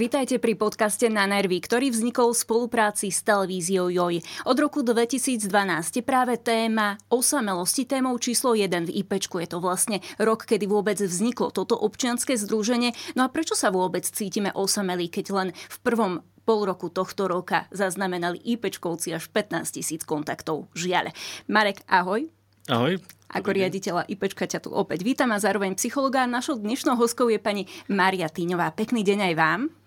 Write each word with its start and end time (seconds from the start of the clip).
Vítajte 0.00 0.40
pri 0.40 0.56
podcaste 0.56 1.12
Na 1.12 1.28
nervy, 1.28 1.60
ktorý 1.60 1.92
vznikol 1.92 2.32
v 2.32 2.40
spolupráci 2.40 3.12
s 3.12 3.20
televíziou 3.20 3.92
JOJ. 3.92 4.48
Od 4.48 4.56
roku 4.56 4.80
2012 4.80 5.44
je 5.92 6.00
práve 6.00 6.40
téma 6.40 6.96
osamelosti 7.12 7.84
témou 7.84 8.16
číslo 8.16 8.56
1 8.56 8.88
v 8.88 9.04
IPčku. 9.04 9.44
Je 9.44 9.52
to 9.52 9.60
vlastne 9.60 10.00
rok, 10.16 10.48
kedy 10.48 10.64
vôbec 10.64 10.96
vzniklo 10.96 11.52
toto 11.52 11.76
občianske 11.76 12.32
združenie. 12.32 12.96
No 13.12 13.28
a 13.28 13.28
prečo 13.28 13.52
sa 13.52 13.68
vôbec 13.68 14.00
cítime 14.08 14.48
osamelí, 14.56 15.12
keď 15.12 15.26
len 15.36 15.48
v 15.52 15.76
prvom 15.84 16.24
pol 16.48 16.64
roku 16.64 16.88
tohto 16.88 17.28
roka 17.28 17.68
zaznamenali 17.68 18.40
IPčkovci 18.40 19.12
až 19.12 19.28
15 19.28 19.68
tisíc 19.68 20.00
kontaktov. 20.08 20.72
Žiaľ. 20.72 21.12
Marek, 21.44 21.84
ahoj. 21.84 22.24
Ahoj. 22.72 22.96
Ako 23.36 23.52
riaditeľa 23.52 24.08
IPčka 24.08 24.48
ťa 24.48 24.64
tu 24.64 24.72
opäť 24.72 25.04
vítam 25.04 25.28
a 25.28 25.36
zároveň 25.36 25.76
psychologa. 25.76 26.24
Našou 26.24 26.56
dnešnou 26.56 26.96
hostkou 26.96 27.28
je 27.28 27.36
pani 27.36 27.68
Maria 27.84 28.32
Týňová. 28.32 28.72
Pekný 28.72 29.04
deň 29.04 29.28
aj 29.28 29.36
vám. 29.36 29.79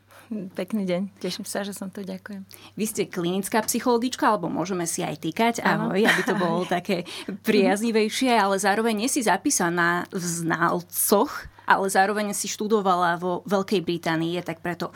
Pekný 0.53 0.83
deň, 0.89 1.01
teším 1.21 1.45
sa, 1.45 1.61
že 1.61 1.77
som 1.77 1.93
tu, 1.93 2.01
ďakujem. 2.01 2.43
Vy 2.73 2.85
ste 2.89 3.03
klinická 3.05 3.61
psychologička, 3.63 4.33
alebo 4.33 4.49
môžeme 4.49 4.89
si 4.89 5.05
aj 5.05 5.21
týkať, 5.21 5.55
ahoj, 5.61 6.01
aby 6.01 6.21
to 6.25 6.35
bolo 6.35 6.65
také 6.65 7.05
priaznivejšie, 7.45 8.33
ale 8.33 8.57
zároveň 8.57 9.05
nie 9.05 9.09
si 9.09 9.21
zapísaná 9.21 10.09
v 10.09 10.23
znalcoch 10.23 11.53
ale 11.63 11.88
zároveň 11.88 12.35
si 12.35 12.51
študovala 12.51 13.15
vo 13.23 13.39
Veľkej 13.47 13.88
Británii, 13.88 14.35
tak 14.43 14.59
preto, 14.59 14.91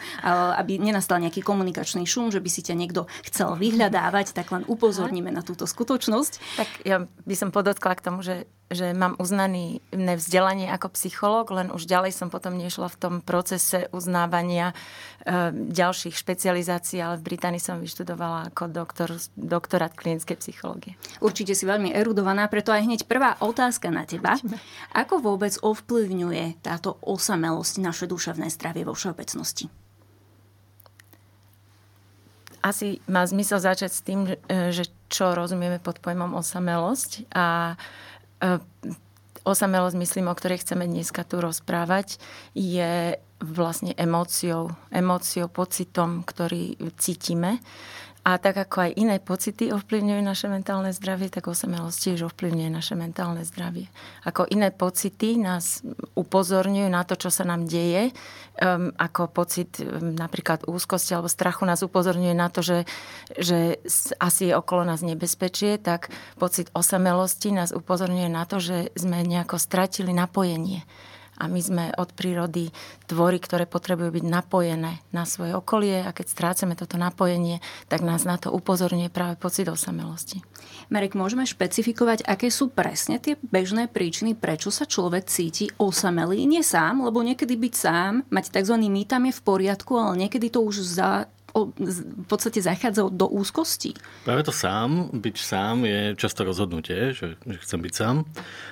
aby 0.59 0.75
nenastal 0.75 1.23
nejaký 1.23 1.39
komunikačný 1.39 2.03
šum, 2.03 2.27
že 2.27 2.43
by 2.43 2.49
si 2.51 2.59
ťa 2.59 2.75
niekto 2.75 3.07
chcel 3.23 3.55
vyhľadávať, 3.55 4.35
tak 4.35 4.51
len 4.51 4.67
upozorníme 4.67 5.31
na 5.31 5.47
túto 5.47 5.63
skutočnosť. 5.63 6.59
Tak 6.59 6.69
ja 6.83 7.07
by 7.07 7.35
som 7.39 7.55
podotkla 7.55 7.95
k 7.95 8.03
tomu, 8.03 8.19
že 8.19 8.51
že 8.67 8.91
mám 8.91 9.15
uznaný 9.15 9.79
vzdelanie 9.95 10.67
ako 10.67 10.91
psychológ, 10.91 11.55
len 11.55 11.71
už 11.71 11.87
ďalej 11.87 12.11
som 12.11 12.27
potom 12.27 12.59
nešla 12.59 12.91
v 12.91 12.99
tom 12.99 13.15
procese 13.23 13.87
uznávania 13.95 14.75
e, 15.23 15.55
ďalších 15.71 16.11
špecializácií, 16.11 16.99
ale 16.99 17.15
v 17.15 17.31
Británii 17.31 17.63
som 17.63 17.79
vyštudovala 17.79 18.51
ako 18.51 18.67
doktor, 18.67 19.09
doktorát 19.39 19.95
klinickej 19.95 20.35
psychológie. 20.43 20.99
Určite 21.23 21.55
si 21.55 21.63
veľmi 21.63 21.95
erudovaná, 21.95 22.51
preto 22.51 22.75
aj 22.75 22.83
hneď 22.83 23.01
prvá 23.07 23.39
otázka 23.39 23.87
na 23.87 24.03
teba. 24.03 24.35
Ako 24.91 25.23
vôbec 25.23 25.55
ovplyvňuje 25.63 26.59
táto 26.59 26.99
osamelosť 26.99 27.79
naše 27.79 28.05
duševné 28.11 28.51
zdravie 28.51 28.83
vo 28.83 28.91
všeobecnosti? 28.91 29.71
Asi 32.67 32.99
má 33.07 33.23
zmysel 33.23 33.63
začať 33.63 33.91
s 33.95 34.03
tým, 34.03 34.27
že 34.75 34.91
čo 35.07 35.31
rozumieme 35.31 35.79
pod 35.79 36.03
pojmom 36.03 36.35
osamelosť 36.35 37.31
a 37.31 37.79
E, 38.16 38.16
osamelosť, 39.47 39.95
myslím, 39.95 40.27
o 40.27 40.35
ktorej 40.35 40.61
chceme 40.61 40.83
dneska 40.83 41.23
tu 41.23 41.39
rozprávať, 41.39 42.19
je 42.51 43.15
vlastne 43.39 43.93
emóciou, 43.95 44.73
emóciou, 44.89 45.47
pocitom, 45.47 46.25
ktorý 46.25 46.75
cítime. 46.97 47.61
A 48.27 48.35
tak 48.35 48.59
ako 48.59 48.91
aj 48.91 48.99
iné 48.99 49.23
pocity 49.23 49.71
ovplyvňujú 49.71 50.19
naše 50.19 50.51
mentálne 50.51 50.91
zdravie, 50.91 51.31
tak 51.31 51.47
osamelosť 51.47 51.95
tiež 51.95 52.27
ovplyvňuje 52.27 52.67
naše 52.67 52.99
mentálne 52.99 53.47
zdravie. 53.47 53.87
Ako 54.27 54.43
iné 54.51 54.67
pocity 54.67 55.39
nás 55.39 55.79
upozorňujú 56.11 56.91
na 56.91 57.07
to, 57.07 57.15
čo 57.15 57.31
sa 57.31 57.47
nám 57.47 57.71
deje, 57.71 58.11
um, 58.59 58.91
ako 58.99 59.31
pocit 59.31 59.79
um, 59.79 60.11
napríklad 60.11 60.67
úzkosti 60.67 61.15
alebo 61.15 61.31
strachu 61.31 61.63
nás 61.63 61.79
upozorňuje 61.87 62.35
na 62.35 62.51
to, 62.51 62.59
že, 62.59 62.83
že 63.39 63.79
asi 64.19 64.51
je 64.51 64.59
okolo 64.59 64.83
nás 64.83 64.99
nebezpečie, 65.07 65.79
tak 65.79 66.11
pocit 66.35 66.67
osamelosti 66.75 67.55
nás 67.55 67.71
upozorňuje 67.71 68.27
na 68.27 68.43
to, 68.43 68.59
že 68.59 68.91
sme 68.99 69.23
nejako 69.23 69.55
stratili 69.55 70.11
napojenie 70.11 70.83
a 71.37 71.45
my 71.45 71.61
sme 71.61 71.85
od 71.95 72.09
prírody 72.17 72.73
tvory, 73.05 73.37
ktoré 73.37 73.69
potrebujú 73.69 74.21
byť 74.21 74.25
napojené 74.25 74.99
na 75.13 75.23
svoje 75.23 75.53
okolie 75.53 76.01
a 76.03 76.11
keď 76.11 76.25
strácame 76.27 76.73
toto 76.73 76.97
napojenie, 76.97 77.61
tak 77.87 78.01
nás 78.01 78.25
na 78.25 78.41
to 78.41 78.49
upozorňuje 78.49 79.13
práve 79.13 79.37
pocit 79.37 79.69
osamelosti. 79.69 80.41
Marek, 80.89 81.13
môžeme 81.13 81.45
špecifikovať, 81.45 82.25
aké 82.25 82.49
sú 82.49 82.73
presne 82.73 83.21
tie 83.21 83.37
bežné 83.39 83.87
príčiny, 83.87 84.33
prečo 84.33 84.73
sa 84.73 84.89
človek 84.89 85.29
cíti 85.29 85.69
osamelý? 85.77 86.43
Nie 86.49 86.65
sám, 86.65 87.05
lebo 87.05 87.21
niekedy 87.21 87.53
byť 87.53 87.73
sám, 87.73 88.13
mať 88.33 88.45
tzv. 88.51 88.75
mýtam 88.89 89.29
je 89.29 89.33
v 89.37 89.45
poriadku, 89.45 89.93
ale 89.95 90.27
niekedy 90.27 90.49
to 90.49 90.65
už 90.65 90.81
za, 90.81 91.29
v 91.65 92.25
podstate 92.29 92.61
zachádza 92.61 93.09
do 93.09 93.25
úzkosti. 93.25 93.97
Práve 94.21 94.45
to 94.45 94.53
sám, 94.53 95.09
byť 95.09 95.35
sám 95.41 95.87
je 95.87 96.01
často 96.13 96.45
rozhodnutie, 96.45 97.17
že, 97.17 97.41
že 97.41 97.57
chcem 97.65 97.79
byť 97.81 97.93
sám 97.93 98.29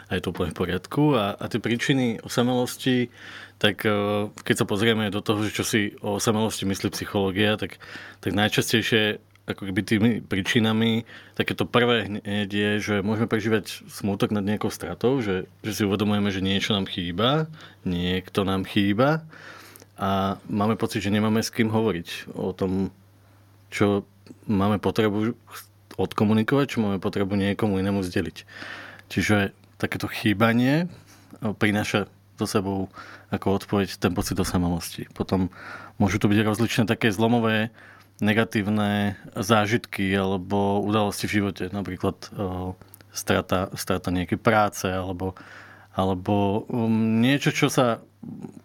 a 0.08 0.12
je 0.14 0.22
to 0.22 0.30
úplne 0.30 0.54
v 0.54 0.60
poriadku. 0.62 1.18
A, 1.18 1.34
a 1.34 1.46
tie 1.50 1.58
príčiny 1.58 2.22
osamelosti, 2.22 3.10
tak 3.58 3.82
e, 3.88 4.30
keď 4.30 4.56
sa 4.62 4.66
pozrieme 4.70 5.10
do 5.10 5.26
toho, 5.26 5.48
čo 5.50 5.66
si 5.66 5.98
o 6.06 6.22
osamelosti 6.22 6.70
myslí 6.70 6.94
psychológia, 6.94 7.58
tak, 7.58 7.82
tak 8.22 8.32
najčastejšie 8.38 9.18
ako 9.46 9.70
keby 9.70 9.82
tými 9.86 10.12
príčinami, 10.26 11.06
takéto 11.38 11.70
prvé 11.70 12.10
hneď 12.10 12.50
je, 12.50 12.72
že 12.82 12.96
môžeme 13.06 13.30
prežívať 13.30 13.86
smútok 13.86 14.34
nad 14.34 14.42
nejakou 14.42 14.74
stratou, 14.74 15.22
že, 15.22 15.46
že 15.62 15.72
si 15.72 15.82
uvedomujeme, 15.86 16.34
že 16.34 16.42
niečo 16.42 16.74
nám 16.74 16.90
chýba, 16.90 17.46
niekto 17.86 18.42
nám 18.42 18.66
chýba 18.66 19.22
a 19.96 20.42
máme 20.52 20.76
pocit, 20.76 21.00
že 21.00 21.14
nemáme 21.14 21.40
s 21.40 21.52
kým 21.52 21.72
hovoriť 21.72 22.36
o 22.36 22.52
tom, 22.52 22.92
čo 23.72 24.04
máme 24.48 24.80
potrebu 24.80 25.36
odkomunikovať, 25.96 26.66
čo 26.68 26.84
máme 26.84 27.00
potrebu 27.00 27.40
niekomu 27.40 27.80
inému 27.80 28.04
zdeliť. 28.04 28.38
Čiže 29.08 29.56
takéto 29.80 30.12
chýbanie 30.12 30.92
prináša 31.40 32.12
so 32.36 32.44
sebou 32.44 32.92
ako 33.32 33.64
odpoveď 33.64 33.96
ten 33.96 34.12
pocit 34.12 34.36
osamelosti. 34.36 35.08
Potom 35.16 35.48
môžu 35.96 36.20
to 36.20 36.28
byť 36.28 36.40
rozličné 36.44 36.84
také 36.84 37.12
zlomové 37.16 37.72
negatívne 38.20 39.20
zážitky 39.36 40.12
alebo 40.16 40.84
udalosti 40.84 41.28
v 41.28 41.36
živote. 41.40 41.64
Napríklad 41.72 42.16
strata, 43.16 43.72
strata 43.76 44.12
nejakej 44.12 44.40
práce 44.40 44.88
alebo, 44.88 45.36
alebo 45.96 46.68
um, 46.68 47.20
niečo, 47.24 47.56
čo 47.56 47.72
sa 47.72 48.04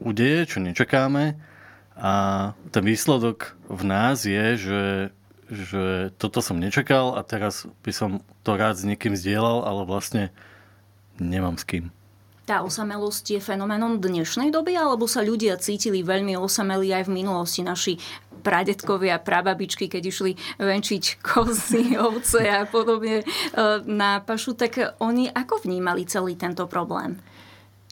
udeje, 0.00 0.46
čo 0.48 0.58
nečakáme 0.60 1.36
a 2.00 2.12
ten 2.72 2.84
výsledok 2.84 3.52
v 3.68 3.82
nás 3.84 4.24
je, 4.24 4.46
že, 4.56 4.84
že 5.52 5.84
toto 6.16 6.40
som 6.40 6.56
nečakal 6.56 7.14
a 7.16 7.20
teraz 7.20 7.68
by 7.84 7.92
som 7.92 8.10
to 8.40 8.56
rád 8.56 8.80
s 8.80 8.88
niekým 8.88 9.12
zdieľal, 9.12 9.68
ale 9.68 9.84
vlastne 9.84 10.32
nemám 11.20 11.60
s 11.60 11.68
kým. 11.68 11.92
Tá 12.48 12.66
osamelosť 12.66 13.38
je 13.38 13.40
fenoménom 13.40 14.00
dnešnej 14.00 14.50
doby, 14.50 14.74
alebo 14.74 15.06
sa 15.06 15.22
ľudia 15.22 15.54
cítili 15.60 16.02
veľmi 16.02 16.34
osamelí 16.34 16.90
aj 16.90 17.06
v 17.06 17.14
minulosti? 17.22 17.62
Naši 17.62 17.94
pradetkovia, 18.40 19.20
prababičky, 19.20 19.86
keď 19.86 20.02
išli 20.02 20.32
venčiť 20.58 21.20
kozy, 21.20 21.94
ovce 22.10 22.42
a 22.48 22.64
podobne 22.64 23.22
e, 23.22 23.24
na 23.86 24.24
pašu, 24.24 24.56
tak 24.56 24.98
oni 24.98 25.28
ako 25.30 25.62
vnímali 25.68 26.08
celý 26.08 26.34
tento 26.34 26.64
problém? 26.66 27.20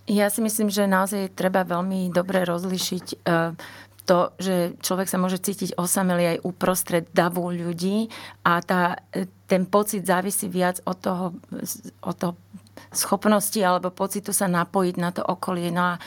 Ja 0.08 0.32
si 0.32 0.40
myslím, 0.40 0.72
že 0.72 0.88
naozaj 0.88 1.36
treba 1.36 1.68
veľmi 1.68 2.08
dobre 2.08 2.40
rozlišiť 2.48 3.06
e, 3.12 3.16
to, 4.08 4.32
že 4.40 4.80
človek 4.80 5.04
sa 5.04 5.20
môže 5.20 5.36
cítiť 5.36 5.76
osamelý 5.76 6.36
aj 6.36 6.38
uprostred 6.48 7.04
davu 7.12 7.52
ľudí 7.52 8.08
a 8.40 8.64
tá, 8.64 9.04
e, 9.12 9.28
ten 9.44 9.68
pocit 9.68 10.08
závisí 10.08 10.48
viac 10.48 10.80
od 10.88 10.96
toho, 10.96 11.26
od 12.00 12.16
toho 12.16 12.32
schopnosti 12.88 13.60
alebo 13.60 13.92
pocitu 13.92 14.32
sa 14.32 14.48
napojiť 14.48 14.96
na 14.96 15.12
to 15.12 15.20
okolie. 15.20 15.68
No 15.68 15.92
a 15.92 16.00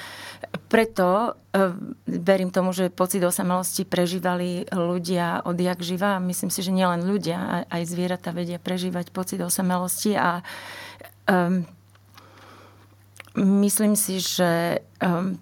preto 0.66 1.38
e, 1.54 1.70
verím 2.10 2.50
tomu, 2.50 2.74
že 2.74 2.90
pocit 2.90 3.22
osamelosti 3.22 3.86
prežívali 3.86 4.66
ľudia 4.74 5.46
odjak 5.46 5.86
živa. 5.86 6.18
Myslím 6.18 6.50
si, 6.50 6.66
že 6.66 6.74
nielen 6.74 7.06
ľudia, 7.06 7.70
aj 7.70 7.86
zvieratá 7.86 8.34
vedia 8.34 8.58
prežívať 8.58 9.14
pocit 9.14 9.38
osamelosti 9.46 10.18
a 10.18 10.42
um, 11.30 11.70
Myslím 13.38 13.96
si, 13.96 14.20
že 14.20 14.84
um, 15.00 15.40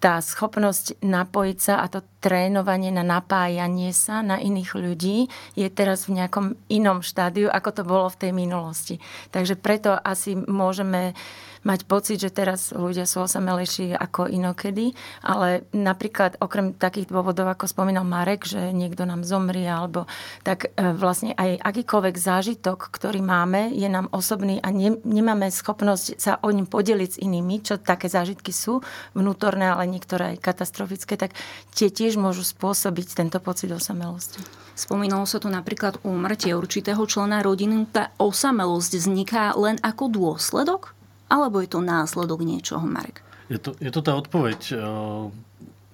tá 0.00 0.20
schopnosť 0.20 1.00
napojiť 1.04 1.58
sa 1.60 1.74
a 1.80 1.88
to 1.88 2.04
trénovanie 2.20 2.92
na 2.92 3.04
napájanie 3.04 3.92
sa 3.96 4.20
na 4.20 4.40
iných 4.40 4.76
ľudí 4.76 5.28
je 5.56 5.68
teraz 5.68 6.08
v 6.08 6.20
nejakom 6.20 6.56
inom 6.68 7.00
štádiu, 7.00 7.48
ako 7.48 7.70
to 7.72 7.82
bolo 7.84 8.06
v 8.12 8.20
tej 8.20 8.32
minulosti. 8.36 8.96
Takže 9.32 9.56
preto 9.56 9.96
asi 9.96 10.36
môžeme 10.36 11.12
uh, 11.12 11.49
mať 11.62 11.84
pocit, 11.84 12.18
že 12.20 12.32
teraz 12.32 12.72
ľudia 12.72 13.04
sú 13.04 13.24
osamelejší 13.24 13.92
ako 13.92 14.28
inokedy, 14.32 14.96
ale 15.20 15.68
napríklad 15.76 16.40
okrem 16.40 16.72
takých 16.72 17.12
dôvodov, 17.12 17.52
ako 17.52 17.68
spomínal 17.68 18.04
Marek, 18.08 18.48
že 18.48 18.72
niekto 18.72 19.04
nám 19.04 19.26
zomrie, 19.26 19.68
alebo 19.68 20.08
tak 20.40 20.72
e, 20.72 20.92
vlastne 20.96 21.36
aj 21.36 21.60
akýkoľvek 21.60 22.16
zážitok, 22.16 22.88
ktorý 22.88 23.20
máme, 23.20 23.76
je 23.76 23.88
nám 23.92 24.08
osobný 24.12 24.60
a 24.64 24.72
ne, 24.72 24.96
nemáme 25.04 25.52
schopnosť 25.52 26.16
sa 26.16 26.40
o 26.40 26.48
ním 26.48 26.64
podeliť 26.64 27.10
s 27.16 27.20
inými, 27.20 27.60
čo 27.60 27.76
také 27.76 28.08
zážitky 28.08 28.52
sú 28.52 28.80
vnútorné, 29.12 29.68
ale 29.68 29.90
niektoré 29.90 30.36
aj 30.36 30.42
katastrofické, 30.44 31.20
tak 31.20 31.36
tie 31.76 31.92
tiež 31.92 32.16
môžu 32.16 32.40
spôsobiť 32.46 33.12
tento 33.12 33.38
pocit 33.42 33.68
osamelosti. 33.68 34.40
Spomínalo 34.80 35.28
sa 35.28 35.36
tu 35.36 35.52
napríklad 35.52 36.00
úmrtie 36.08 36.56
určitého 36.56 37.04
člena 37.04 37.44
rodiny. 37.44 37.84
Tá 37.92 38.16
osamelosť 38.16 38.92
vzniká 38.96 39.52
len 39.52 39.76
ako 39.84 40.08
dôsledok 40.08 40.96
alebo 41.30 41.62
je 41.62 41.70
to 41.70 41.80
následok 41.80 42.42
niečoho, 42.42 42.82
Marek? 42.82 43.22
Je 43.46 43.62
to, 43.62 43.78
je 43.78 43.94
to 43.94 44.02
tá 44.02 44.18
odpoveď. 44.18 44.74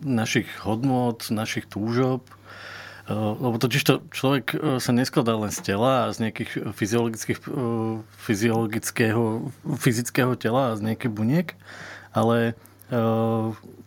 našich 0.05 0.49
hodnot, 0.61 1.33
našich 1.33 1.65
túžob. 1.69 2.21
Lebo 3.09 3.55
totiž 3.55 3.83
to 3.87 3.95
človek 4.11 4.59
sa 4.83 4.91
neskladá 4.91 5.39
len 5.39 5.55
z 5.55 5.63
tela 5.63 6.11
a 6.11 6.13
z 6.13 6.27
nejakých 6.27 6.75
fyziologických, 6.75 7.39
fyziologického, 8.19 9.55
fyzického 9.79 10.35
tela 10.35 10.75
a 10.75 10.77
z 10.77 10.91
nejakých 10.91 11.13
buniek, 11.15 11.49
ale 12.11 12.59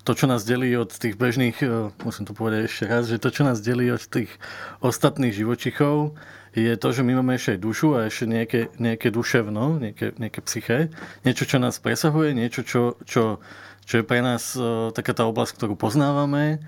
to, 0.07 0.11
čo 0.15 0.23
nás 0.23 0.47
delí 0.47 0.71
od 0.79 0.95
tých 0.95 1.19
bežných, 1.19 1.59
musím 1.99 2.31
to 2.31 2.33
povedať 2.33 2.71
ešte 2.71 2.87
raz, 2.87 3.11
že 3.11 3.19
to, 3.19 3.27
čo 3.27 3.43
nás 3.43 3.59
delí 3.59 3.91
od 3.91 3.99
tých 4.07 4.31
ostatných 4.79 5.35
živočichov, 5.35 6.15
je 6.53 6.73
to, 6.77 6.87
že 6.89 7.01
my 7.05 7.21
máme 7.21 7.37
ešte 7.37 7.57
aj 7.57 7.59
dušu 7.61 7.87
a 7.97 8.07
ešte 8.09 8.25
nejaké, 8.25 8.61
nejaké 8.81 9.13
duševno, 9.13 9.81
nejaké, 9.81 10.17
nejaké 10.17 10.39
psyché, 10.45 10.79
niečo, 11.21 11.45
čo 11.45 11.57
nás 11.61 11.77
presahuje, 11.77 12.33
niečo, 12.33 12.65
čo, 12.65 12.97
čo, 13.05 13.37
čo 13.85 13.93
je 13.99 14.03
pre 14.05 14.21
nás 14.25 14.57
taká 14.93 15.13
tá 15.13 15.29
oblasť, 15.29 15.61
ktorú 15.61 15.77
poznávame, 15.77 16.61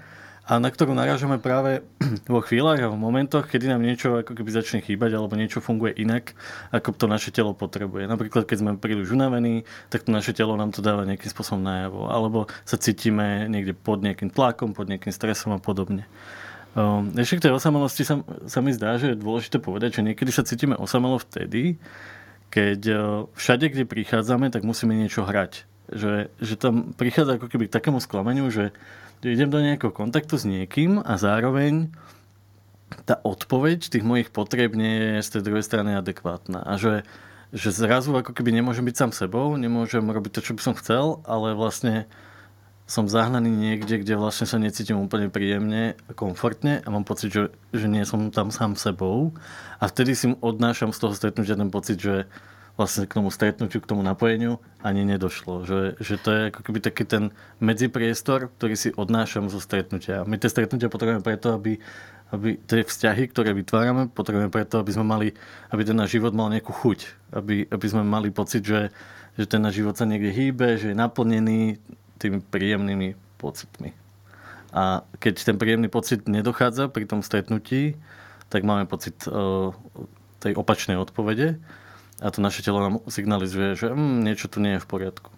a 0.51 0.57
na 0.57 0.74
ktorú 0.74 0.98
narážame 0.98 1.38
práve 1.38 1.86
vo 2.28 2.42
chvíľach 2.42 2.81
a 2.81 2.92
v 2.92 2.98
momentoch, 2.98 3.45
kedy 3.45 3.69
nám 3.69 3.86
niečo 3.86 4.19
ako 4.19 4.33
keby 4.33 4.50
začne 4.50 4.83
chýbať 4.83 5.16
alebo 5.16 5.38
niečo 5.38 5.62
funguje 5.62 5.95
inak, 5.95 6.33
ako 6.74 6.92
to 6.98 7.06
naše 7.06 7.30
telo 7.30 7.54
potrebuje. 7.54 8.10
Napríklad, 8.10 8.50
keď 8.50 8.57
sme 8.60 8.72
príliš 8.81 9.13
unavení, 9.13 9.63
tak 9.88 10.04
to 10.04 10.12
naše 10.12 10.33
telo 10.33 10.57
nám 10.57 10.74
to 10.74 10.83
dáva 10.83 11.06
nejakým 11.06 11.30
spôsobom 11.30 11.62
najavo. 11.62 12.10
Alebo 12.10 12.51
sa 12.66 12.75
cítime 12.75 13.45
niekde 13.48 13.78
pod 13.78 14.01
nejakým 14.01 14.33
tlakom, 14.33 14.74
pod 14.74 14.89
nejakým 14.89 15.13
stresom 15.13 15.56
a 15.56 15.60
podobne. 15.62 16.10
Ehm, 16.71 17.12
ešte 17.19 17.44
k 17.44 17.44
tej 17.50 17.53
osamelosti 17.59 18.07
sa, 18.07 18.23
sa 18.47 18.59
mi 18.63 18.71
zdá, 18.71 18.95
že 18.95 19.12
je 19.12 19.19
dôležité 19.19 19.59
povedať, 19.59 20.00
že 20.00 20.06
niekedy 20.07 20.31
sa 20.31 20.47
cítime 20.47 20.79
osamelo 20.79 21.19
vtedy, 21.19 21.75
keď 22.51 22.79
e, 22.88 22.95
všade, 23.35 23.71
kde 23.71 23.83
prichádzame, 23.88 24.51
tak 24.51 24.63
musíme 24.63 24.95
niečo 24.95 25.27
hrať. 25.27 25.68
Že, 25.91 26.31
že 26.39 26.53
tam 26.56 26.95
prichádza 26.95 27.35
ako 27.35 27.51
keby 27.51 27.68
k 27.68 27.75
takému 27.75 28.00
sklameniu, 28.00 28.47
že 28.47 28.71
idem 29.23 29.51
do 29.51 29.59
nejakého 29.59 29.91
kontaktu 29.91 30.39
s 30.39 30.47
niekým 30.47 31.03
a 31.03 31.19
zároveň 31.19 31.91
tá 33.03 33.19
odpoveď 33.23 33.91
tých 33.91 34.03
mojich 34.03 34.31
potreb 34.31 34.71
nie 34.75 35.19
je 35.19 35.27
z 35.27 35.29
tej 35.38 35.41
druhej 35.47 35.63
strany 35.68 35.95
adekvátna. 35.95 36.63
A 36.63 36.79
že, 36.79 37.03
že 37.51 37.71
zrazu 37.71 38.15
ako 38.15 38.31
keby 38.31 38.56
nemôžem 38.56 38.83
byť 38.83 38.95
sám 38.95 39.12
sebou, 39.12 39.56
nemôžem 39.59 40.03
robiť 40.03 40.39
to, 40.39 40.41
čo 40.44 40.56
by 40.56 40.62
som 40.63 40.75
chcel, 40.75 41.19
ale 41.27 41.56
vlastne 41.56 42.07
som 42.89 43.07
zahnaný 43.07 43.50
niekde, 43.50 44.04
kde 44.04 44.19
vlastne 44.19 44.44
sa 44.44 44.60
necítim 44.60 45.00
úplne 45.00 45.31
príjemne 45.31 45.95
a 46.07 46.12
komfortne 46.12 46.83
a 46.83 46.88
mám 46.92 47.07
pocit, 47.07 47.31
že, 47.31 47.54
že 47.72 47.88
nie 47.88 48.04
som 48.04 48.33
tam 48.33 48.51
sám 48.51 48.75
sebou. 48.75 49.31
A 49.80 49.88
vtedy 49.88 50.12
si 50.12 50.36
odnášam 50.44 50.92
z 50.92 51.00
toho 51.00 51.13
stretnutia 51.16 51.56
ten 51.56 51.72
pocit, 51.72 51.98
že, 52.04 52.28
vlastne 52.80 53.06
k 53.06 53.13
tomu 53.19 53.30
stretnutiu, 53.30 53.83
k 53.83 53.89
tomu 53.89 54.01
napojeniu 54.01 54.57
ani 54.81 55.04
nedošlo. 55.04 55.68
Že, 55.68 55.80
že 56.00 56.16
to 56.18 56.30
je 56.31 56.42
ako 56.50 56.62
keby 56.66 56.80
taký 56.81 57.04
ten 57.04 57.24
medzipriestor, 57.60 58.50
ktorý 58.57 58.74
si 58.74 58.89
odnášam 58.95 59.51
zo 59.51 59.60
stretnutia. 59.60 60.24
My 60.24 60.39
tie 60.39 60.50
stretnutia 60.50 60.89
potrebujeme 60.89 61.22
preto, 61.22 61.54
aby, 61.54 61.78
aby 62.31 62.57
tie 62.63 62.81
vzťahy, 62.81 63.30
ktoré 63.30 63.51
vytvárame, 63.54 64.07
potrebujeme 64.10 64.50
preto, 64.50 64.80
aby 64.80 64.92
sme 64.95 65.06
mali, 65.06 65.28
aby 65.69 65.81
ten 65.83 65.98
náš 65.98 66.16
život 66.16 66.31
mal 66.31 66.50
nejakú 66.50 66.72
chuť. 66.72 67.00
Aby, 67.36 67.68
aby 67.68 67.86
sme 67.86 68.01
mali 68.07 68.31
pocit, 68.31 68.63
že, 68.63 68.89
že 69.36 69.45
ten 69.45 69.60
náš 69.60 69.83
život 69.83 69.94
sa 70.00 70.07
niekde 70.07 70.31
hýbe, 70.31 70.80
že 70.80 70.95
je 70.95 70.98
naplnený 70.98 71.78
tými 72.21 72.39
príjemnými 72.45 73.18
pocitmi. 73.41 73.97
A 74.71 75.03
keď 75.19 75.44
ten 75.44 75.57
príjemný 75.57 75.89
pocit 75.89 76.29
nedochádza 76.29 76.88
pri 76.88 77.09
tom 77.09 77.25
stretnutí, 77.25 77.97
tak 78.47 78.63
máme 78.63 78.85
pocit 78.88 79.18
uh, 79.27 79.73
tej 80.39 80.56
opačnej 80.56 80.95
odpovede 80.95 81.59
a 82.21 82.27
to 82.29 82.39
naše 82.39 82.62
telo 82.62 82.79
nám 82.79 82.95
signalizuje, 83.09 83.73
že 83.73 83.89
mm, 83.89 84.18
niečo 84.21 84.47
tu 84.47 84.62
nie 84.62 84.77
je 84.77 84.83
v 84.83 84.88
poriadku. 84.88 85.33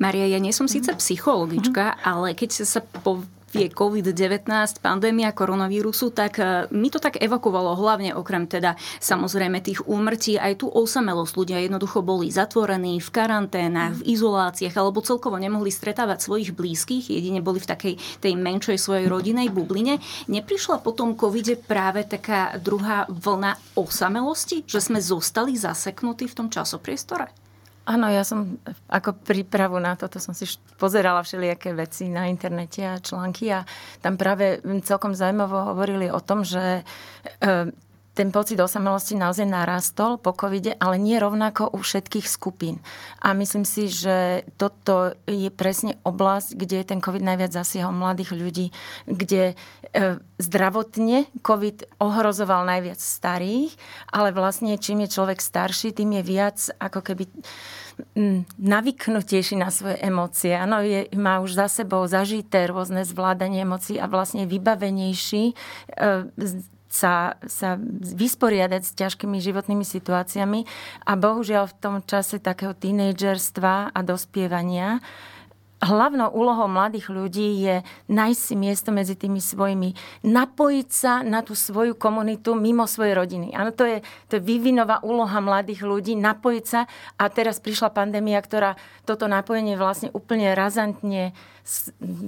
Maria, 0.00 0.24
ja 0.30 0.40
nie 0.40 0.54
som 0.54 0.70
síce 0.70 0.94
psychologička, 0.96 1.94
mm-hmm. 1.94 2.08
ale 2.08 2.28
keď 2.32 2.50
sa 2.64 2.80
po 2.80 3.22
vie 3.52 3.72
COVID-19, 3.72 4.48
pandémia 4.84 5.32
koronavírusu, 5.32 6.12
tak 6.12 6.38
e, 6.38 6.68
mi 6.74 6.92
to 6.92 7.00
tak 7.00 7.16
evokovalo 7.16 7.74
hlavne 7.74 8.12
okrem 8.12 8.44
teda 8.44 8.76
samozrejme 9.00 9.64
tých 9.64 9.84
úmrtí 9.88 10.36
aj 10.36 10.64
tú 10.64 10.66
osamelosť. 10.68 11.32
Ľudia 11.32 11.58
jednoducho 11.64 12.04
boli 12.04 12.28
zatvorení 12.28 13.00
v 13.00 13.08
karanténach, 13.08 13.96
v 13.98 14.14
izoláciách 14.14 14.74
alebo 14.76 15.00
celkovo 15.00 15.40
nemohli 15.40 15.72
stretávať 15.72 16.28
svojich 16.28 16.52
blízkych, 16.52 17.08
jedine 17.08 17.40
boli 17.40 17.58
v 17.58 17.70
takej 17.70 17.94
tej 18.20 18.34
menšej 18.36 18.76
svojej 18.76 19.06
rodinej 19.08 19.48
bubline. 19.48 20.00
Neprišla 20.28 20.84
potom 20.84 21.16
covide 21.16 21.56
práve 21.56 22.04
taká 22.04 22.54
druhá 22.60 23.08
vlna 23.08 23.56
osamelosti, 23.74 24.68
že 24.68 24.84
sme 24.84 25.00
zostali 25.00 25.56
zaseknutí 25.56 26.28
v 26.28 26.36
tom 26.36 26.48
časopriestore? 26.52 27.47
Áno, 27.88 28.12
ja 28.12 28.20
som 28.20 28.60
ako 28.92 29.16
prípravu 29.24 29.80
na 29.80 29.96
toto 29.96 30.20
som 30.20 30.36
si 30.36 30.44
pozerala 30.76 31.24
všelijaké 31.24 31.72
veci 31.72 32.12
na 32.12 32.28
internete 32.28 32.84
a 32.84 33.00
články 33.00 33.48
a 33.48 33.64
tam 34.04 34.20
práve 34.20 34.60
celkom 34.84 35.16
zaujímavo 35.16 35.72
hovorili 35.72 36.12
o 36.12 36.20
tom, 36.20 36.44
že 36.44 36.84
ten 38.18 38.34
pocit 38.34 38.58
osamelosti 38.58 39.14
naozaj 39.14 39.46
narastol 39.46 40.18
po 40.18 40.34
covide, 40.34 40.74
ale 40.82 40.98
nie 40.98 41.22
rovnako 41.22 41.70
u 41.70 41.78
všetkých 41.78 42.26
skupín. 42.26 42.82
A 43.22 43.30
myslím 43.38 43.62
si, 43.62 43.86
že 43.86 44.42
toto 44.58 45.14
je 45.30 45.46
presne 45.54 45.94
oblasť, 46.02 46.58
kde 46.58 46.82
ten 46.82 46.98
covid 46.98 47.22
najviac 47.22 47.54
zasiahol 47.54 47.94
mladých 47.94 48.34
ľudí, 48.34 48.66
kde 49.06 49.54
e, 49.54 50.18
zdravotne 50.42 51.30
covid 51.46 51.86
ohrozoval 52.02 52.66
najviac 52.66 52.98
starých, 52.98 53.70
ale 54.10 54.34
vlastne 54.34 54.74
čím 54.82 55.06
je 55.06 55.14
človek 55.14 55.38
starší, 55.38 55.94
tým 55.94 56.18
je 56.18 56.22
viac 56.26 56.58
ako 56.82 57.06
keby 57.06 57.30
navyknutejší 58.58 59.58
na 59.58 59.74
svoje 59.74 59.98
emócie. 59.98 60.54
Áno, 60.54 60.82
je, 60.82 61.10
má 61.18 61.42
už 61.42 61.58
za 61.58 61.66
sebou 61.66 62.06
zažité 62.06 62.66
rôzne 62.70 63.02
zvládanie 63.02 63.66
emócií 63.66 63.98
a 63.98 64.10
vlastne 64.10 64.46
vybavenejší 64.46 65.54
e, 65.54 65.54
sa, 66.88 67.36
sa 67.44 67.76
vysporiadať 68.02 68.82
s 68.82 68.92
ťažkými 68.96 69.38
životnými 69.38 69.84
situáciami 69.84 70.64
a 71.04 71.12
bohužiaľ 71.14 71.68
v 71.68 71.78
tom 71.78 71.96
čase 72.02 72.40
takého 72.40 72.72
tínejdžerstva 72.72 73.92
a 73.92 74.00
dospievania 74.00 75.04
hlavnou 75.78 76.34
úlohou 76.34 76.66
mladých 76.66 77.06
ľudí 77.10 77.62
je 77.62 77.76
nájsť 78.10 78.40
si 78.40 78.54
miesto 78.58 78.90
medzi 78.90 79.14
tými 79.14 79.38
svojimi, 79.38 79.94
napojiť 80.26 80.88
sa 80.90 81.22
na 81.22 81.46
tú 81.46 81.54
svoju 81.54 81.94
komunitu 81.94 82.58
mimo 82.58 82.84
svojej 82.90 83.14
rodiny. 83.14 83.54
Áno, 83.54 83.70
to 83.70 83.86
je, 83.86 84.02
to 84.26 84.38
je 84.38 84.42
vývinová 84.42 84.98
úloha 85.06 85.38
mladých 85.38 85.86
ľudí, 85.86 86.18
napojiť 86.18 86.64
sa 86.66 86.90
a 87.14 87.30
teraz 87.30 87.62
prišla 87.62 87.94
pandémia, 87.94 88.42
ktorá 88.42 88.74
toto 89.06 89.30
napojenie 89.30 89.78
vlastne 89.78 90.10
úplne 90.10 90.52
razantne 90.58 91.30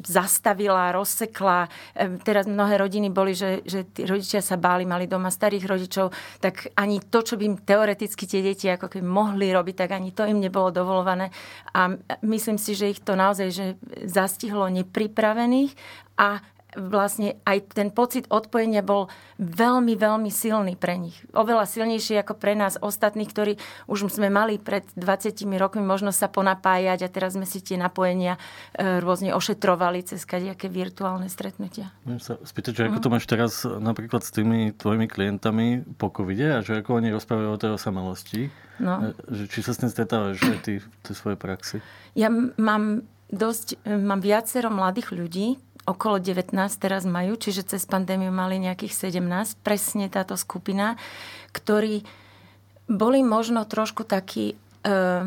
zastavila, 0.04 0.92
rozsekla. 0.92 1.73
Teraz 2.20 2.44
mnohé 2.44 2.76
rodiny 2.76 3.09
boli, 3.09 3.32
že, 3.32 3.64
že 3.64 3.88
tí 3.88 4.04
rodičia 4.04 4.44
sa 4.44 4.61
báli, 4.61 4.85
mali 4.85 5.09
doma 5.09 5.32
starých 5.32 5.64
rodičov, 5.64 6.12
tak 6.44 6.76
ani 6.76 7.00
to, 7.00 7.25
čo 7.25 7.40
by 7.40 7.44
im 7.49 7.56
teoreticky 7.56 8.28
tie 8.28 8.44
deti 8.44 8.68
ako 8.68 8.92
keby 8.92 9.06
mohli 9.06 9.49
robiť, 9.49 9.75
tak 9.87 9.90
ani 9.97 10.12
to 10.12 10.28
im 10.28 10.38
nebolo 10.38 10.68
dovolované. 10.68 11.32
A 11.73 11.97
myslím 12.20 12.61
si, 12.61 12.76
že 12.76 12.92
ich 12.92 13.00
to 13.00 13.16
naozaj 13.16 13.49
že 13.49 13.66
zastihlo 14.04 14.68
nepripravených 14.68 15.73
a 16.20 16.44
vlastne 16.78 17.38
aj 17.46 17.74
ten 17.74 17.88
pocit 17.90 18.26
odpojenia 18.30 18.84
bol 18.84 19.10
veľmi, 19.38 19.94
veľmi 19.98 20.30
silný 20.30 20.78
pre 20.78 20.98
nich. 21.00 21.18
Oveľa 21.34 21.66
silnejší 21.66 22.20
ako 22.22 22.38
pre 22.38 22.54
nás 22.54 22.78
ostatných, 22.78 23.30
ktorí 23.30 23.52
už 23.90 24.10
sme 24.10 24.30
mali 24.30 24.60
pred 24.60 24.86
20 24.94 25.34
rokmi 25.58 25.82
možnosť 25.82 26.18
sa 26.18 26.28
ponapájať 26.30 27.06
a 27.06 27.12
teraz 27.12 27.34
sme 27.34 27.46
si 27.46 27.58
tie 27.62 27.80
napojenia 27.80 28.38
e, 28.74 29.00
rôzne 29.02 29.34
ošetrovali 29.34 30.06
cez 30.06 30.22
kadejaké 30.22 30.70
virtuálne 30.70 31.26
stretnutia. 31.26 31.90
Môžem 32.06 32.22
sa 32.22 32.34
spýtať, 32.42 32.72
že 32.76 32.82
ako 32.86 32.98
to 33.02 33.08
mhm. 33.10 33.14
máš 33.18 33.24
teraz 33.26 33.52
napríklad 33.66 34.22
s 34.22 34.30
tými 34.30 34.74
tvojimi 34.76 35.06
klientami 35.10 35.66
po 35.98 36.12
covide 36.12 36.58
a 36.58 36.58
že 36.62 36.82
ako 36.82 37.02
oni 37.02 37.10
rozprávajú 37.10 37.48
o 37.50 37.60
tej 37.60 37.70
osamelosti? 37.74 38.52
No. 38.80 39.12
E, 39.12 39.34
že 39.34 39.44
či 39.50 39.60
sa 39.60 39.74
s 39.74 39.80
tým 39.82 39.90
stretávaš 39.90 40.40
aj 40.40 40.58
ty 40.62 40.72
v 40.78 40.86
tej 41.02 41.14
svojej 41.14 41.38
praxi? 41.38 41.78
Ja 42.14 42.30
mám 42.58 43.04
dosť, 43.30 43.78
e, 43.86 43.94
mám 43.94 44.20
viacero 44.20 44.68
mladých 44.68 45.14
ľudí, 45.14 45.48
okolo 45.88 46.20
19 46.20 46.52
teraz 46.76 47.08
majú, 47.08 47.37
čiže 47.37 47.76
cez 47.76 47.88
pandémiu 47.88 48.28
mali 48.28 48.60
nejakých 48.60 49.12
17, 49.12 49.60
presne 49.64 50.12
táto 50.12 50.37
skupina, 50.37 51.00
ktorí 51.56 52.04
boli 52.90 53.22
možno 53.22 53.64
trošku 53.64 54.02
takí, 54.02 54.58
uh, 54.84 55.25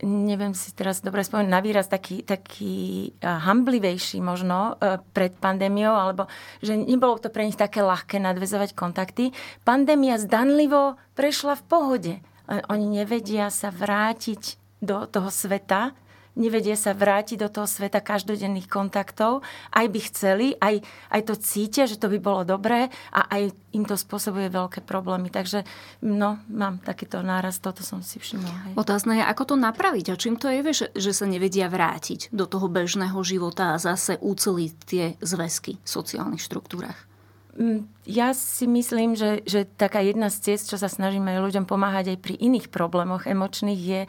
neviem 0.00 0.54
si 0.54 0.70
teraz 0.72 1.02
dobre 1.02 1.26
spomenúť, 1.26 1.50
na 1.50 1.60
výraz 1.60 1.90
taký, 1.90 2.22
taký 2.22 3.12
hamblivejší 3.20 4.22
možno 4.22 4.78
uh, 4.78 5.02
pred 5.10 5.34
pandémiou, 5.36 5.92
alebo 5.92 6.30
že 6.62 6.78
nebolo 6.78 7.18
to 7.18 7.28
pre 7.28 7.44
nich 7.44 7.58
také 7.58 7.82
ľahké 7.82 8.22
nadvezovať 8.22 8.78
kontakty. 8.78 9.34
Pandémia 9.66 10.16
zdanlivo 10.16 10.96
prešla 11.18 11.58
v 11.58 11.66
pohode. 11.66 12.14
Oni 12.46 12.86
nevedia 12.86 13.50
sa 13.50 13.74
vrátiť 13.74 14.54
do 14.78 15.02
toho 15.10 15.34
sveta, 15.34 15.98
nevedia 16.36 16.76
sa 16.76 16.92
vrátiť 16.92 17.40
do 17.40 17.48
toho 17.50 17.66
sveta 17.66 18.04
každodenných 18.04 18.68
kontaktov. 18.68 19.42
Aj 19.72 19.86
by 19.88 20.00
chceli, 20.06 20.54
aj, 20.60 20.84
aj 21.10 21.20
to 21.26 21.34
cítia, 21.40 21.88
že 21.88 21.96
to 21.96 22.12
by 22.12 22.20
bolo 22.20 22.44
dobré 22.44 22.92
a 23.10 23.20
aj 23.32 23.56
im 23.72 23.84
to 23.88 23.96
spôsobuje 23.96 24.52
veľké 24.52 24.84
problémy. 24.84 25.32
Takže 25.32 25.64
no, 26.04 26.38
mám 26.52 26.78
takýto 26.84 27.24
náraz, 27.24 27.58
toto 27.58 27.80
som 27.82 28.04
si 28.04 28.20
všimla. 28.20 28.54
Hej. 28.70 28.72
Otázne 28.76 29.18
je, 29.18 29.24
ako 29.24 29.42
to 29.52 29.56
napraviť 29.56 30.06
a 30.12 30.20
čím 30.20 30.36
to 30.36 30.52
je, 30.52 30.60
že, 30.70 30.86
že 30.92 31.12
sa 31.16 31.24
nevedia 31.24 31.66
vrátiť 31.72 32.30
do 32.30 32.44
toho 32.44 32.68
bežného 32.68 33.16
života 33.24 33.74
a 33.74 33.80
zase 33.82 34.20
uceliť 34.20 34.72
tie 34.84 35.04
zväzky 35.24 35.80
v 35.80 35.88
sociálnych 35.88 36.44
štruktúrach. 36.44 37.08
Mm, 37.56 37.88
ja 38.04 38.36
si 38.36 38.68
myslím, 38.68 39.16
že, 39.16 39.40
že 39.48 39.64
taká 39.64 40.04
jedna 40.04 40.28
z 40.28 40.44
ciest, 40.44 40.68
čo 40.68 40.76
sa 40.76 40.92
snažíme 40.92 41.40
ľuďom 41.40 41.64
pomáhať 41.64 42.12
aj 42.12 42.18
pri 42.20 42.34
iných 42.36 42.68
problémoch 42.68 43.24
emočných, 43.24 43.80
je 43.80 44.00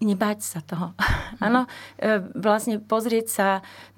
nebáť 0.00 0.38
sa 0.42 0.60
toho. 0.62 0.94
Áno, 1.44 1.66
e, 1.98 2.22
vlastne 2.34 2.78
pozrieť 2.82 3.26
sa 3.28 3.48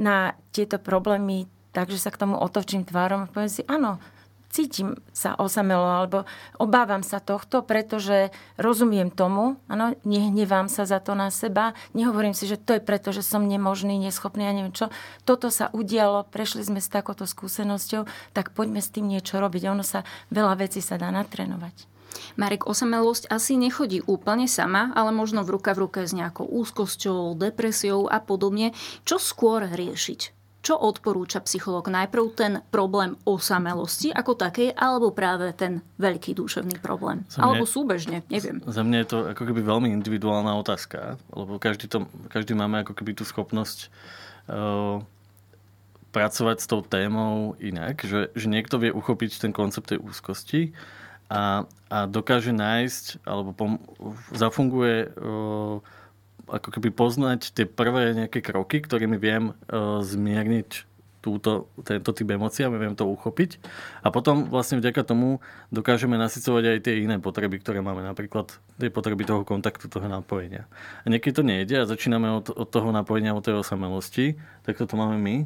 na 0.01 0.37
tieto 0.53 0.81
problémy 0.81 1.49
tak, 1.71 1.91
že 1.91 2.03
sa 2.03 2.11
k 2.11 2.21
tomu 2.27 2.35
otočím 2.35 2.83
tvárom 2.83 3.25
a 3.25 3.31
poviem 3.31 3.47
si, 3.47 3.63
áno, 3.71 4.03
cítim 4.51 4.99
sa 5.15 5.39
osamelo 5.39 5.87
alebo 5.87 6.27
obávam 6.59 7.07
sa 7.07 7.23
tohto, 7.23 7.63
pretože 7.63 8.35
rozumiem 8.59 9.09
tomu, 9.09 9.55
ano, 9.71 9.95
nehnevám 10.03 10.67
sa 10.67 10.83
za 10.83 10.99
to 10.99 11.15
na 11.15 11.31
seba, 11.31 11.73
nehovorím 11.95 12.35
si, 12.35 12.51
že 12.51 12.59
to 12.59 12.77
je 12.77 12.83
preto, 12.83 13.15
že 13.15 13.23
som 13.23 13.47
nemožný, 13.47 13.97
neschopný, 14.03 14.43
ja 14.43 14.53
neviem 14.53 14.75
čo. 14.75 14.91
Toto 15.23 15.49
sa 15.55 15.71
udialo, 15.71 16.27
prešli 16.27 16.67
sme 16.67 16.83
s 16.83 16.91
takouto 16.91 17.25
skúsenosťou, 17.25 18.11
tak 18.35 18.51
poďme 18.51 18.83
s 18.83 18.91
tým 18.91 19.07
niečo 19.07 19.39
robiť. 19.39 19.71
Ono 19.71 19.87
sa, 19.87 20.03
veľa 20.35 20.59
vecí 20.59 20.83
sa 20.83 20.99
dá 20.99 21.15
natrénovať. 21.15 21.87
Marek, 22.37 22.67
osamelosť 22.67 23.31
asi 23.31 23.57
nechodí 23.57 24.03
úplne 24.07 24.49
sama, 24.49 24.95
ale 24.95 25.11
možno 25.11 25.43
v 25.47 25.59
ruka 25.59 25.75
v 25.77 25.87
ruke 25.87 26.01
s 26.07 26.13
nejakou 26.15 26.47
úzkosťou, 26.47 27.37
depresiou 27.37 28.07
a 28.11 28.19
podobne. 28.23 28.73
Čo 29.05 29.21
skôr 29.21 29.67
riešiť? 29.67 30.41
Čo 30.61 30.77
odporúča 30.77 31.41
psychológ? 31.49 31.89
Najprv 31.89 32.25
ten 32.37 32.53
problém 32.69 33.17
osamelosti 33.25 34.13
ako 34.13 34.37
takej, 34.37 34.77
alebo 34.77 35.09
práve 35.09 35.57
ten 35.57 35.81
veľký 35.97 36.37
duševný 36.37 36.85
problém? 36.85 37.25
Za 37.33 37.41
mňa, 37.41 37.45
alebo 37.49 37.65
súbežne, 37.65 38.21
neviem. 38.29 38.61
Za 38.69 38.85
mňa 38.85 38.97
je 39.01 39.09
to 39.09 39.19
ako 39.33 39.43
keby 39.49 39.65
veľmi 39.65 39.89
individuálna 39.89 40.53
otázka, 40.61 41.17
lebo 41.33 41.57
každý, 41.57 41.89
to, 41.89 42.05
každý 42.29 42.53
máme 42.53 42.85
ako 42.85 42.93
keby 42.93 43.17
tú 43.17 43.25
schopnosť 43.25 43.89
uh, 44.53 45.01
pracovať 46.13 46.57
s 46.61 46.67
tou 46.69 46.85
témou 46.85 47.57
inak, 47.57 48.05
že, 48.05 48.29
že 48.37 48.47
niekto 48.51 48.77
vie 48.77 48.93
uchopiť 48.93 49.41
ten 49.41 49.57
koncept 49.57 49.97
tej 49.97 50.05
úzkosti 50.05 50.77
a, 51.31 51.65
a 51.87 51.99
dokáže 52.11 52.51
nájsť, 52.51 53.23
alebo 53.23 53.55
pom- 53.55 53.83
zafunguje 54.35 55.15
uh, 55.15 55.79
ako 56.51 56.69
keby 56.75 56.91
poznať 56.91 57.55
tie 57.55 57.71
prvé 57.71 58.19
nejaké 58.19 58.43
kroky, 58.43 58.83
ktorými 58.83 59.15
viem 59.15 59.55
uh, 59.71 60.03
zmierniť 60.03 60.91
túto, 61.21 61.69
tento 61.85 62.11
typ 62.17 62.29
emócií 62.33 62.65
a 62.65 62.73
viem 62.73 62.97
to 62.97 63.05
uchopiť. 63.05 63.61
A 64.01 64.09
potom 64.09 64.49
vlastne 64.49 64.81
vďaka 64.81 65.05
tomu 65.05 65.45
dokážeme 65.69 66.17
nasycovať 66.17 66.65
aj 66.65 66.79
tie 66.81 67.05
iné 67.05 67.21
potreby, 67.21 67.61
ktoré 67.61 67.85
máme, 67.85 68.01
napríklad 68.01 68.57
tie 68.81 68.89
potreby 68.89 69.29
toho 69.29 69.45
kontaktu, 69.45 69.87
toho 69.87 70.09
napojenia. 70.09 70.65
A 71.05 71.13
niekedy 71.13 71.33
to 71.37 71.45
nejde 71.45 71.77
a 71.77 71.89
začíname 71.89 72.33
od, 72.33 72.49
od 72.51 72.69
toho 72.73 72.89
napojenia, 72.91 73.37
od 73.37 73.45
tej 73.45 73.61
osamelosti, 73.61 74.41
tak 74.65 74.81
toto 74.81 74.97
máme 74.97 75.21
my. 75.21 75.37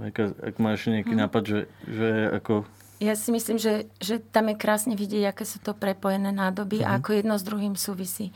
Ak, 0.00 0.16
ak 0.20 0.54
máš 0.60 0.88
nejaký 0.88 1.12
hmm. 1.12 1.22
nápad, 1.28 1.42
že, 1.44 1.60
že 1.88 2.08
ako 2.40 2.68
ja 3.00 3.16
si 3.16 3.32
myslím, 3.32 3.56
že, 3.56 3.88
že 3.98 4.20
tam 4.20 4.52
je 4.52 4.60
krásne 4.60 4.94
vidieť, 4.94 5.32
aké 5.32 5.48
sú 5.48 5.58
to 5.58 5.72
prepojené 5.72 6.30
nádoby 6.30 6.84
mm. 6.84 6.86
a 6.86 6.90
mhm. 6.92 6.96
ako 7.00 7.10
jedno 7.16 7.34
s 7.40 7.46
druhým 7.48 7.74
súvisí 7.74 8.30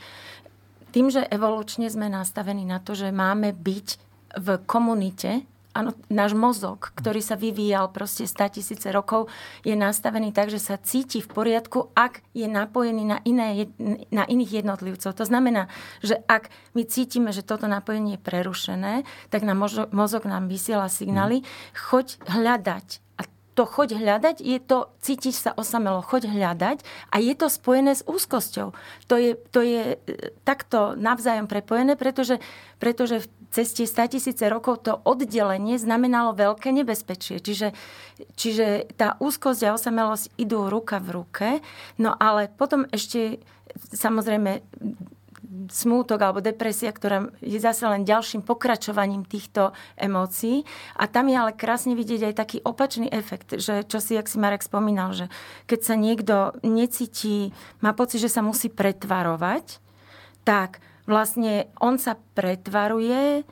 tým, 0.95 1.11
že 1.11 1.27
evolučne 1.27 1.91
sme 1.91 2.07
nastavení 2.07 2.63
na 2.63 2.79
to, 2.79 2.95
že 2.95 3.11
máme 3.11 3.51
byť 3.51 3.87
v 4.39 4.47
komunite, 4.63 5.43
Áno, 5.75 5.91
náš 6.07 6.31
mozog, 6.31 6.95
ktorý 6.95 7.19
sa 7.19 7.35
vyvíjal 7.35 7.91
proste 7.91 8.23
100 8.23 8.55
tisíce 8.55 8.87
rokov, 8.95 9.27
je 9.67 9.75
nastavený 9.75 10.31
tak, 10.31 10.47
že 10.47 10.55
sa 10.55 10.79
cíti 10.79 11.19
v 11.19 11.27
poriadku, 11.27 11.91
ak 11.91 12.23
je 12.31 12.47
napojený 12.47 13.03
na, 13.03 13.19
iné, 13.27 13.67
na 14.07 14.23
iných 14.23 14.63
jednotlivcov. 14.63 15.11
To 15.11 15.27
znamená, 15.27 15.67
že 15.99 16.23
ak 16.31 16.47
my 16.79 16.87
cítime, 16.87 17.35
že 17.35 17.43
toto 17.43 17.67
napojenie 17.67 18.15
je 18.15 18.23
prerušené, 18.23 19.03
tak 19.27 19.43
na 19.43 19.51
mozog 19.91 20.23
nám 20.23 20.47
vysiela 20.47 20.87
signály, 20.87 21.43
choď 21.75 22.23
hľadať 22.23 23.03
to 23.55 23.63
choď 23.63 23.95
hľadať, 23.95 24.43
je 24.43 24.59
to, 24.59 24.91
cítiš 24.99 25.39
sa 25.47 25.51
osamelo, 25.55 26.03
choď 26.03 26.27
hľadať 26.27 26.83
a 27.09 27.15
je 27.23 27.33
to 27.39 27.47
spojené 27.47 27.95
s 27.95 28.03
úzkosťou. 28.03 28.75
To 29.07 29.15
je, 29.15 29.39
to 29.55 29.63
je 29.63 29.95
e, 29.95 29.97
takto 30.43 30.93
navzájom 30.99 31.47
prepojené, 31.47 31.95
pretože, 31.95 32.43
pretože 32.83 33.23
v 33.23 33.27
ceste 33.55 33.87
100 33.87 34.19
tisíce 34.19 34.43
rokov 34.51 34.83
to 34.83 34.99
oddelenie 35.07 35.79
znamenalo 35.79 36.35
veľké 36.35 36.75
nebezpečie. 36.75 37.39
Čiže, 37.39 37.71
čiže 38.35 38.91
tá 38.99 39.15
úzkosť 39.23 39.61
a 39.63 39.73
osamelosť 39.79 40.35
idú 40.35 40.67
ruka 40.67 40.99
v 40.99 41.23
ruke, 41.23 41.47
no 41.95 42.11
ale 42.11 42.51
potom 42.51 42.83
ešte 42.91 43.39
samozrejme 43.95 44.59
smútok 45.69 46.19
alebo 46.21 46.39
depresia, 46.43 46.93
ktorá 46.93 47.29
je 47.41 47.59
zase 47.61 47.85
len 47.85 48.07
ďalším 48.07 48.41
pokračovaním 48.45 49.25
týchto 49.25 49.71
emócií. 49.97 50.63
A 50.97 51.09
tam 51.09 51.29
je 51.29 51.35
ale 51.37 51.53
krásne 51.53 51.93
vidieť 51.93 52.31
aj 52.31 52.35
taký 52.35 52.57
opačný 52.61 53.09
efekt, 53.09 53.57
že 53.57 53.85
čo 53.85 53.99
si, 53.99 54.15
jak 54.17 54.29
si 54.29 54.37
Marek 54.37 54.65
spomínal, 54.65 55.13
že 55.13 55.31
keď 55.65 55.79
sa 55.81 55.95
niekto 55.97 56.35
necíti, 56.61 57.53
má 57.81 57.91
pocit, 57.93 58.21
že 58.21 58.31
sa 58.31 58.45
musí 58.45 58.71
pretvarovať, 58.71 59.81
tak 60.45 60.83
vlastne 61.09 61.69
on 61.81 61.97
sa 61.97 62.17
pretvaruje 62.33 63.45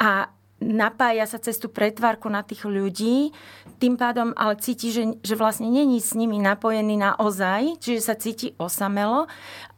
a 0.00 0.32
napája 0.60 1.24
sa 1.24 1.40
cez 1.40 1.56
tú 1.56 1.72
pretvárku 1.72 2.28
na 2.28 2.44
tých 2.44 2.68
ľudí, 2.68 3.32
tým 3.80 3.96
pádom 3.96 4.36
ale 4.36 4.60
cíti, 4.60 4.92
že, 4.92 5.16
že 5.24 5.34
vlastne 5.34 5.72
není 5.72 5.98
s 5.98 6.12
nimi 6.12 6.36
napojený 6.36 7.00
na 7.00 7.16
ozaj, 7.16 7.80
čiže 7.80 8.00
sa 8.04 8.14
cíti 8.14 8.52
osamelo 8.60 9.24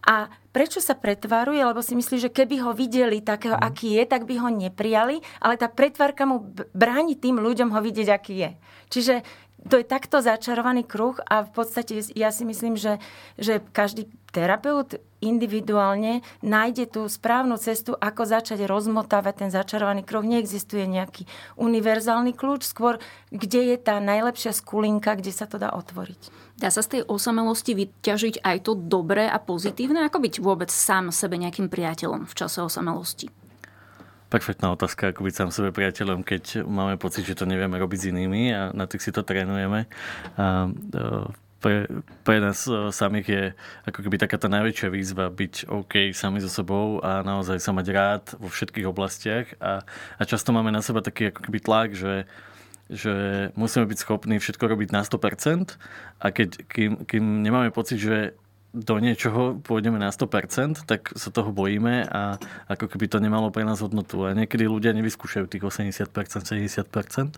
a 0.02 0.26
prečo 0.52 0.78
sa 0.78 0.94
pretváruje, 0.94 1.64
lebo 1.64 1.80
si 1.80 1.96
myslí, 1.96 2.28
že 2.28 2.30
keby 2.30 2.62
ho 2.62 2.70
videli 2.76 3.24
takého, 3.24 3.56
mm. 3.56 3.64
aký 3.64 3.98
je, 3.98 4.04
tak 4.06 4.28
by 4.28 4.38
ho 4.38 4.48
neprijali, 4.52 5.24
ale 5.40 5.56
tá 5.56 5.66
pretvárka 5.66 6.28
mu 6.28 6.44
bráni 6.76 7.16
tým 7.16 7.40
ľuďom 7.40 7.72
ho 7.72 7.80
vidieť, 7.80 8.08
aký 8.12 8.34
je. 8.36 8.50
Čiže 8.92 9.14
to 9.62 9.78
je 9.78 9.86
takto 9.86 10.18
začarovaný 10.18 10.82
kruh 10.82 11.14
a 11.22 11.46
v 11.46 11.50
podstate 11.54 12.02
ja 12.18 12.34
si 12.34 12.42
myslím, 12.42 12.74
že, 12.74 12.98
že 13.38 13.62
každý 13.70 14.10
terapeut 14.34 14.98
individuálne 15.22 16.26
nájde 16.42 16.90
tú 16.90 17.06
správnu 17.06 17.54
cestu, 17.62 17.94
ako 17.94 18.26
začať 18.26 18.66
rozmotávať 18.66 19.46
ten 19.46 19.50
začarovaný 19.54 20.02
kruh. 20.02 20.26
Neexistuje 20.26 20.82
nejaký 20.90 21.30
univerzálny 21.54 22.34
kľúč, 22.34 22.66
skôr 22.66 22.98
kde 23.30 23.70
je 23.70 23.76
tá 23.78 24.02
najlepšia 24.02 24.50
skulinka, 24.50 25.14
kde 25.14 25.30
sa 25.30 25.46
to 25.46 25.62
dá 25.62 25.70
otvoriť. 25.78 26.32
Dá 26.62 26.70
sa 26.70 26.78
z 26.78 26.94
tej 26.94 27.02
osamelosti 27.10 27.74
vyťažiť 27.74 28.46
aj 28.46 28.56
to 28.62 28.78
dobré 28.78 29.26
a 29.26 29.42
pozitívne? 29.42 30.06
Ako 30.06 30.22
byť 30.22 30.38
vôbec 30.38 30.70
sám 30.70 31.10
sebe 31.10 31.34
nejakým 31.34 31.66
priateľom 31.66 32.30
v 32.30 32.34
čase 32.38 32.62
osamelosti? 32.62 33.34
Perfektná 34.30 34.70
otázka, 34.70 35.10
ako 35.10 35.26
byť 35.26 35.34
sám 35.34 35.50
sebe 35.50 35.74
priateľom, 35.74 36.22
keď 36.22 36.62
máme 36.62 37.02
pocit, 37.02 37.26
že 37.26 37.34
to 37.34 37.50
nevieme 37.50 37.74
robiť 37.74 37.98
s 37.98 38.08
inými 38.14 38.54
a 38.54 38.70
na 38.70 38.86
tých 38.86 39.02
si 39.02 39.10
to 39.10 39.26
trénujeme. 39.26 39.90
A, 40.38 40.70
pre, 41.58 41.90
pre 42.22 42.38
nás 42.38 42.62
samých 42.94 43.26
je 43.26 43.42
ako 43.86 43.98
keby 44.06 44.22
taká 44.22 44.38
tá 44.38 44.46
najväčšia 44.46 44.86
výzva 44.90 45.30
byť 45.34 45.66
OK 45.66 46.14
sami 46.14 46.42
so 46.42 46.50
sebou 46.50 47.02
a 47.02 47.26
naozaj 47.26 47.58
sa 47.58 47.74
mať 47.74 47.86
rád 47.90 48.24
vo 48.38 48.46
všetkých 48.50 48.86
oblastiach 48.86 49.46
a, 49.58 49.82
a 50.18 50.22
často 50.22 50.54
máme 50.54 50.70
na 50.70 50.82
seba 50.82 51.02
taký 51.02 51.34
ako 51.34 51.42
keby 51.42 51.58
tlak, 51.58 51.94
že 51.94 52.26
že 52.92 53.48
musíme 53.56 53.88
byť 53.88 53.98
schopní 53.98 54.36
všetko 54.36 54.64
robiť 54.68 54.88
na 54.92 55.00
100% 55.00 55.80
a 56.20 56.26
keď, 56.28 56.48
kým, 56.68 57.08
kým 57.08 57.24
nemáme 57.40 57.72
pocit, 57.72 57.96
že 57.98 58.36
do 58.72 58.96
niečoho 58.96 59.60
pôjdeme 59.60 60.00
na 60.00 60.08
100%, 60.08 60.88
tak 60.88 61.12
sa 61.12 61.28
toho 61.28 61.52
bojíme 61.52 62.08
a 62.08 62.40
ako 62.72 62.88
keby 62.88 63.04
to 63.04 63.20
nemalo 63.20 63.52
pre 63.52 63.68
nás 63.68 63.84
hodnotu. 63.84 64.24
A 64.24 64.32
niekedy 64.32 64.64
ľudia 64.64 64.96
nevyskúšajú 64.96 65.44
tých 65.44 65.64
80%, 65.64 66.08
70%. 66.08 67.36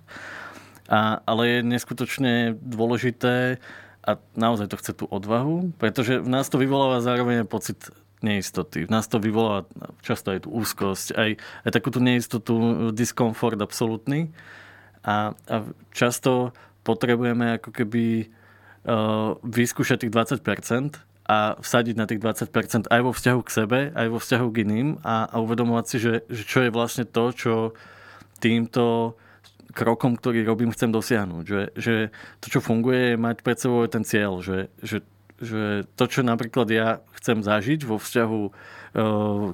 A, 0.86 1.18
ale 1.26 1.42
je 1.48 1.58
neskutočne 1.66 2.54
dôležité 2.54 3.58
a 4.04 4.10
naozaj 4.38 4.70
to 4.70 4.78
chce 4.78 4.92
tú 4.94 5.04
odvahu, 5.10 5.74
pretože 5.80 6.22
v 6.22 6.28
nás 6.28 6.46
to 6.46 6.60
vyvoláva 6.60 7.02
zároveň 7.02 7.48
pocit 7.50 7.90
neistoty. 8.22 8.86
V 8.86 8.92
nás 8.92 9.10
to 9.10 9.18
vyvoláva 9.18 9.66
často 10.06 10.30
aj 10.30 10.46
tú 10.46 10.54
úzkosť, 10.54 11.18
aj, 11.18 11.30
aj 11.40 11.70
takú 11.72 11.88
tú 11.90 11.98
neistotu, 11.98 12.54
diskomfort 12.94 13.58
absolútny. 13.58 14.30
A, 15.04 15.36
a 15.36 15.56
často 15.92 16.56
potrebujeme 16.84 17.60
ako 17.60 17.70
keby 17.70 18.04
uh, 18.24 19.36
vyskúšať 19.44 20.08
tých 20.08 20.12
20%, 20.12 21.00
a 21.24 21.56
vsadiť 21.56 21.96
na 21.96 22.04
tých 22.04 22.20
20% 22.20 22.92
aj 22.92 23.00
vo 23.00 23.12
vzťahu 23.16 23.40
k 23.40 23.54
sebe, 23.54 23.80
aj 23.96 24.08
vo 24.12 24.20
vzťahu 24.20 24.46
k 24.52 24.60
iným 24.60 24.88
a, 25.00 25.24
a 25.24 25.40
uvedomovať 25.40 25.84
si, 25.88 25.96
že, 25.96 26.14
že 26.28 26.42
čo 26.44 26.68
je 26.68 26.70
vlastne 26.70 27.08
to, 27.08 27.32
čo 27.32 27.54
týmto 28.44 29.16
krokom, 29.72 30.20
ktorý 30.20 30.44
robím, 30.44 30.70
chcem 30.70 30.92
dosiahnuť. 30.92 31.44
Že, 31.48 31.62
že 31.80 31.94
to, 32.44 32.46
čo 32.52 32.60
funguje, 32.60 33.16
je 33.16 33.16
mať 33.16 33.36
pred 33.40 33.56
sebou 33.56 33.88
ten 33.88 34.04
cieľ, 34.04 34.44
že, 34.44 34.68
že, 34.84 35.00
že 35.40 35.88
to, 35.96 36.04
čo 36.04 36.20
napríklad 36.20 36.68
ja 36.68 37.00
chcem 37.16 37.40
zažiť 37.40 37.88
vo 37.88 37.96
vzťahu 37.96 38.42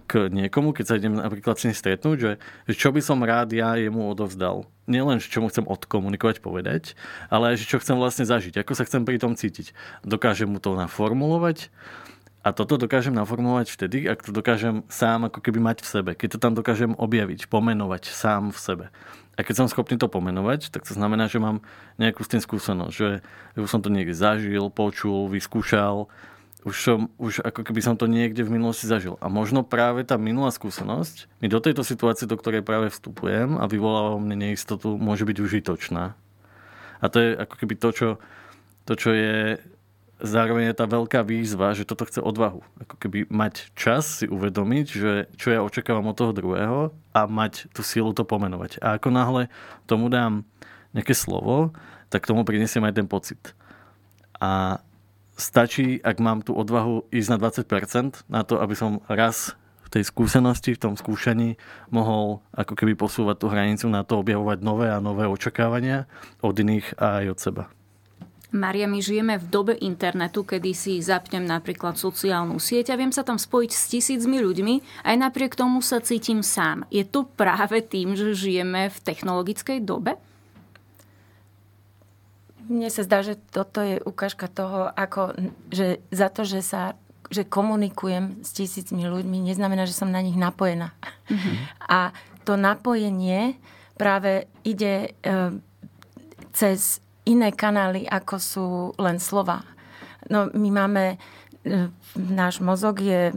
k 0.04 0.12
niekomu, 0.28 0.76
keď 0.76 0.84
sa 0.84 0.94
idem 1.00 1.16
napríklad 1.16 1.56
s 1.56 1.64
ním 1.64 1.72
stretnúť, 1.72 2.16
že, 2.20 2.32
že 2.68 2.74
čo 2.76 2.92
by 2.92 3.00
som 3.00 3.24
rád 3.24 3.56
ja 3.56 3.72
jemu 3.80 4.12
odovzdal. 4.12 4.68
Nielen, 4.84 5.16
čo 5.24 5.40
mu 5.40 5.48
chcem 5.48 5.64
odkomunikovať, 5.64 6.44
povedať, 6.44 6.92
ale 7.32 7.56
aj, 7.56 7.64
čo 7.64 7.80
chcem 7.80 7.96
vlastne 7.96 8.28
zažiť, 8.28 8.60
ako 8.60 8.76
sa 8.76 8.84
chcem 8.84 9.08
pri 9.08 9.16
tom 9.16 9.32
cítiť. 9.32 9.72
Dokážem 10.04 10.52
mu 10.52 10.60
to 10.60 10.76
naformulovať, 10.76 11.72
a 12.40 12.56
toto 12.56 12.80
dokážem 12.80 13.12
naformulovať 13.12 13.68
vtedy, 13.68 14.08
ak 14.08 14.24
to 14.24 14.32
dokážem 14.32 14.80
sám 14.88 15.28
ako 15.28 15.44
keby 15.44 15.60
mať 15.60 15.84
v 15.84 15.88
sebe. 15.92 16.10
Keď 16.16 16.28
to 16.36 16.38
tam 16.40 16.56
dokážem 16.56 16.96
objaviť, 16.96 17.52
pomenovať 17.52 18.08
sám 18.08 18.48
v 18.48 18.58
sebe. 18.58 18.86
A 19.36 19.44
keď 19.44 19.60
som 19.60 19.68
schopný 19.68 20.00
to 20.00 20.08
pomenovať, 20.08 20.72
tak 20.72 20.88
to 20.88 20.96
znamená, 20.96 21.28
že 21.28 21.36
mám 21.36 21.60
nejakú 22.00 22.24
s 22.24 22.32
tým 22.32 22.40
skúsenosť, 22.40 22.94
že 22.96 23.20
už 23.60 23.68
som 23.68 23.84
to 23.84 23.92
niekde 23.92 24.16
zažil, 24.16 24.72
počul, 24.72 25.28
vyskúšal, 25.28 26.08
už, 26.64 26.76
som, 26.76 27.00
už 27.16 27.40
ako 27.40 27.64
keby 27.64 27.80
som 27.80 27.96
to 27.96 28.04
niekde 28.04 28.44
v 28.44 28.52
minulosti 28.52 28.84
zažil. 28.84 29.16
A 29.24 29.32
možno 29.32 29.64
práve 29.64 30.04
tá 30.04 30.20
minulá 30.20 30.52
skúsenosť 30.52 31.28
mi 31.40 31.48
do 31.48 31.60
tejto 31.60 31.80
situácie, 31.80 32.28
do 32.28 32.36
ktorej 32.36 32.60
práve 32.60 32.92
vstupujem 32.92 33.56
a 33.56 33.64
vyvoláva 33.64 34.20
mne 34.20 34.50
neistotu, 34.50 35.00
môže 35.00 35.24
byť 35.24 35.36
užitočná. 35.40 36.12
A 37.00 37.04
to 37.08 37.16
je 37.16 37.28
ako 37.32 37.54
keby 37.56 37.74
to, 37.80 37.88
čo, 37.96 38.08
to, 38.84 38.92
čo 38.92 39.10
je 39.16 39.56
zároveň 40.20 40.70
je 40.70 40.76
tá 40.76 40.84
veľká 40.84 41.24
výzva, 41.24 41.72
že 41.72 41.88
toto 41.88 42.04
chce 42.04 42.20
odvahu. 42.20 42.60
Ako 42.84 42.94
keby 43.00 43.32
mať 43.32 43.72
čas 43.72 44.20
si 44.20 44.26
uvedomiť, 44.28 44.86
že 44.86 45.12
čo 45.40 45.48
ja 45.48 45.64
očakávam 45.64 46.12
od 46.12 46.16
toho 46.16 46.36
druhého 46.36 46.92
a 47.16 47.20
mať 47.24 47.72
tú 47.72 47.80
silu 47.80 48.12
to 48.12 48.28
pomenovať. 48.28 48.78
A 48.84 49.00
ako 49.00 49.08
náhle 49.08 49.48
tomu 49.88 50.12
dám 50.12 50.44
nejaké 50.92 51.16
slovo, 51.16 51.72
tak 52.12 52.28
tomu 52.28 52.44
prinesiem 52.44 52.84
aj 52.84 52.94
ten 53.00 53.08
pocit. 53.08 53.40
A 54.36 54.82
stačí, 55.40 55.98
ak 56.04 56.20
mám 56.20 56.44
tú 56.44 56.52
odvahu 56.52 57.08
ísť 57.08 57.28
na 57.32 57.38
20% 57.40 58.28
na 58.28 58.44
to, 58.44 58.60
aby 58.60 58.76
som 58.76 59.00
raz 59.08 59.56
v 59.90 59.98
tej 59.98 60.06
skúsenosti, 60.06 60.76
v 60.76 60.82
tom 60.86 60.94
skúšaní 60.94 61.58
mohol 61.90 62.44
ako 62.54 62.78
keby 62.78 62.94
posúvať 62.94 63.36
tú 63.42 63.46
hranicu 63.50 63.90
na 63.90 64.06
to, 64.06 64.22
objavovať 64.22 64.62
nové 64.62 64.86
a 64.86 65.02
nové 65.02 65.26
očakávania 65.26 66.06
od 66.44 66.54
iných 66.54 66.94
a 67.00 67.24
aj 67.24 67.26
od 67.26 67.38
seba. 67.40 67.64
Maria, 68.50 68.90
my 68.90 68.98
žijeme 68.98 69.38
v 69.38 69.46
dobe 69.46 69.74
internetu, 69.78 70.42
kedy 70.42 70.74
si 70.74 70.98
zapnem 70.98 71.46
napríklad 71.46 71.94
sociálnu 71.94 72.58
sieť 72.58 72.90
a 72.90 72.98
viem 72.98 73.14
sa 73.14 73.22
tam 73.22 73.38
spojiť 73.38 73.70
s 73.70 73.84
tisícmi 73.94 74.42
ľuďmi, 74.42 75.06
aj 75.06 75.16
napriek 75.22 75.54
tomu 75.54 75.78
sa 75.78 76.02
cítim 76.02 76.42
sám. 76.42 76.82
Je 76.90 77.06
to 77.06 77.30
práve 77.30 77.78
tým, 77.86 78.18
že 78.18 78.34
žijeme 78.34 78.90
v 78.90 78.98
technologickej 79.06 79.86
dobe? 79.86 80.18
Mne 82.70 82.86
sa 82.88 83.02
zdá, 83.02 83.26
že 83.26 83.34
toto 83.50 83.82
je 83.82 83.98
ukážka 83.98 84.46
toho, 84.46 84.94
ako, 84.94 85.34
že 85.74 85.98
za 86.14 86.30
to, 86.30 86.46
že 86.46 86.62
sa 86.62 86.94
že 87.30 87.46
komunikujem 87.46 88.42
s 88.42 88.50
tisícmi 88.58 89.06
ľuďmi, 89.06 89.46
neznamená, 89.46 89.86
že 89.86 89.94
som 89.94 90.10
na 90.10 90.18
nich 90.18 90.34
napojená. 90.34 90.90
Mm-hmm. 91.30 91.56
A 91.86 92.10
to 92.42 92.58
napojenie 92.58 93.54
práve 93.94 94.50
ide 94.66 95.14
e, 95.14 95.30
cez 96.50 96.98
iné 97.22 97.54
kanály, 97.54 98.02
ako 98.10 98.34
sú 98.42 98.66
len 98.98 99.22
slova. 99.22 99.62
No, 100.26 100.50
my 100.50 100.70
máme, 100.74 101.04
e, 101.62 101.86
náš 102.18 102.58
mozog 102.58 102.98
je 102.98 103.30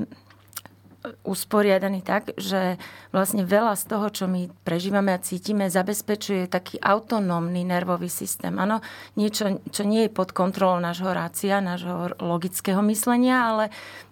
usporiadaný 1.28 2.00
tak, 2.00 2.32
že 2.40 2.80
vlastne 3.12 3.44
veľa 3.44 3.76
z 3.76 3.84
toho, 3.92 4.08
čo 4.08 4.26
my 4.28 4.48
prežívame 4.64 5.12
a 5.12 5.20
cítime, 5.20 5.68
zabezpečuje 5.68 6.48
taký 6.48 6.80
autonómny 6.80 7.68
nervový 7.68 8.08
systém. 8.08 8.56
Áno, 8.56 8.80
niečo, 9.20 9.60
čo 9.72 9.84
nie 9.84 10.08
je 10.08 10.16
pod 10.16 10.32
kontrolou 10.32 10.80
nášho 10.80 11.12
rácia, 11.12 11.60
nášho 11.60 12.16
logického 12.24 12.80
myslenia, 12.88 13.52
ale 13.52 13.64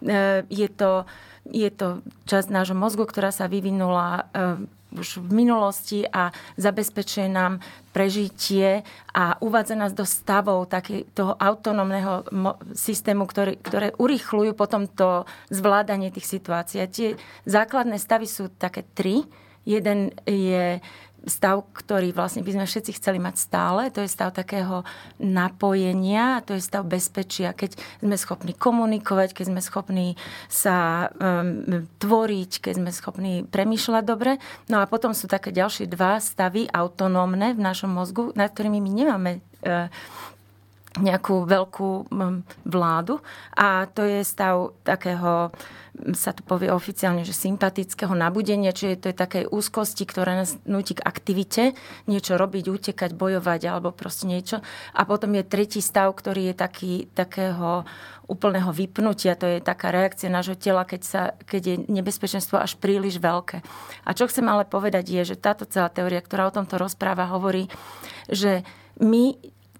e, 0.03 0.43
je 0.51 0.67
to, 0.67 1.07
je 1.47 1.69
to 1.71 2.03
časť 2.27 2.47
nášho 2.51 2.75
mozgu, 2.75 3.07
ktorá 3.07 3.31
sa 3.31 3.47
vyvinula 3.47 4.27
e, 4.35 4.80
už 4.95 5.23
v 5.23 5.31
minulosti 5.43 6.03
a 6.07 6.35
zabezpečuje 6.59 7.27
nám 7.31 7.63
prežitie 7.91 8.83
a 9.11 9.35
uvádza 9.43 9.75
nás 9.75 9.91
do 9.91 10.07
stavov 10.07 10.67
také, 10.67 11.07
toho 11.11 11.35
autonómneho 11.35 12.23
systému, 12.75 13.27
ktorý, 13.27 13.59
ktoré 13.59 13.87
urýchľujú 13.95 14.51
potom 14.55 14.87
to 14.87 15.27
zvládanie 15.51 16.11
tých 16.11 16.27
situácií. 16.27 16.79
A 16.83 16.91
tie 16.91 17.19
základné 17.47 17.99
stavy 17.99 18.27
sú 18.27 18.51
také 18.51 18.87
tri. 18.95 19.27
Jeden 19.61 20.09
je 20.25 20.81
stav, 21.29 21.69
ktorý 21.73 22.13
vlastne 22.13 22.41
by 22.41 22.57
sme 22.57 22.65
všetci 22.65 22.97
chceli 22.97 23.21
mať 23.21 23.35
stále. 23.37 23.93
To 23.93 24.01
je 24.01 24.09
stav 24.09 24.33
takého 24.33 24.81
napojenia, 25.21 26.41
to 26.41 26.57
je 26.57 26.63
stav 26.63 26.85
bezpečia, 26.85 27.53
keď 27.53 27.77
sme 28.01 28.15
schopní 28.17 28.53
komunikovať, 28.57 29.37
keď 29.37 29.45
sme 29.53 29.61
schopní 29.61 30.07
sa 30.49 31.09
um, 31.13 31.85
tvoriť, 32.01 32.51
keď 32.65 32.73
sme 32.81 32.89
schopní 32.89 33.33
premýšľať 33.45 34.03
dobre. 34.05 34.41
No 34.65 34.81
a 34.81 34.89
potom 34.89 35.13
sú 35.13 35.29
také 35.29 35.53
ďalšie 35.53 35.85
dva 35.85 36.17
stavy 36.17 36.65
autonómne 36.73 37.53
v 37.53 37.61
našom 37.61 37.93
mozgu, 37.93 38.33
nad 38.33 38.49
ktorými 38.49 38.81
my 38.81 38.91
nemáme 38.91 39.31
uh, 39.65 39.87
nejakú 40.99 41.47
veľkú 41.47 42.11
vládu 42.67 43.23
a 43.55 43.87
to 43.87 44.03
je 44.03 44.27
stav 44.27 44.75
takého 44.83 45.55
sa 46.15 46.31
to 46.31 46.41
povie 46.41 46.71
oficiálne, 46.71 47.27
že 47.27 47.35
sympatického 47.35 48.15
nabudenia, 48.15 48.71
čiže 48.71 49.05
to 49.05 49.07
je 49.11 49.15
také 49.15 49.39
úzkosti, 49.43 50.07
ktoré 50.07 50.39
nás 50.39 50.55
nutí 50.63 50.95
k 50.95 51.03
aktivite, 51.03 51.63
niečo 52.07 52.39
robiť, 52.39 52.71
utekať, 52.71 53.11
bojovať 53.11 53.61
alebo 53.67 53.91
proste 53.91 54.25
niečo. 54.25 54.63
A 54.95 55.03
potom 55.03 55.35
je 55.35 55.43
tretí 55.43 55.83
stav, 55.83 56.15
ktorý 56.15 56.51
je 56.51 56.55
taký, 56.55 56.93
takého 57.11 57.83
úplného 58.31 58.71
vypnutia, 58.71 59.35
to 59.35 59.43
je 59.43 59.59
taká 59.59 59.91
reakcia 59.91 60.31
nášho 60.31 60.55
tela, 60.55 60.87
keď, 60.87 61.01
sa, 61.03 61.21
keď 61.43 61.61
je 61.61 61.75
nebezpečenstvo 61.91 62.55
až 62.55 62.79
príliš 62.79 63.19
veľké. 63.19 63.59
A 64.07 64.15
čo 64.15 64.31
chcem 64.31 64.47
ale 64.47 64.63
povedať 64.63 65.11
je, 65.11 65.35
že 65.35 65.35
táto 65.35 65.67
celá 65.67 65.91
teória, 65.91 66.23
ktorá 66.23 66.47
o 66.47 66.55
tomto 66.55 66.79
rozpráva, 66.79 67.27
hovorí, 67.27 67.67
že 68.31 68.63
my 69.03 69.35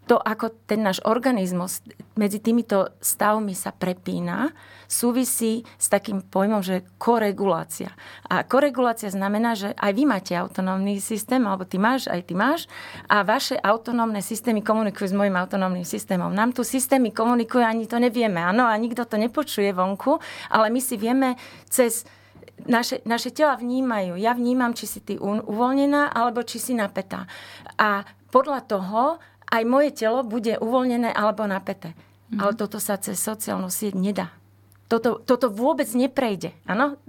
to, 0.10 0.18
ako 0.18 0.52
ten 0.66 0.82
náš 0.82 1.00
organizmus 1.06 1.86
medzi 2.18 2.42
týmito 2.42 2.90
stavmi 3.00 3.54
sa 3.54 3.70
prepína, 3.72 4.52
súvisí 4.90 5.64
s 5.78 5.88
takým 5.88 6.26
pojmom, 6.26 6.60
že 6.60 6.84
koregulácia. 7.00 7.94
A 8.28 8.44
koregulácia 8.44 9.08
znamená, 9.08 9.56
že 9.56 9.72
aj 9.78 9.92
vy 9.94 10.04
máte 10.04 10.34
autonómny 10.36 11.00
systém, 11.00 11.40
alebo 11.46 11.64
ty 11.64 11.80
máš, 11.80 12.12
aj 12.12 12.22
ty 12.28 12.34
máš, 12.36 12.68
a 13.08 13.24
vaše 13.24 13.56
autonómne 13.62 14.20
systémy 14.20 14.66
komunikujú 14.66 15.14
s 15.14 15.16
mojim 15.16 15.38
autonómnym 15.38 15.88
systémom. 15.88 16.34
Nám 16.34 16.52
tu 16.58 16.68
systémy 16.68 17.16
komunikujú, 17.16 17.64
ani 17.64 17.88
to 17.88 18.02
nevieme, 18.02 18.42
áno, 18.42 18.68
a 18.68 18.76
nikto 18.76 19.08
to 19.08 19.16
nepočuje 19.16 19.72
vonku, 19.72 20.20
ale 20.52 20.68
my 20.74 20.82
si 20.84 21.00
vieme 21.00 21.40
cez 21.72 22.04
naše, 22.68 23.02
naše 23.08 23.32
tela 23.32 23.56
vnímajú. 23.58 24.20
Ja 24.20 24.36
vnímam, 24.36 24.76
či 24.76 24.86
si 24.86 25.00
ty 25.02 25.18
uvoľnená, 25.22 26.12
alebo 26.12 26.44
či 26.44 26.60
si 26.60 26.74
napätá. 26.76 27.26
A 27.80 28.06
podľa 28.32 28.60
toho 28.64 29.02
aj 29.52 29.64
moje 29.68 29.92
telo 29.92 30.24
bude 30.24 30.56
uvoľnené 30.58 31.12
alebo 31.12 31.44
napäté. 31.44 31.92
Mm. 32.32 32.40
Ale 32.40 32.52
toto 32.56 32.80
sa 32.80 32.96
cez 32.96 33.20
sociálnu 33.20 33.68
sieť 33.68 34.00
nedá. 34.00 34.32
Toto, 34.88 35.24
toto 35.24 35.48
vôbec 35.48 35.88
neprejde. 35.96 36.52
Ano? 36.68 37.00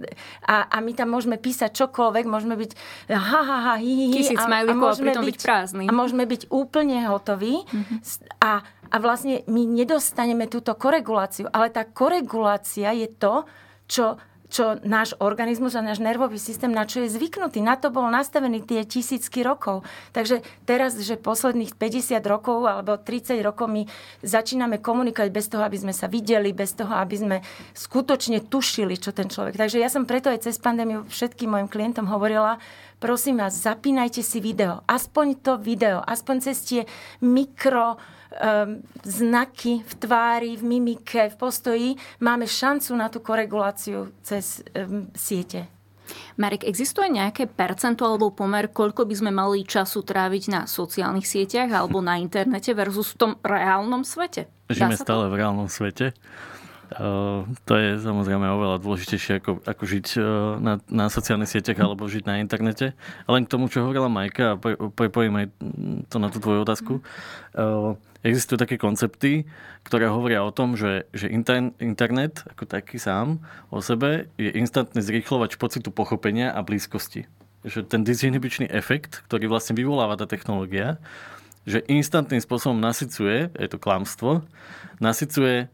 A, 0.47 0.71
a 0.71 0.77
my 0.79 0.95
tam 0.95 1.11
môžeme 1.11 1.35
písať 1.35 1.83
čokoľvek, 1.83 2.23
môžeme 2.31 2.55
byť 2.55 2.71
ha, 3.11 3.41
ha, 3.43 3.57
ha, 3.59 3.75
hi, 3.75 3.91
hi, 3.91 4.05
Tisíc 4.15 4.39
a, 4.39 4.47
a, 4.47 4.71
môžeme 4.71 5.11
byť, 5.11 5.27
byť 5.27 5.37
prázdny. 5.43 5.83
A 5.87 5.91
môžeme 5.91 6.23
byť 6.23 6.47
úplne 6.47 7.03
hotoví. 7.11 7.59
Mm-hmm. 7.67 7.99
A, 8.39 8.63
a 8.63 8.95
vlastne 9.03 9.43
my 9.51 9.67
nedostaneme 9.67 10.47
túto 10.47 10.71
koreguláciu. 10.79 11.51
Ale 11.51 11.75
tá 11.75 11.83
koregulácia 11.83 12.95
je 12.95 13.11
to, 13.11 13.43
čo 13.91 14.15
čo 14.53 14.77
náš 14.85 15.17
organizmus 15.17 15.73
a 15.73 15.81
náš 15.81 15.97
nervový 15.97 16.37
systém, 16.37 16.69
na 16.69 16.85
čo 16.85 17.01
je 17.01 17.09
zvyknutý. 17.09 17.57
Na 17.65 17.73
to 17.73 17.89
bol 17.89 18.05
nastavený 18.05 18.61
tie 18.61 18.85
tisícky 18.85 19.41
rokov. 19.41 19.81
Takže 20.13 20.45
teraz, 20.69 20.93
že 21.01 21.17
posledných 21.17 21.73
50 21.73 22.21
rokov 22.29 22.69
alebo 22.69 22.93
30 23.01 23.41
rokov 23.41 23.65
my 23.65 23.89
začíname 24.21 24.77
komunikovať 24.77 25.29
bez 25.33 25.49
toho, 25.49 25.65
aby 25.65 25.81
sme 25.81 25.93
sa 25.97 26.05
videli, 26.05 26.53
bez 26.53 26.77
toho, 26.77 26.93
aby 26.93 27.15
sme 27.17 27.37
skutočne 27.73 28.45
tušili, 28.45 28.93
čo 29.01 29.09
ten 29.09 29.25
človek. 29.25 29.57
Takže 29.57 29.81
ja 29.81 29.89
som 29.89 30.05
preto 30.05 30.29
aj 30.29 30.45
cez 30.45 30.61
pandémiu 30.61 31.01
všetkým 31.09 31.49
mojim 31.49 31.65
klientom 31.65 32.05
hovorila, 32.05 32.61
prosím 33.01 33.41
vás, 33.41 33.57
zapínajte 33.57 34.21
si 34.21 34.37
video. 34.37 34.85
Aspoň 34.85 35.41
to 35.41 35.57
video, 35.57 36.05
aspoň 36.05 36.35
cez 36.45 36.61
tie 36.61 36.81
mikro 37.25 37.97
znaky 39.03 39.85
v 39.85 39.93
tvári, 40.01 40.57
v 40.57 40.63
mimike, 40.65 41.29
v 41.29 41.37
postoji, 41.37 41.89
máme 42.17 42.49
šancu 42.49 42.91
na 42.97 43.07
tú 43.07 43.21
koreguláciu 43.21 44.09
cez 44.25 44.65
um, 44.73 45.05
siete. 45.13 45.69
Marek, 46.35 46.65
existuje 46.67 47.07
nejaké 47.13 47.47
percento 47.47 48.03
alebo 48.03 48.33
pomer, 48.33 48.67
koľko 48.69 49.05
by 49.07 49.15
sme 49.15 49.31
mali 49.31 49.63
času 49.63 50.03
tráviť 50.03 50.43
na 50.51 50.61
sociálnych 50.65 51.25
sieťach 51.25 51.69
alebo 51.71 52.01
na 52.01 52.19
internete 52.19 52.73
versus 52.75 53.13
v 53.13 53.17
tom 53.17 53.31
reálnom 53.45 54.03
svete? 54.03 54.49
Žijeme 54.67 54.97
stále 54.97 55.29
v 55.29 55.37
reálnom 55.39 55.69
svete. 55.69 56.11
Uh, 56.93 57.49
to 57.65 57.73
je 57.73 57.97
samozrejme 57.97 58.45
oveľa 58.45 58.77
dôležitejšie 58.77 59.41
ako, 59.41 59.65
ako 59.65 59.83
žiť 59.87 60.07
uh, 60.21 60.23
na, 60.61 60.73
na 60.85 61.09
sociálnych 61.09 61.49
sieťach 61.49 61.79
alebo 61.81 62.05
žiť 62.05 62.29
na 62.29 62.37
internete. 62.37 62.93
Len 63.25 63.41
k 63.45 63.49
tomu, 63.49 63.65
čo 63.65 63.81
hovorila 63.81 64.13
Majka, 64.13 64.53
a 64.53 64.59
pre, 64.61 64.77
prepojím 64.77 65.33
aj 65.41 65.45
to 66.13 66.21
na 66.21 66.29
tú 66.29 66.37
tvoju 66.37 66.61
otázku. 66.61 67.01
Uh, 67.57 67.97
existujú 68.23 68.57
také 68.57 68.79
koncepty, 68.79 69.43
ktoré 69.83 70.07
hovoria 70.07 70.41
o 70.47 70.55
tom, 70.55 70.79
že, 70.79 71.05
že 71.11 71.27
internet 71.29 72.47
ako 72.47 72.63
taký 72.63 72.97
sám 72.97 73.43
o 73.67 73.83
sebe 73.83 74.31
je 74.39 74.49
instantný 74.55 75.03
zrýchlovač 75.03 75.59
pocitu 75.59 75.91
pochopenia 75.91 76.55
a 76.55 76.63
blízkosti. 76.63 77.27
Že 77.67 77.87
ten 77.87 78.01
disinhibičný 78.07 78.71
efekt, 78.71 79.23
ktorý 79.27 79.51
vlastne 79.51 79.75
vyvoláva 79.75 80.15
tá 80.15 80.27
technológia, 80.27 80.99
že 81.63 81.83
instantným 81.87 82.43
spôsobom 82.43 82.75
nasycuje, 82.75 83.51
je 83.55 83.67
to 83.71 83.79
klamstvo, 83.79 84.43
nasycuje 84.99 85.71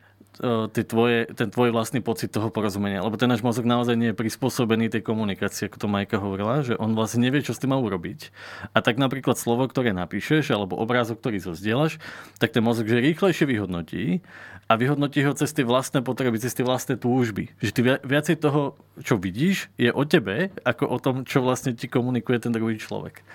ty 0.72 0.82
tvoje, 0.88 1.28
ten 1.36 1.52
tvoj 1.52 1.76
vlastný 1.76 2.00
pocit 2.00 2.32
toho 2.32 2.48
porozumenia. 2.48 3.04
Lebo 3.04 3.20
ten 3.20 3.28
náš 3.28 3.44
mozog 3.44 3.68
naozaj 3.68 3.96
nie 4.00 4.10
je 4.12 4.20
prispôsobený 4.20 4.88
tej 4.88 5.04
komunikácii, 5.04 5.68
ako 5.68 5.78
to 5.84 5.88
Majka 5.92 6.18
hovorila, 6.18 6.64
že 6.64 6.80
on 6.80 6.96
vlastne 6.96 7.28
nevie, 7.28 7.44
čo 7.44 7.52
s 7.52 7.60
tým 7.60 7.76
má 7.76 7.78
urobiť. 7.80 8.32
A 8.72 8.80
tak 8.80 8.96
napríklad 8.96 9.36
slovo, 9.36 9.68
ktoré 9.68 9.92
napíšeš, 9.92 10.56
alebo 10.56 10.80
obrázok, 10.80 11.20
ktorý 11.20 11.44
zozdieľaš, 11.44 12.00
tak 12.40 12.56
ten 12.56 12.64
mozog 12.64 12.88
že 12.88 13.04
rýchlejšie 13.04 13.46
vyhodnotí 13.46 14.24
a 14.70 14.78
vyhodnotí 14.78 15.26
ho 15.26 15.34
cez 15.34 15.50
tie 15.52 15.66
vlastné 15.66 16.06
potreby, 16.06 16.38
cez 16.38 16.54
tie 16.54 16.64
vlastné 16.64 16.96
túžby. 16.96 17.52
Že 17.60 17.72
ty 17.74 17.82
viacej 18.06 18.36
toho, 18.40 18.78
čo 19.02 19.18
vidíš, 19.18 19.74
je 19.76 19.92
o 19.92 20.04
tebe, 20.06 20.54
ako 20.62 20.84
o 20.88 20.98
tom, 21.02 21.16
čo 21.26 21.42
vlastne 21.42 21.74
ti 21.74 21.90
komunikuje 21.90 22.38
ten 22.38 22.54
druhý 22.54 22.78
človek. 22.78 23.26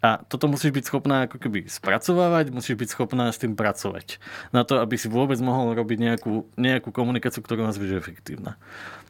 A 0.00 0.24
toto 0.24 0.48
musíš 0.48 0.72
byť 0.72 0.84
schopná 0.88 1.28
ako 1.28 1.36
keby 1.36 1.68
spracovávať, 1.68 2.48
musíš 2.56 2.80
byť 2.80 2.88
schopná 2.88 3.28
s 3.28 3.36
tým 3.36 3.52
pracovať. 3.52 4.16
Na 4.48 4.64
to, 4.64 4.80
aby 4.80 4.96
si 4.96 5.12
vôbec 5.12 5.36
mohol 5.44 5.76
robiť 5.76 5.98
nejakú, 6.00 6.48
nejakú 6.56 6.88
komunikáciu, 6.88 7.44
ktorú 7.44 7.68
nazvieš 7.68 8.00
efektívna. 8.00 8.56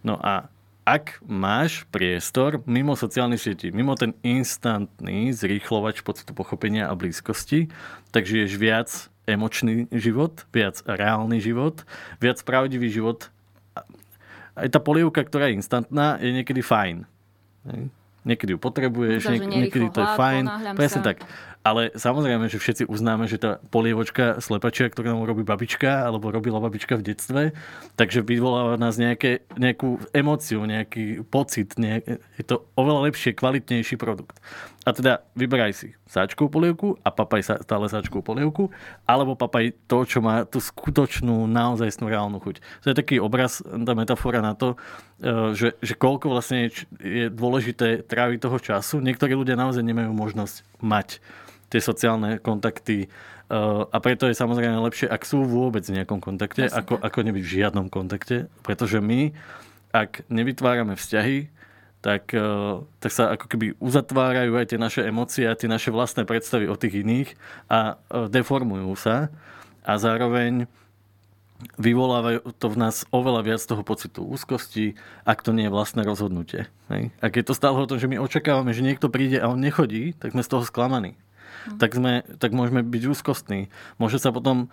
No 0.02 0.18
a 0.18 0.50
ak 0.82 1.22
máš 1.22 1.86
priestor 1.94 2.66
mimo 2.66 2.98
sociálnych 2.98 3.38
sietí, 3.38 3.70
mimo 3.70 3.94
ten 3.94 4.18
instantný 4.26 5.30
zrýchlovač 5.30 6.02
pocitu 6.02 6.34
pochopenia 6.34 6.90
a 6.90 6.98
blízkosti, 6.98 7.70
tak 8.10 8.26
žiješ 8.26 8.58
viac 8.58 8.90
emočný 9.30 9.86
život, 9.94 10.42
viac 10.50 10.82
reálny 10.82 11.38
život, 11.38 11.86
viac 12.18 12.42
pravdivý 12.42 12.90
život. 12.90 13.30
Aj 14.58 14.66
tá 14.66 14.82
polievka, 14.82 15.22
ktorá 15.22 15.46
je 15.46 15.62
instantná, 15.62 16.18
je 16.18 16.34
niekedy 16.34 16.58
fajn. 16.64 17.06
Niekedy 18.20 18.52
ju 18.52 18.58
potrebuješ, 18.60 19.32
niek- 19.32 19.48
niekedy 19.48 19.88
to 19.88 20.04
je 20.04 20.08
fajn. 20.12 20.44
Presne 20.76 21.00
tak. 21.00 21.24
Ale 21.60 21.92
samozrejme, 21.92 22.48
že 22.48 22.56
všetci 22.56 22.88
uznáme, 22.88 23.28
že 23.28 23.36
tá 23.36 23.60
polievočka 23.68 24.40
slepačia, 24.40 24.88
ktorú 24.88 25.12
nám 25.12 25.28
robí 25.28 25.44
babička, 25.44 26.08
alebo 26.08 26.32
robila 26.32 26.56
babička 26.56 26.96
v 26.96 27.12
detstve, 27.12 27.42
takže 28.00 28.24
vyvoláva 28.24 28.80
nás 28.80 28.96
nejaké, 28.96 29.44
nejakú 29.60 30.00
emóciu, 30.16 30.64
nejaký 30.64 31.20
pocit. 31.28 31.76
Nejak, 31.76 32.16
je 32.40 32.44
to 32.48 32.64
oveľa 32.80 33.12
lepšie, 33.12 33.36
kvalitnejší 33.36 34.00
produkt. 34.00 34.40
A 34.88 34.96
teda 34.96 35.20
vyberaj 35.36 35.76
si 35.76 35.88
sáčkovú 36.08 36.48
polievku 36.48 36.96
a 37.04 37.12
papaj 37.12 37.44
sa 37.44 37.54
stále 37.60 37.84
sáčkovú 37.92 38.24
polievku, 38.24 38.72
alebo 39.04 39.36
papaj 39.36 39.76
to, 39.84 40.08
čo 40.08 40.24
má 40.24 40.48
tú 40.48 40.56
skutočnú, 40.56 41.44
naozaj 41.44 42.00
reálnu 42.00 42.40
chuť. 42.40 42.64
To 42.84 42.86
je 42.88 42.96
taký 42.96 43.20
obraz, 43.20 43.60
tá 43.60 43.92
metafora 43.92 44.40
na 44.40 44.56
to, 44.56 44.80
e, 45.20 45.52
že, 45.52 45.76
že 45.84 45.94
koľko 46.00 46.32
vlastne 46.32 46.72
je 46.96 47.28
dôležité 47.28 48.08
tráviť 48.08 48.38
toho 48.40 48.56
času. 48.56 49.04
Niektorí 49.04 49.36
ľudia 49.36 49.52
naozaj 49.60 49.84
nemajú 49.84 50.16
možnosť 50.16 50.64
mať 50.80 51.20
tie 51.70 51.78
sociálne 51.78 52.42
kontakty 52.42 53.06
uh, 53.06 53.86
a 53.86 53.96
preto 54.02 54.26
je 54.26 54.34
samozrejme 54.34 54.74
lepšie, 54.90 55.06
ak 55.06 55.22
sú 55.22 55.46
vôbec 55.46 55.86
v 55.86 56.02
nejakom 56.02 56.18
kontakte, 56.18 56.66
ako, 56.66 56.98
ako 56.98 57.18
nebyť 57.30 57.42
v 57.46 57.54
žiadnom 57.62 57.86
kontakte, 57.86 58.50
pretože 58.66 58.98
my, 58.98 59.30
ak 59.94 60.26
nevytvárame 60.26 60.98
vzťahy, 60.98 61.59
tak, 62.00 62.32
uh, 62.32 62.84
tak 63.00 63.12
sa 63.12 63.36
ako 63.36 63.46
keby 63.46 63.66
uzatvárajú 63.76 64.56
aj 64.56 64.66
tie 64.72 64.78
naše 64.80 65.00
emócie 65.04 65.44
a 65.44 65.56
tie 65.56 65.68
naše 65.68 65.92
vlastné 65.92 66.24
predstavy 66.24 66.66
o 66.68 66.76
tých 66.76 67.04
iných 67.04 67.28
a 67.68 67.96
uh, 67.96 68.26
deformujú 68.28 68.92
sa 68.96 69.28
a 69.84 69.92
zároveň 70.00 70.64
vyvolávajú 71.76 72.56
to 72.56 72.66
v 72.72 72.80
nás 72.80 73.04
oveľa 73.12 73.44
viac 73.44 73.60
toho 73.60 73.84
pocitu 73.84 74.24
úzkosti, 74.24 74.96
ak 75.28 75.44
to 75.44 75.52
nie 75.52 75.68
je 75.68 75.74
vlastné 75.76 76.00
rozhodnutie. 76.08 76.72
Hej? 76.88 77.12
Ak 77.20 77.36
je 77.36 77.44
to 77.44 77.52
stále 77.52 77.76
o 77.76 77.84
tom, 77.84 78.00
že 78.00 78.08
my 78.08 78.16
očakávame, 78.16 78.72
že 78.72 78.80
niekto 78.80 79.12
príde 79.12 79.36
a 79.36 79.52
on 79.52 79.60
nechodí, 79.60 80.16
tak 80.16 80.32
sme 80.32 80.40
z 80.40 80.50
toho 80.56 80.64
sklamaní 80.64 81.20
tak, 81.76 81.92
sme, 81.92 82.24
tak 82.40 82.56
môžeme 82.56 82.80
byť 82.80 83.02
úzkostní. 83.10 83.68
Môže 84.00 84.16
sa 84.16 84.32
potom 84.32 84.72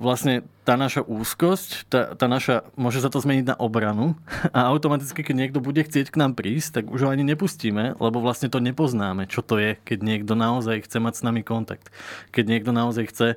vlastne 0.00 0.46
tá 0.64 0.78
naša 0.78 1.04
úzkosť, 1.04 1.90
tá, 1.90 2.00
tá 2.16 2.26
naša, 2.30 2.64
môže 2.78 3.02
sa 3.02 3.12
to 3.12 3.20
zmeniť 3.20 3.52
na 3.52 3.56
obranu 3.58 4.16
a 4.56 4.70
automaticky, 4.72 5.20
keď 5.20 5.36
niekto 5.36 5.58
bude 5.60 5.82
chcieť 5.84 6.08
k 6.08 6.20
nám 6.20 6.38
prísť, 6.38 6.80
tak 6.80 6.84
už 6.88 7.04
ho 7.04 7.12
ani 7.12 7.26
nepustíme, 7.26 7.98
lebo 7.98 8.22
vlastne 8.22 8.48
to 8.48 8.62
nepoznáme, 8.62 9.28
čo 9.28 9.44
to 9.44 9.60
je, 9.60 9.76
keď 9.82 9.98
niekto 10.00 10.32
naozaj 10.32 10.88
chce 10.88 10.98
mať 11.02 11.14
s 11.20 11.22
nami 11.26 11.42
kontakt. 11.44 11.92
Keď 12.32 12.44
niekto 12.48 12.70
naozaj 12.72 13.04
chce 13.12 13.28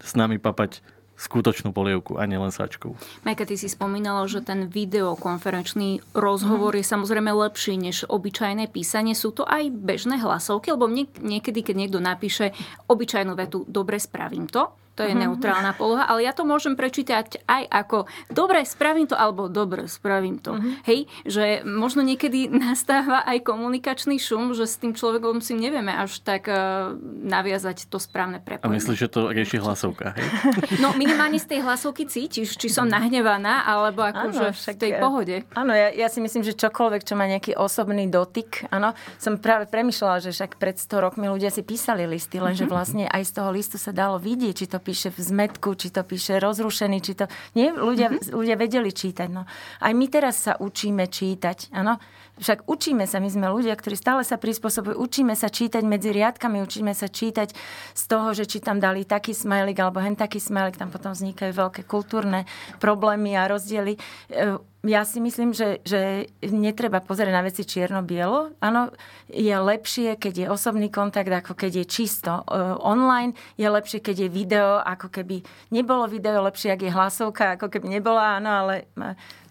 s 0.00 0.12
nami 0.16 0.40
papať 0.40 0.80
skutočnú 1.14 1.70
polievku 1.70 2.18
a 2.18 2.26
nielen 2.26 2.50
sačkovú. 2.50 2.98
Majka, 3.22 3.46
ty 3.46 3.54
si 3.54 3.70
spomínala, 3.70 4.26
že 4.26 4.42
ten 4.42 4.66
videokonferenčný 4.66 6.02
rozhovor 6.10 6.74
mm. 6.74 6.78
je 6.82 6.84
samozrejme 6.90 7.30
lepší 7.30 7.78
než 7.78 8.02
obyčajné 8.10 8.66
písanie. 8.74 9.14
Sú 9.14 9.30
to 9.30 9.46
aj 9.46 9.70
bežné 9.70 10.18
hlasovky? 10.18 10.74
Lebo 10.74 10.90
niekedy, 10.90 11.62
keď 11.62 11.76
niekto 11.86 12.02
napíše 12.02 12.50
obyčajnú 12.90 13.38
vetu, 13.38 13.62
dobre 13.70 14.02
spravím 14.02 14.50
to, 14.50 14.74
to 14.94 15.02
je 15.02 15.10
mm-hmm. 15.10 15.26
neutrálna 15.26 15.74
poloha, 15.74 16.06
ale 16.06 16.22
ja 16.22 16.30
to 16.30 16.46
môžem 16.46 16.78
prečítať 16.78 17.42
aj 17.50 17.62
ako 17.66 18.06
dobre, 18.30 18.62
spravím 18.62 19.10
to, 19.10 19.18
alebo 19.18 19.50
dobre, 19.50 19.90
spravím 19.90 20.38
to. 20.38 20.54
Mm-hmm. 20.54 20.74
Hej, 20.86 21.00
že 21.26 21.44
možno 21.66 22.06
niekedy 22.06 22.46
nastáva 22.70 23.26
aj 23.26 23.42
komunikačný 23.42 24.22
šum, 24.22 24.54
že 24.54 24.70
s 24.70 24.78
tým 24.78 24.94
človekom 24.94 25.42
si 25.42 25.58
nevieme 25.58 25.90
až 25.90 26.22
tak 26.22 26.46
uh, 26.46 26.94
naviazať 27.02 27.90
to 27.90 27.98
správne 27.98 28.38
prepojenie. 28.38 28.70
A 28.70 28.78
myslíš, 28.78 28.98
že 28.98 29.08
to 29.10 29.20
rieši 29.34 29.58
hlasovka, 29.58 30.14
hej? 30.14 30.26
No 30.82 30.94
minimálne 30.94 31.42
z 31.42 31.58
tej 31.58 31.60
hlasovky 31.66 32.06
cítiš, 32.06 32.54
či 32.54 32.70
som 32.70 32.86
nahnevaná, 32.86 33.66
alebo 33.66 34.06
akože 34.06 34.54
v 34.54 34.60
tej 34.78 34.92
pohode. 35.02 35.36
Áno, 35.58 35.74
ja, 35.74 35.90
ja 35.90 36.06
si 36.06 36.22
myslím, 36.22 36.46
že 36.46 36.54
čokoľvek, 36.54 37.02
čo 37.02 37.18
má 37.18 37.26
nejaký 37.26 37.58
osobný 37.58 38.06
dotyk, 38.06 38.70
áno, 38.70 38.94
som 39.18 39.40
práve 39.40 39.66
premyšľala, 39.66 40.22
že 40.22 40.30
však 40.30 40.60
pred 40.60 40.78
100 40.78 41.04
rokmi 41.04 41.26
ľudia 41.26 41.50
si 41.50 41.66
písali 41.66 42.06
listy, 42.06 42.38
lenže 42.38 42.64
mm-hmm. 42.64 42.74
vlastne 42.74 43.04
aj 43.10 43.22
z 43.26 43.32
toho 43.34 43.50
listu 43.50 43.76
sa 43.80 43.90
dalo 43.90 44.20
vidieť, 44.20 44.54
či 44.54 44.66
to 44.70 44.78
píše 44.84 45.08
v 45.08 45.18
zmetku, 45.24 45.72
či 45.80 45.88
to 45.88 46.04
píše 46.04 46.36
rozrušený, 46.36 46.98
či 47.00 47.12
to... 47.16 47.24
Nie, 47.56 47.72
ľudia, 47.72 48.12
mm-hmm. 48.12 48.36
ľudia 48.36 48.56
vedeli 48.60 48.92
čítať. 48.92 49.28
No. 49.32 49.48
Aj 49.80 49.92
my 49.96 50.06
teraz 50.12 50.44
sa 50.44 50.60
učíme 50.60 51.08
čítať, 51.08 51.72
áno. 51.72 51.96
Však 52.34 52.66
učíme 52.66 53.06
sa, 53.06 53.22
my 53.22 53.30
sme 53.30 53.46
ľudia, 53.46 53.78
ktorí 53.78 53.94
stále 53.94 54.26
sa 54.26 54.34
prispôsobujú, 54.34 54.98
učíme 54.98 55.38
sa 55.38 55.46
čítať 55.46 55.86
medzi 55.86 56.10
riadkami, 56.10 56.58
učíme 56.66 56.90
sa 56.90 57.06
čítať 57.06 57.54
z 57.94 58.04
toho, 58.10 58.34
že 58.34 58.50
či 58.50 58.58
tam 58.58 58.82
dali 58.82 59.06
taký 59.06 59.30
smajlik 59.30 59.78
alebo 59.78 60.02
hen 60.02 60.18
taký 60.18 60.42
smajlik, 60.42 60.74
tam 60.74 60.90
potom 60.90 61.14
vznikajú 61.14 61.54
veľké 61.54 61.86
kultúrne 61.86 62.42
problémy 62.82 63.38
a 63.38 63.46
rozdiely 63.46 63.94
e, 64.34 64.58
ja 64.84 65.08
si 65.08 65.16
myslím, 65.16 65.56
že, 65.56 65.80
že 65.80 66.28
netreba 66.44 67.00
pozerať 67.00 67.32
na 67.32 67.40
veci 67.40 67.64
čierno-bielo. 67.64 68.52
Áno, 68.60 68.92
je 69.32 69.56
lepšie, 69.56 70.20
keď 70.20 70.34
je 70.44 70.46
osobný 70.52 70.92
kontakt, 70.92 71.32
ako 71.32 71.56
keď 71.56 71.82
je 71.82 71.86
čisto 71.88 72.44
uh, 72.44 72.76
online. 72.84 73.32
Je 73.56 73.64
lepšie, 73.64 74.04
keď 74.04 74.28
je 74.28 74.28
video, 74.28 74.68
ako 74.84 75.08
keby 75.08 75.40
nebolo 75.72 76.04
video. 76.04 76.44
Lepšie, 76.44 76.76
ak 76.76 76.84
je 76.84 76.92
hlasovka, 76.92 77.56
ako 77.56 77.72
keby 77.72 77.96
nebola. 77.96 78.36
Áno, 78.36 78.50
ale 78.52 78.84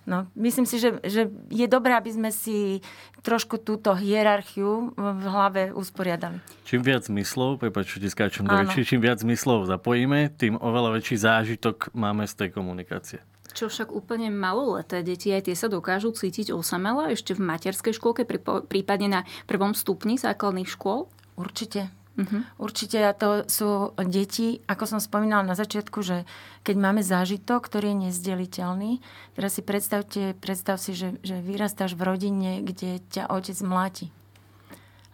no, 0.06 0.28
myslím 0.36 0.66
si, 0.68 0.80
že, 0.80 1.00
že 1.04 1.32
je 1.52 1.68
dobré, 1.68 1.96
aby 1.96 2.12
sme 2.12 2.30
si 2.30 2.84
trošku 3.24 3.60
túto 3.64 3.96
hierarchiu 3.96 4.92
v 4.96 5.26
hlave 5.26 5.72
usporiadali. 5.72 6.44
Čím 6.68 6.84
viac 6.84 7.08
zmyslov, 7.08 7.64
prepáč, 7.64 7.96
ti 7.96 8.10
skáčem 8.12 8.44
do 8.44 8.52
reči, 8.52 8.84
čím 8.84 9.00
viac 9.00 9.24
zmyslov 9.24 9.66
zapojíme, 9.66 10.32
tým 10.36 10.60
oveľa 10.60 11.00
väčší 11.00 11.16
zážitok 11.24 11.96
máme 11.96 12.28
z 12.28 12.34
tej 12.36 12.50
komunikácie. 12.52 13.20
Čo 13.54 13.70
však 13.70 13.94
úplne 13.94 14.34
maloleté 14.34 15.06
deti, 15.06 15.30
aj 15.30 15.46
tie 15.46 15.56
sa 15.56 15.70
dokážu 15.70 16.10
cítiť 16.10 16.50
osamele 16.50 17.14
ešte 17.14 17.38
v 17.38 17.46
materskej 17.46 17.94
škôlke, 17.94 18.26
prípadne 18.66 19.08
na 19.08 19.22
prvom 19.46 19.78
stupni 19.78 20.18
základných 20.18 20.68
škôl? 20.68 21.06
Určite. 21.38 21.94
Uh-huh. 22.14 22.46
Určite 22.62 23.02
a 23.02 23.18
to 23.18 23.50
sú 23.50 23.98
deti, 24.06 24.62
ako 24.70 24.86
som 24.86 25.00
spomínala 25.02 25.42
na 25.42 25.58
začiatku, 25.58 26.06
že 26.06 26.30
keď 26.62 26.76
máme 26.78 27.02
zážitok, 27.02 27.66
ktorý 27.66 27.90
je 27.90 28.02
nezdeliteľný, 28.10 29.02
teraz 29.34 29.58
si 29.58 29.66
predstavte, 29.66 30.38
predstav 30.38 30.78
si, 30.78 30.94
že, 30.94 31.18
že 31.26 31.42
vyrastáš 31.42 31.98
v 31.98 32.06
rodine, 32.06 32.62
kde 32.62 33.02
ťa 33.10 33.34
otec 33.34 33.58
mláti 33.66 34.14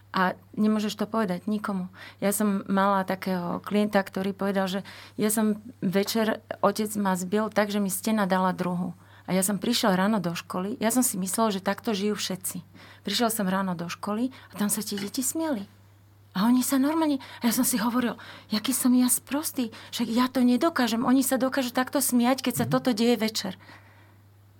a 0.09 0.33
nemôžeš 0.57 0.97
to 0.97 1.05
povedať 1.05 1.45
nikomu. 1.45 1.85
Ja 2.17 2.33
som 2.33 2.65
mala 2.65 3.05
takého 3.05 3.61
klienta, 3.61 4.01
ktorý 4.01 4.33
povedal, 4.33 4.65
že 4.65 4.81
ja 5.21 5.29
som 5.29 5.61
večer, 5.85 6.41
otec 6.65 6.89
ma 6.97 7.13
zbil 7.13 7.53
tak, 7.53 7.69
že 7.69 7.77
mi 7.77 7.93
stena 7.93 8.25
dala 8.25 8.49
druhu. 8.49 8.97
A 9.29 9.37
ja 9.37 9.45
som 9.45 9.61
prišiel 9.61 9.93
ráno 9.93 10.17
do 10.17 10.33
školy, 10.33 10.73
ja 10.81 10.89
som 10.89 11.05
si 11.05 11.13
myslel, 11.21 11.53
že 11.53 11.61
takto 11.61 11.93
žijú 11.93 12.17
všetci. 12.17 12.65
Prišiel 13.05 13.29
som 13.29 13.45
ráno 13.45 13.77
do 13.77 13.85
školy 13.85 14.33
a 14.49 14.53
tam 14.57 14.73
sa 14.73 14.81
tie 14.81 14.97
deti 14.97 15.21
smieli. 15.21 15.69
A 16.37 16.45
oni 16.45 16.61
sa 16.61 16.77
normálne... 16.77 17.17
A 17.41 17.49
ja 17.49 17.53
som 17.53 17.65
si 17.65 17.81
hovoril, 17.81 18.13
jaký 18.53 18.69
som 18.69 18.93
ja 18.93 19.09
sprostý, 19.09 19.73
však 19.89 20.07
ja 20.07 20.29
to 20.29 20.45
nedokážem. 20.45 21.01
Oni 21.01 21.25
sa 21.25 21.41
dokážu 21.41 21.73
takto 21.73 21.97
smiať, 21.97 22.45
keď 22.45 22.53
sa 22.53 22.65
mm. 22.69 22.71
toto 22.71 22.89
deje 22.93 23.17
večer. 23.17 23.53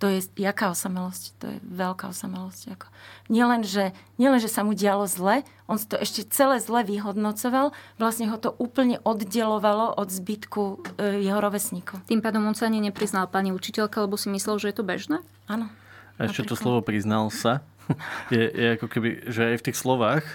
to 0.02 0.10
je 0.10 0.24
jaká 0.34 0.74
osamelosť? 0.74 1.22
To 1.38 1.46
je 1.54 1.58
veľká 1.62 2.10
osamelosť. 2.10 2.74
Ako. 2.74 2.86
Nielen, 3.30 3.62
že, 3.62 3.94
nielen, 4.18 4.42
že 4.42 4.50
sa 4.50 4.66
mu 4.66 4.74
dialo 4.74 5.06
zle, 5.06 5.46
on 5.70 5.78
to 5.78 5.94
ešte 5.94 6.26
celé 6.34 6.58
zle 6.58 6.82
vyhodnocoval, 6.82 7.70
vlastne 8.02 8.26
ho 8.26 8.36
to 8.40 8.50
úplne 8.58 8.98
oddelovalo 9.06 9.94
od 9.94 10.10
zbytku 10.10 10.82
e, 10.98 11.22
jeho 11.22 11.38
rovesníkov. 11.38 12.02
Tým 12.10 12.18
pádom 12.18 12.42
on 12.50 12.58
sa 12.58 12.66
ani 12.66 12.82
nepriznal 12.82 13.30
pani 13.30 13.54
učiteľka, 13.54 14.02
lebo 14.02 14.18
si 14.18 14.26
myslel, 14.34 14.58
že 14.58 14.74
je 14.74 14.76
to 14.80 14.84
bežné? 14.84 15.22
Áno. 15.46 15.70
A 16.18 16.26
ešte 16.26 16.50
to 16.50 16.58
slovo 16.58 16.82
priznal 16.82 17.30
sa, 17.30 17.62
je, 18.34 18.42
je 18.42 18.66
ako 18.74 18.86
keby, 18.90 19.30
že 19.30 19.54
aj 19.54 19.56
v 19.62 19.64
tých 19.70 19.78
slovách 19.78 20.26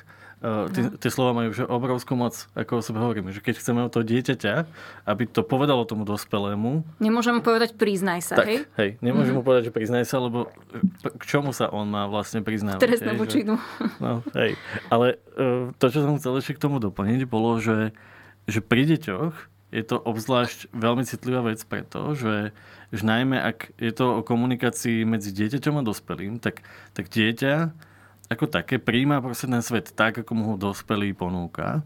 tie, 0.44 0.84
tie 1.00 1.12
slova 1.12 1.32
majú 1.32 1.56
že 1.56 1.64
obrovskú 1.66 2.14
moc, 2.14 2.36
ako 2.54 2.80
o 2.80 2.84
sebe 2.84 3.00
hovoríme, 3.00 3.32
že 3.32 3.42
keď 3.42 3.56
chceme 3.58 3.80
od 3.88 3.92
toho 3.92 4.04
dieťaťa, 4.06 4.54
aby 5.08 5.24
to 5.26 5.42
povedalo 5.42 5.88
tomu 5.88 6.04
dospelému... 6.04 6.84
Nemôžeme 7.00 7.40
povedať 7.40 7.74
priznaj 7.80 8.22
sa, 8.22 8.44
tak, 8.44 8.48
hej? 8.48 8.60
hej, 8.78 8.90
nemôžeme 9.00 9.40
mm-hmm. 9.40 9.42
mu 9.42 9.48
povedať, 9.48 9.72
že 9.72 9.74
priznaj 9.74 10.04
sa, 10.06 10.22
lebo 10.22 10.52
k 11.02 11.24
čomu 11.26 11.56
sa 11.56 11.72
on 11.72 11.88
má 11.90 12.06
vlastne 12.06 12.44
priznávať? 12.44 12.84
Trestnému 12.84 13.24
činu. 13.26 13.56
No, 14.04 14.22
hej. 14.36 14.60
Ale 14.92 15.18
uh, 15.40 15.72
to, 15.80 15.86
čo 15.90 16.04
som 16.04 16.20
chcel 16.20 16.38
ešte 16.38 16.60
k 16.60 16.64
tomu 16.68 16.84
doplniť, 16.84 17.26
bolo, 17.26 17.58
že, 17.58 17.96
že 18.46 18.60
pri 18.60 18.86
deťoch 18.92 19.34
je 19.74 19.84
to 19.84 19.98
obzvlášť 20.00 20.72
veľmi 20.72 21.04
citlivá 21.04 21.42
vec 21.52 21.60
preto, 21.68 22.16
že, 22.16 22.56
že 22.96 23.02
najmä 23.04 23.36
ak 23.40 23.76
je 23.76 23.92
to 23.92 24.20
o 24.20 24.22
komunikácii 24.22 25.04
medzi 25.04 25.36
dieťaťom 25.36 25.82
a 25.82 25.84
dospelým, 25.84 26.40
tak, 26.40 26.64
tak 26.96 27.12
dieťa 27.12 27.76
ako 28.30 28.50
také 28.50 28.82
príjma 28.82 29.22
proste 29.22 29.46
ten 29.46 29.62
svet 29.62 29.94
tak, 29.94 30.26
ako 30.26 30.32
mu 30.34 30.44
ho 30.54 30.56
dospelý 30.58 31.14
ponúka. 31.14 31.86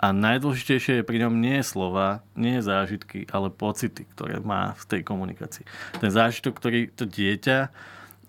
A 0.00 0.16
najdôležitejšie 0.16 1.00
je 1.00 1.04
pri 1.04 1.28
ňom 1.28 1.44
nie 1.44 1.60
slova, 1.60 2.24
nie 2.32 2.64
zážitky, 2.64 3.28
ale 3.28 3.52
pocity, 3.52 4.08
ktoré 4.08 4.40
má 4.40 4.72
v 4.80 4.84
tej 4.96 5.00
komunikácii. 5.04 5.68
Ten 6.00 6.08
zážitok, 6.08 6.56
ktorý 6.56 6.88
to 6.88 7.04
dieťa, 7.04 7.58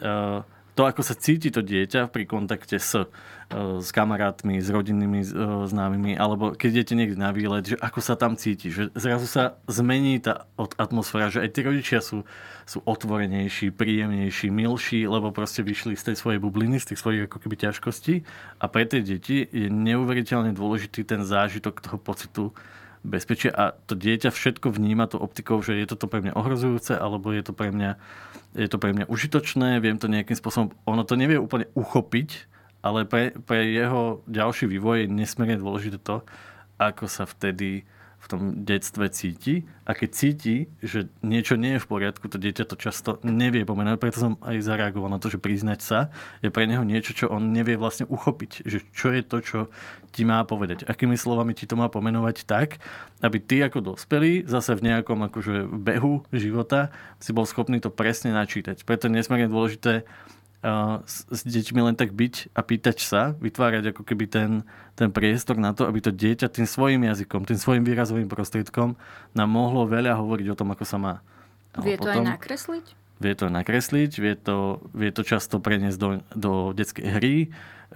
uh, 0.03 0.43
to, 0.75 0.81
ako 0.83 0.99
sa 0.99 1.15
cíti 1.15 1.47
to 1.47 1.63
dieťa 1.63 2.11
pri 2.11 2.27
kontakte 2.27 2.75
s, 2.75 3.07
s 3.51 3.89
kamarátmi, 3.91 4.63
s 4.63 4.71
rodinnými 4.71 5.21
e, 5.21 5.27
známymi, 5.67 6.15
alebo 6.15 6.55
keď 6.55 6.69
idete 6.81 6.93
niekde 6.95 7.17
na 7.19 7.35
výlet, 7.35 7.75
že 7.75 7.77
ako 7.77 7.99
sa 7.99 8.15
tam 8.15 8.39
cíti, 8.39 8.71
že 8.71 8.87
zrazu 8.95 9.27
sa 9.27 9.59
zmení 9.67 10.23
tá 10.23 10.47
atmosféra, 10.79 11.27
že 11.27 11.43
aj 11.43 11.49
tí 11.51 11.59
rodičia 11.67 11.99
sú, 11.99 12.23
sú 12.63 12.79
otvorenejší, 12.87 13.75
príjemnejší, 13.75 14.47
milší, 14.47 15.03
lebo 15.03 15.35
proste 15.35 15.61
vyšli 15.67 15.99
z 15.99 16.11
tej 16.11 16.15
svojej 16.15 16.39
bubliny, 16.39 16.79
z 16.79 16.95
tých 16.95 17.01
svojich 17.03 17.21
ako 17.27 17.37
keby 17.43 17.55
ťažkostí. 17.59 18.23
A 18.63 18.65
pre 18.71 18.87
tie 18.87 19.03
deti 19.03 19.43
je 19.43 19.67
neuveriteľne 19.67 20.55
dôležitý 20.55 21.03
ten 21.03 21.27
zážitok 21.27 21.83
toho 21.83 21.97
pocitu 21.99 22.43
bezpečia. 23.03 23.51
A 23.51 23.73
to 23.73 23.97
dieťa 23.97 24.31
všetko 24.31 24.71
vníma 24.71 25.09
to 25.11 25.19
optikou, 25.19 25.59
že 25.59 25.75
je 25.75 25.89
toto 25.89 26.07
pre 26.07 26.23
mňa 26.23 26.37
ohrozujúce, 26.37 26.95
alebo 26.95 27.35
je 27.35 27.43
to 27.43 27.51
pre 27.51 27.73
mňa 27.73 27.99
je 28.51 28.67
to 28.67 28.83
pre 28.83 28.91
mňa 28.91 29.07
užitočné, 29.07 29.79
viem 29.79 29.95
to 29.95 30.11
nejakým 30.11 30.35
spôsobom, 30.35 30.75
ono 30.83 31.07
to 31.07 31.15
nevie 31.15 31.39
úplne 31.39 31.71
uchopiť, 31.71 32.50
ale 32.81 33.05
pre, 33.05 33.33
pre 33.45 33.69
jeho 33.69 34.25
ďalší 34.25 34.65
vývoj 34.69 35.05
je 35.05 35.13
nesmierne 35.13 35.57
dôležité 35.61 36.01
to, 36.01 36.25
ako 36.81 37.05
sa 37.05 37.29
vtedy 37.29 37.85
v 38.21 38.25
tom 38.29 38.41
detstve 38.61 39.09
cíti. 39.09 39.65
A 39.89 39.97
keď 39.97 40.09
cíti, 40.13 40.55
že 40.85 41.09
niečo 41.25 41.57
nie 41.57 41.75
je 41.75 41.81
v 41.81 41.89
poriadku, 41.89 42.29
to 42.29 42.37
dieťa 42.37 42.69
to 42.69 42.77
často 42.77 43.17
nevie 43.25 43.65
pomenovať, 43.65 43.97
preto 43.97 44.17
som 44.21 44.33
aj 44.45 44.61
zareagoval 44.61 45.09
na 45.09 45.17
to, 45.17 45.33
že 45.33 45.41
priznať 45.41 45.79
sa 45.81 45.99
je 46.45 46.53
pre 46.53 46.69
neho 46.69 46.85
niečo, 46.85 47.17
čo 47.17 47.33
on 47.33 47.49
nevie 47.49 47.73
vlastne 47.81 48.05
uchopiť, 48.05 48.61
že 48.61 48.85
čo 48.93 49.09
je 49.09 49.25
to, 49.25 49.37
čo 49.41 49.59
ti 50.13 50.21
má 50.21 50.45
povedať, 50.45 50.85
akými 50.85 51.17
slovami 51.17 51.57
ti 51.57 51.65
to 51.65 51.73
má 51.73 51.89
pomenovať 51.89 52.45
tak, 52.45 52.77
aby 53.25 53.41
ty 53.41 53.65
ako 53.65 53.97
dospelý 53.97 54.45
zase 54.45 54.77
v 54.77 54.85
nejakom 54.85 55.17
akože 55.25 55.65
behu 55.65 56.21
života 56.29 56.93
si 57.17 57.33
bol 57.33 57.49
schopný 57.49 57.81
to 57.81 57.89
presne 57.89 58.37
načítať. 58.37 58.85
Preto 58.85 59.09
je 59.09 59.17
nesmierne 59.17 59.49
dôležité 59.49 60.05
s, 60.61 61.25
s 61.25 61.41
deťmi 61.41 61.81
len 61.81 61.95
tak 61.97 62.13
byť 62.13 62.53
a 62.53 62.61
pýtať 62.61 62.97
sa, 63.01 63.33
vytvárať 63.41 63.97
ako 63.97 64.05
keby 64.05 64.29
ten, 64.29 64.49
ten 64.93 65.09
priestor 65.09 65.57
na 65.57 65.73
to, 65.73 65.89
aby 65.89 65.97
to 65.97 66.13
dieťa 66.13 66.53
tým 66.53 66.69
svojim 66.69 67.01
jazykom, 67.01 67.49
tým 67.49 67.57
svojim 67.57 67.83
výrazovým 67.83 68.29
prostriedkom 68.29 68.93
nám 69.33 69.49
mohlo 69.49 69.89
veľa 69.89 70.13
hovoriť 70.21 70.47
o 70.53 70.57
tom, 70.57 70.69
ako 70.73 70.85
sa 70.85 70.97
má. 71.01 71.15
A 71.73 71.81
vie 71.81 71.97
to 71.97 72.05
potom, 72.05 72.29
aj 72.29 72.37
nakresliť? 72.37 72.85
Vie 73.21 73.33
to 73.33 73.45
nakresliť, 73.49 74.11
vie 74.21 74.35
to, 74.37 74.57
vie 74.93 75.09
to 75.09 75.21
často 75.25 75.57
preniesť 75.57 75.97
do, 75.97 76.09
do 76.37 76.53
detskej 76.77 77.07
hry, 77.09 77.35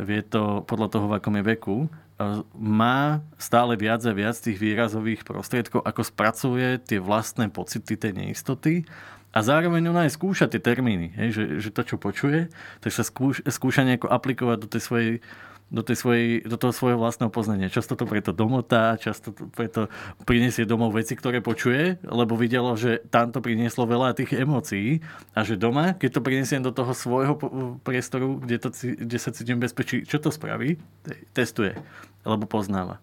vie 0.02 0.22
to 0.26 0.66
podľa 0.66 0.88
toho, 0.90 1.06
v 1.08 1.16
akom 1.22 1.38
je 1.38 1.44
veku. 1.46 1.78
Má 2.56 3.20
stále 3.36 3.76
viac 3.76 4.00
a 4.08 4.16
viac 4.16 4.40
tých 4.40 4.56
výrazových 4.56 5.28
prostriedkov, 5.28 5.84
ako 5.84 6.02
spracuje 6.02 6.80
tie 6.80 6.98
vlastné 6.98 7.52
pocity 7.52 8.00
tej 8.00 8.12
neistoty 8.16 8.88
a 9.36 9.40
zároveň 9.44 9.92
ona 9.92 10.08
aj 10.08 10.16
skúša 10.16 10.48
tie 10.48 10.64
termíny, 10.64 11.12
hej, 11.20 11.30
že, 11.36 11.44
že 11.60 11.70
to, 11.76 11.84
čo 11.84 11.96
počuje, 12.00 12.48
tak 12.80 12.92
sa 12.96 13.04
skúš, 13.04 13.44
skúša 13.44 13.84
nejako 13.84 14.08
aplikovať 14.08 14.58
do 14.64 14.68
tej 14.72 14.82
svojej 14.82 15.12
do, 15.66 15.82
tej 15.82 15.98
svojej, 15.98 16.46
do 16.46 16.62
toho 16.62 16.70
svojho 16.70 17.02
vlastného 17.02 17.34
poznania. 17.34 17.74
Často 17.74 17.98
to 17.98 18.06
preto 18.06 18.30
domotá, 18.30 19.02
často 19.02 19.34
to 19.34 19.50
preto 19.50 19.90
priniesie 20.22 20.62
domov 20.62 20.94
veci, 20.94 21.18
ktoré 21.18 21.42
počuje, 21.42 21.98
lebo 22.06 22.38
videlo, 22.38 22.78
že 22.78 23.02
tam 23.10 23.34
to 23.34 23.42
prinieslo 23.42 23.90
veľa 23.90 24.14
tých 24.14 24.38
emócií 24.38 25.02
a 25.34 25.42
že 25.42 25.58
doma, 25.58 25.98
keď 25.98 26.22
to 26.22 26.26
prinesiem 26.26 26.62
do 26.62 26.70
toho 26.70 26.94
svojho 26.94 27.34
priestoru, 27.82 28.38
kde, 28.46 28.58
to, 28.62 28.70
kde 28.78 29.18
sa 29.18 29.34
cítim 29.34 29.58
bezpečí, 29.58 30.06
čo 30.06 30.22
to 30.22 30.30
spraví? 30.30 30.78
Testuje, 31.34 31.74
alebo 32.22 32.46
poznáva. 32.46 33.02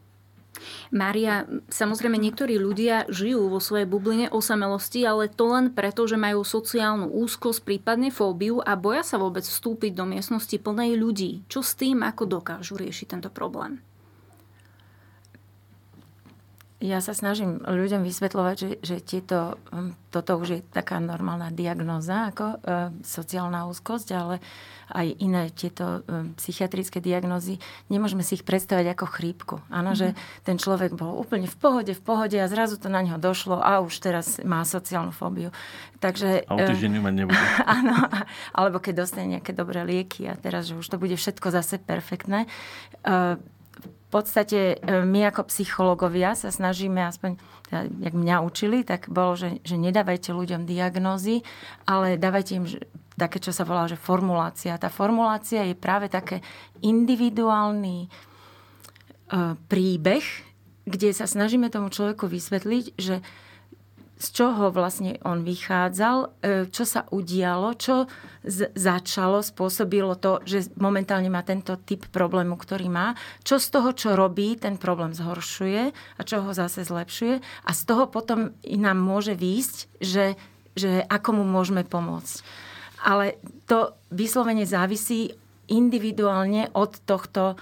Mária, 0.93 1.49
samozrejme 1.73 2.21
niektorí 2.21 2.61
ľudia 2.61 3.09
žijú 3.09 3.49
vo 3.49 3.59
svojej 3.59 3.89
bubline 3.89 4.29
osamelosti, 4.29 5.03
ale 5.09 5.33
to 5.33 5.49
len 5.49 5.73
preto, 5.73 6.05
že 6.05 6.21
majú 6.21 6.45
sociálnu 6.45 7.09
úzkosť, 7.09 7.65
prípadne 7.65 8.13
fóbiu 8.13 8.61
a 8.61 8.77
boja 8.77 9.03
sa 9.03 9.17
vôbec 9.17 9.43
vstúpiť 9.43 9.97
do 9.97 10.05
miestnosti 10.05 10.57
plnej 10.61 10.97
ľudí. 10.97 11.45
Čo 11.49 11.65
s 11.65 11.73
tým, 11.75 12.05
ako 12.05 12.29
dokážu 12.29 12.77
riešiť 12.77 13.07
tento 13.17 13.31
problém? 13.33 13.81
Ja 16.83 16.99
sa 16.99 17.15
snažím 17.15 17.63
ľuďom 17.63 18.03
vysvetľovať, 18.03 18.57
že, 18.59 18.71
že 18.83 18.97
tieto, 18.99 19.55
hm, 19.71 19.95
toto 20.11 20.35
už 20.35 20.49
je 20.51 20.61
taká 20.67 20.99
normálna 20.99 21.55
diagnóza 21.55 22.35
ako 22.35 22.45
e, 22.45 22.57
sociálna 23.07 23.71
úzkosť, 23.71 24.09
ale 24.11 24.43
aj 24.91 25.07
iné 25.23 25.55
tieto 25.55 26.03
e, 26.03 26.35
psychiatrické 26.43 26.99
diagnózy, 26.99 27.63
nemôžeme 27.87 28.27
si 28.27 28.35
ich 28.35 28.43
predstavať 28.43 28.99
ako 28.99 29.07
chrípku. 29.07 29.55
Áno, 29.71 29.95
mm-hmm. 29.95 30.01
že 30.03 30.07
mhm. 30.11 30.17
ten 30.43 30.57
človek 30.59 30.99
bol 30.99 31.23
úplne 31.23 31.47
v 31.47 31.55
pohode, 31.55 31.93
v 31.95 32.03
pohode 32.03 32.35
a 32.35 32.51
zrazu 32.51 32.83
to 32.83 32.91
na 32.91 32.99
neho 32.99 33.17
došlo 33.17 33.63
a 33.63 33.79
už 33.79 34.03
teraz 34.03 34.43
má 34.43 34.67
sociálnu 34.67 35.15
fóbiu. 35.15 35.55
Takže, 36.03 36.51
a 36.51 36.53
o 36.53 36.59
týždeň 36.59 36.99
mať 36.99 37.15
nebude. 37.15 37.39
Áno, 37.79 37.95
alebo 38.51 38.83
keď 38.83 39.07
dostane 39.07 39.39
nejaké 39.39 39.55
dobré 39.55 39.87
lieky 39.87 40.27
a 40.27 40.35
teraz, 40.35 40.67
že 40.67 40.75
už 40.75 40.87
to 40.91 40.99
bude 40.99 41.15
všetko 41.15 41.47
zase 41.55 41.79
perfektné. 41.79 42.51
E, 43.07 43.39
podstate 44.13 44.77
e, 44.77 45.03
my 45.09 45.33
ako 45.33 45.49
psychológovia 45.49 46.37
sa 46.37 46.53
snažíme, 46.53 47.01
aspoň 47.01 47.41
teda, 47.67 47.89
jak 47.89 48.15
mňa 48.15 48.37
učili, 48.45 48.85
tak 48.85 49.09
bolo, 49.09 49.33
že, 49.33 49.65
že 49.65 49.81
nedávajte 49.81 50.37
ľuďom 50.37 50.69
diagnózy, 50.69 51.41
ale 51.89 52.21
dávajte 52.21 52.53
im 52.53 52.69
také, 53.17 53.41
čo 53.41 53.57
sa 53.57 53.65
volá, 53.65 53.89
že 53.89 53.97
formulácia. 53.97 54.77
Tá 54.77 54.93
formulácia 54.93 55.65
je 55.65 55.73
práve 55.73 56.13
také 56.13 56.45
individuálny 56.85 58.05
e, 58.05 58.09
príbeh, 59.57 60.25
kde 60.85 61.09
sa 61.17 61.25
snažíme 61.25 61.73
tomu 61.73 61.89
človeku 61.89 62.29
vysvetliť, 62.29 62.85
že 63.01 63.25
z 64.23 64.29
čoho 64.31 64.71
vlastne 64.71 65.19
on 65.27 65.43
vychádzal, 65.43 66.17
e, 66.23 66.27
čo 66.71 66.87
sa 66.87 67.11
udialo, 67.11 67.75
čo 67.75 68.07
z- 68.47 68.71
začalo, 68.79 69.43
spôsobilo 69.43 70.15
to, 70.15 70.39
že 70.47 70.71
momentálne 70.79 71.27
má 71.27 71.43
tento 71.43 71.75
typ 71.83 72.07
problému, 72.15 72.55
ktorý 72.55 72.87
má, 72.87 73.19
čo 73.43 73.59
z 73.59 73.67
toho, 73.75 73.91
čo 73.91 74.15
robí, 74.15 74.55
ten 74.55 74.79
problém 74.79 75.11
zhoršuje 75.11 75.91
a 75.91 76.21
čo 76.23 76.47
ho 76.47 76.55
zase 76.55 76.87
zlepšuje 76.87 77.43
a 77.43 77.71
z 77.75 77.83
toho 77.83 78.07
potom 78.07 78.55
nám 78.63 78.99
môže 79.03 79.35
výjsť, 79.35 79.77
že, 79.99 80.39
že 80.79 81.03
ako 81.11 81.43
mu 81.43 81.45
môžeme 81.45 81.83
pomôcť. 81.83 82.47
Ale 83.03 83.43
to 83.67 83.99
vyslovene 84.15 84.63
závisí 84.63 85.35
individuálne 85.67 86.71
od 86.79 86.95
tohto 87.03 87.59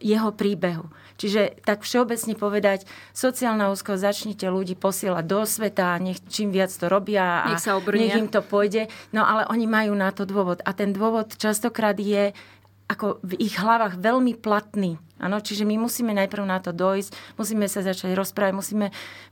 jeho 0.00 0.30
príbehu. 0.32 0.88
Čiže 1.20 1.60
tak 1.62 1.84
všeobecne 1.84 2.34
povedať, 2.34 2.88
sociálna 3.12 3.70
úzkosť, 3.70 4.00
začnite 4.00 4.46
ľudí 4.48 4.74
posielať 4.74 5.24
do 5.26 5.44
sveta, 5.44 6.00
nech 6.00 6.18
čím 6.26 6.50
viac 6.50 6.72
to 6.72 6.88
robia 6.88 7.46
a 7.46 7.54
nech, 7.54 7.62
sa 7.62 7.78
nech 7.78 8.16
im 8.16 8.30
to 8.32 8.40
pôjde. 8.40 8.88
No 9.12 9.22
ale 9.22 9.46
oni 9.46 9.68
majú 9.68 9.92
na 9.94 10.10
to 10.10 10.26
dôvod. 10.26 10.64
A 10.64 10.74
ten 10.74 10.90
dôvod 10.90 11.36
častokrát 11.36 11.94
je 12.00 12.34
ako 12.90 13.24
v 13.24 13.40
ich 13.40 13.56
hlavách 13.56 13.96
veľmi 13.96 14.36
platný. 14.36 15.00
Ano, 15.22 15.38
čiže 15.38 15.62
my 15.62 15.78
musíme 15.78 16.10
najprv 16.12 16.44
na 16.44 16.58
to 16.58 16.74
dojsť, 16.74 17.38
musíme 17.38 17.70
sa 17.70 17.80
začať 17.80 18.12
rozprávať, 18.12 18.52
musíme, 18.58 18.86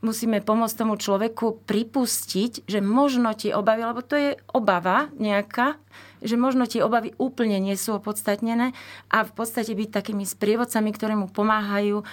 musíme 0.06 0.38
pomôcť 0.38 0.78
tomu 0.78 0.94
človeku 0.94 1.66
pripustiť, 1.66 2.70
že 2.70 2.78
možno 2.78 3.34
tie 3.34 3.52
obavy, 3.52 3.82
lebo 3.82 4.00
to 4.00 4.14
je 4.14 4.30
obava 4.54 5.10
nejaká, 5.18 5.76
že 6.20 6.36
možno 6.40 6.68
tie 6.68 6.84
obavy 6.84 7.16
úplne 7.16 7.58
nie 7.60 7.76
sú 7.76 7.96
opodstatnené 7.96 8.72
a 9.08 9.18
v 9.26 9.32
podstate 9.32 9.72
byť 9.74 9.88
takými 9.90 10.24
sprievodcami, 10.24 10.90
ktoré 10.94 11.16
mu 11.16 11.26
pomáhajú 11.28 12.04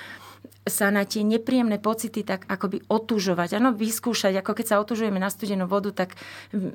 sa 0.67 0.91
na 0.91 1.07
tie 1.07 1.23
nepríjemné 1.23 1.79
pocity 1.79 2.21
tak 2.27 2.43
akoby 2.45 2.83
otužovať. 2.91 3.57
Áno, 3.57 3.71
vyskúšať, 3.73 4.43
ako 4.43 4.51
keď 4.53 4.65
sa 4.67 4.79
otužujeme 4.83 5.17
na 5.17 5.31
studenú 5.31 5.65
vodu, 5.65 5.95
tak 5.95 6.19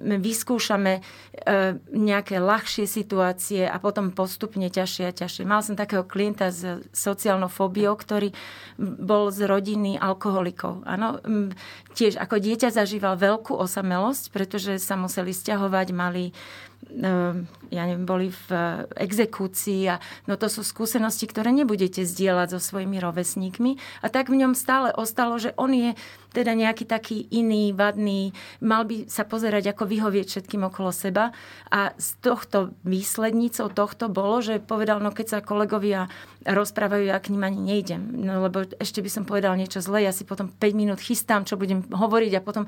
vyskúšame 0.00 0.98
e, 0.98 1.02
nejaké 1.92 2.40
ľahšie 2.40 2.88
situácie 2.88 3.68
a 3.68 3.76
potom 3.78 4.10
postupne 4.10 4.66
ťažšie 4.66 5.04
a 5.08 5.12
ťažšie. 5.12 5.44
Mal 5.44 5.60
som 5.60 5.76
takého 5.76 6.08
klienta 6.08 6.48
s 6.48 6.64
sociálnou 6.96 7.52
fóbiou, 7.52 7.94
ktorý 7.94 8.32
bol 8.80 9.28
z 9.28 9.44
rodiny 9.44 10.00
alkoholikov. 10.00 10.88
Áno, 10.88 11.20
tiež 11.92 12.16
ako 12.16 12.40
dieťa 12.40 12.72
zažíval 12.72 13.20
veľkú 13.20 13.54
osamelosť, 13.54 14.32
pretože 14.32 14.80
sa 14.80 14.96
museli 14.96 15.36
stiahovať, 15.36 15.86
mali 15.92 16.32
ja 17.72 17.82
neviem, 17.88 18.04
boli 18.04 18.28
v 18.28 18.48
exekúcii 19.00 19.88
a 19.88 19.96
no 20.28 20.36
to 20.36 20.52
sú 20.52 20.60
skúsenosti, 20.60 21.24
ktoré 21.24 21.48
nebudete 21.48 22.04
zdieľať 22.04 22.56
so 22.56 22.60
svojimi 22.60 23.00
rovesníkmi. 23.00 23.80
A 24.04 24.12
tak 24.12 24.28
v 24.28 24.44
ňom 24.44 24.52
stále 24.52 24.92
ostalo, 24.92 25.40
že 25.40 25.56
on 25.56 25.72
je 25.72 25.96
teda 26.32 26.56
nejaký 26.56 26.88
taký 26.88 27.28
iný, 27.28 27.76
vadný, 27.76 28.32
mal 28.64 28.88
by 28.88 29.04
sa 29.08 29.28
pozerať, 29.28 29.72
ako 29.72 29.84
vyhovieť 29.84 30.26
všetkým 30.28 30.64
okolo 30.68 30.88
seba. 30.88 31.32
A 31.68 31.92
z 32.00 32.16
tohto 32.24 32.72
výslednicou 32.88 33.68
tohto 33.68 34.08
bolo, 34.08 34.40
že 34.40 34.60
povedal, 34.60 35.00
no 35.00 35.12
keď 35.12 35.26
sa 35.28 35.38
kolegovia 35.44 36.08
rozprávajú, 36.44 37.12
ja 37.12 37.20
k 37.20 37.30
ním 37.36 37.44
ani 37.44 37.60
nejdem, 37.60 38.02
no 38.16 38.42
lebo 38.42 38.64
ešte 38.80 39.04
by 39.04 39.10
som 39.12 39.24
povedal 39.28 39.54
niečo 39.54 39.84
zlé, 39.84 40.08
ja 40.08 40.12
si 40.12 40.24
potom 40.24 40.48
5 40.48 40.72
minút 40.72 40.98
chystám, 41.04 41.44
čo 41.44 41.60
budem 41.60 41.84
hovoriť 41.86 42.32
a 42.36 42.44
potom 42.44 42.64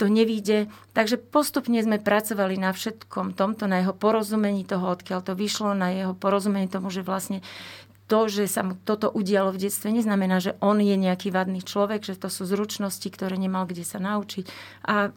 to 0.00 0.08
nevíde. 0.08 0.72
Takže 0.96 1.20
postupne 1.20 1.76
sme 1.84 2.00
pracovali 2.00 2.56
na 2.56 2.72
všetkom 2.72 3.36
tomto, 3.36 3.68
na 3.68 3.84
jeho 3.84 3.92
porozumení 3.92 4.64
toho, 4.64 4.96
odkiaľ 4.96 5.20
to 5.20 5.36
vyšlo, 5.36 5.76
na 5.76 5.92
jeho 5.92 6.16
porozumení 6.16 6.72
tomu, 6.72 6.88
že 6.88 7.04
vlastne 7.04 7.44
to, 8.08 8.26
že 8.26 8.50
sa 8.50 8.66
mu 8.66 8.74
toto 8.74 9.06
udialo 9.12 9.54
v 9.54 9.68
detstve, 9.68 9.92
neznamená, 9.94 10.42
že 10.42 10.58
on 10.58 10.82
je 10.82 10.96
nejaký 10.98 11.30
vadný 11.30 11.62
človek, 11.62 12.02
že 12.02 12.18
to 12.18 12.26
sú 12.26 12.42
zručnosti, 12.42 13.06
ktoré 13.06 13.38
nemal 13.38 13.70
kde 13.70 13.86
sa 13.86 14.02
naučiť. 14.02 14.50
A 14.88 15.14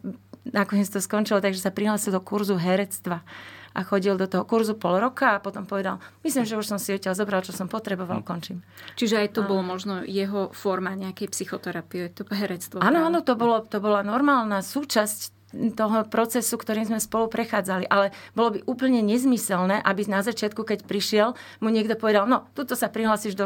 nakoniec 0.51 0.91
to 0.91 1.01
skončilo, 1.01 1.41
takže 1.41 1.63
sa 1.63 1.73
prihlásil 1.73 2.13
do 2.13 2.21
kurzu 2.21 2.59
herectva 2.59 3.25
a 3.73 3.79
chodil 3.81 4.13
do 4.15 4.29
toho 4.29 4.45
kurzu 4.45 4.77
pol 4.77 5.01
roka 5.01 5.37
a 5.37 5.41
potom 5.41 5.65
povedal, 5.65 5.97
myslím, 6.21 6.45
že 6.45 6.57
už 6.57 6.69
som 6.69 6.79
si 6.79 6.93
odtiaľ 6.93 7.17
zobral, 7.17 7.41
čo 7.41 7.51
som 7.51 7.65
potreboval, 7.65 8.21
hm. 8.21 8.25
končím. 8.25 8.59
Čiže 8.95 9.25
aj 9.25 9.27
to 9.33 9.41
a... 9.41 9.47
bolo 9.49 9.65
možno 9.65 10.05
jeho 10.05 10.53
forma 10.53 10.93
nejakej 10.93 11.33
psychoterapie, 11.33 12.13
to 12.13 12.23
herectvo. 12.29 12.79
Áno, 12.85 13.09
áno, 13.09 13.25
to, 13.25 13.33
bolo, 13.33 13.65
to 13.65 13.81
bola 13.81 14.05
normálna 14.05 14.61
súčasť 14.61 15.32
toho 15.77 16.03
procesu, 16.09 16.57
ktorým 16.57 16.89
sme 16.89 16.99
spolu 16.99 17.29
prechádzali. 17.29 17.85
Ale 17.87 18.09
bolo 18.33 18.57
by 18.57 18.59
úplne 18.65 19.05
nezmyselné, 19.05 19.79
aby 19.85 20.05
na 20.09 20.25
začiatku, 20.25 20.65
keď 20.65 20.85
prišiel, 20.89 21.37
mu 21.61 21.69
niekto 21.69 21.93
povedal, 21.95 22.25
no, 22.25 22.49
tuto 22.57 22.73
sa 22.73 22.89
prihlásiš 22.89 23.37
do 23.37 23.45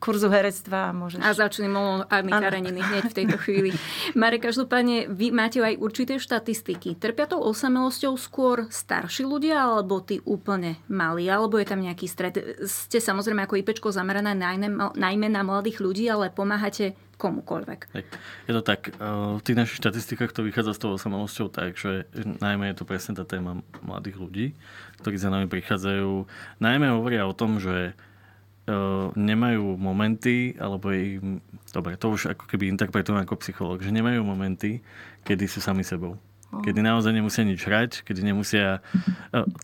kurzu 0.00 0.28
herectva 0.32 0.90
a 0.90 0.96
môžeš... 0.96 1.20
A 1.22 1.36
začne 1.36 1.68
monoárny 1.68 2.32
kareniny 2.32 2.80
hneď 2.80 3.04
v 3.12 3.16
tejto 3.16 3.36
chvíli. 3.40 3.70
Marek, 4.20 4.48
každopádne, 4.48 5.12
vy 5.12 5.30
máte 5.30 5.60
aj 5.60 5.76
určité 5.78 6.16
štatistiky. 6.16 6.96
Trpia 6.96 7.28
tou 7.28 7.44
osamelosťou 7.44 8.16
skôr 8.16 8.66
starší 8.72 9.28
ľudia, 9.28 9.60
alebo 9.60 10.00
tí 10.00 10.18
úplne 10.24 10.80
malí, 10.88 11.28
alebo 11.28 11.60
je 11.60 11.66
tam 11.68 11.84
nejaký 11.84 12.06
stred? 12.08 12.34
Ste 12.64 12.98
samozrejme 12.98 13.44
ako 13.44 13.60
IPčko 13.60 13.88
zamerané 13.92 14.32
najmä 14.34 15.28
na 15.28 15.42
mladých 15.44 15.84
ľudí, 15.84 16.08
ale 16.08 16.32
pomáhate 16.32 16.96
komukoľvek. 17.16 17.80
Je 18.46 18.52
to 18.52 18.60
tak, 18.60 18.92
v 19.00 19.40
tých 19.40 19.56
našich 19.56 19.80
štatistikách 19.80 20.36
to 20.36 20.44
vychádza 20.44 20.76
s 20.76 20.82
tou 20.84 20.92
osamelosťou 20.92 21.48
tak, 21.48 21.80
že 21.80 22.04
najmä 22.14 22.70
je 22.72 22.76
to 22.76 22.84
presne 22.84 23.16
tá 23.16 23.24
téma 23.24 23.64
mladých 23.80 24.16
ľudí, 24.20 24.46
ktorí 25.00 25.16
za 25.16 25.32
nami 25.32 25.48
prichádzajú. 25.48 26.28
Najmä 26.60 26.92
hovoria 26.92 27.24
o 27.24 27.32
tom, 27.32 27.56
že 27.56 27.96
nemajú 29.14 29.78
momenty, 29.78 30.58
alebo 30.58 30.90
im, 30.90 31.38
dobre, 31.70 31.94
to 31.94 32.10
už 32.10 32.34
ako 32.34 32.50
keby 32.50 32.66
interpretujem 32.66 33.22
ako 33.22 33.38
psychológ, 33.38 33.78
že 33.80 33.94
nemajú 33.94 34.26
momenty, 34.26 34.82
kedy 35.22 35.46
sú 35.46 35.62
sami 35.62 35.86
sebou. 35.86 36.18
Kedy 36.46 36.78
naozaj 36.78 37.10
nemusia 37.10 37.42
nič 37.42 37.60
hrať, 37.66 38.06
kedy 38.06 38.22
nemusia... 38.22 38.80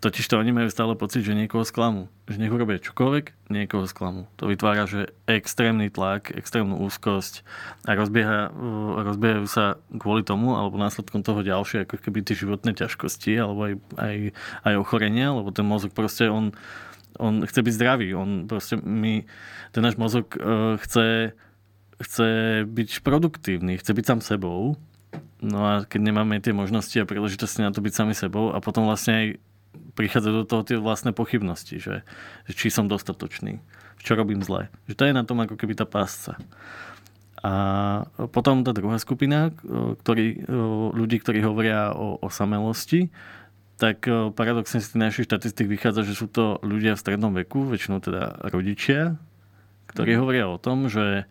Totiž 0.03 0.27
to 0.27 0.37
oni 0.37 0.51
majú 0.51 0.69
stále 0.69 0.99
pocit, 0.99 1.23
že 1.23 1.33
niekoho 1.33 1.63
sklamú. 1.63 2.11
Že 2.27 2.43
nech 2.43 2.53
urobia 2.53 2.83
čokoľvek, 2.83 3.49
niekoho 3.49 3.87
sklamú. 3.87 4.27
To 4.43 4.51
vytvára, 4.51 4.91
že 4.91 5.15
extrémny 5.31 5.89
tlak, 5.89 6.35
extrémnu 6.35 6.83
úzkosť 6.83 7.47
a 7.87 7.95
rozbieha, 7.95 8.51
rozbiehajú 9.09 9.47
sa 9.47 9.79
kvôli 9.95 10.27
tomu, 10.27 10.59
alebo 10.59 10.75
následkom 10.77 11.23
toho 11.23 11.47
ďalšie, 11.47 11.87
ako 11.87 12.03
keby 12.03 12.27
tie 12.27 12.37
životné 12.37 12.75
ťažkosti, 12.75 13.33
alebo 13.39 13.73
aj, 13.73 13.75
aj, 13.97 14.17
aj 14.67 14.75
ochorenia, 14.77 15.33
lebo 15.33 15.55
ten 15.55 15.65
mozog 15.65 15.95
proste, 15.95 16.29
on, 16.29 16.51
on 17.17 17.47
chce 17.47 17.63
byť 17.63 17.73
zdravý. 17.79 18.11
On 18.19 18.51
proste, 18.51 18.77
my, 18.77 19.23
ten 19.71 19.83
náš 19.87 19.97
mozog 19.97 20.35
uh, 20.37 20.77
chce, 20.83 21.33
chce 22.03 22.29
byť 22.69 23.07
produktívny, 23.07 23.79
chce 23.79 23.95
byť 23.95 24.05
sám 24.05 24.21
sebou 24.21 24.77
No 25.43 25.59
a 25.67 25.73
keď 25.85 26.01
nemáme 26.13 26.39
tie 26.39 26.55
možnosti 26.55 26.95
a 26.97 27.09
príležitosti 27.09 27.61
na 27.61 27.75
to 27.75 27.83
byť 27.83 27.93
sami 27.93 28.15
sebou 28.15 28.55
a 28.55 28.63
potom 28.63 28.87
vlastne 28.87 29.13
aj 29.13 29.27
prichádzajú 29.99 30.35
do 30.45 30.47
toho 30.49 30.63
tie 30.65 30.77
vlastné 30.79 31.13
pochybnosti, 31.13 31.77
že, 31.83 32.07
že 32.49 32.53
či 32.57 32.73
som 32.73 32.89
dostatočný, 32.89 33.61
čo 34.01 34.17
robím 34.17 34.41
zle. 34.41 34.73
Že 34.89 34.95
to 34.97 35.03
je 35.09 35.13
na 35.19 35.25
tom 35.27 35.43
ako 35.43 35.59
keby 35.59 35.77
tá 35.77 35.85
pásca. 35.85 36.41
A 37.43 37.53
potom 38.31 38.63
tá 38.63 38.71
druhá 38.71 39.03
skupina, 39.03 39.51
ktorý, 40.07 40.47
ľudí, 40.95 41.19
ktorí 41.19 41.43
hovoria 41.43 41.91
o, 41.91 42.23
o 42.23 42.29
samelosti, 42.31 43.11
tak 43.83 44.07
paradoxne 44.39 44.79
z 44.79 44.95
tých 44.95 45.03
našich 45.03 45.27
štatistik 45.27 45.67
vychádza, 45.67 46.07
že 46.07 46.15
sú 46.15 46.31
to 46.31 46.63
ľudia 46.63 46.95
v 46.95 47.03
strednom 47.03 47.35
veku, 47.35 47.67
väčšinou 47.67 47.99
teda 47.99 48.47
rodičia, 48.47 49.19
ktorí 49.91 50.15
mhm. 50.15 50.21
hovoria 50.23 50.47
o 50.47 50.63
tom, 50.63 50.87
že, 50.87 51.27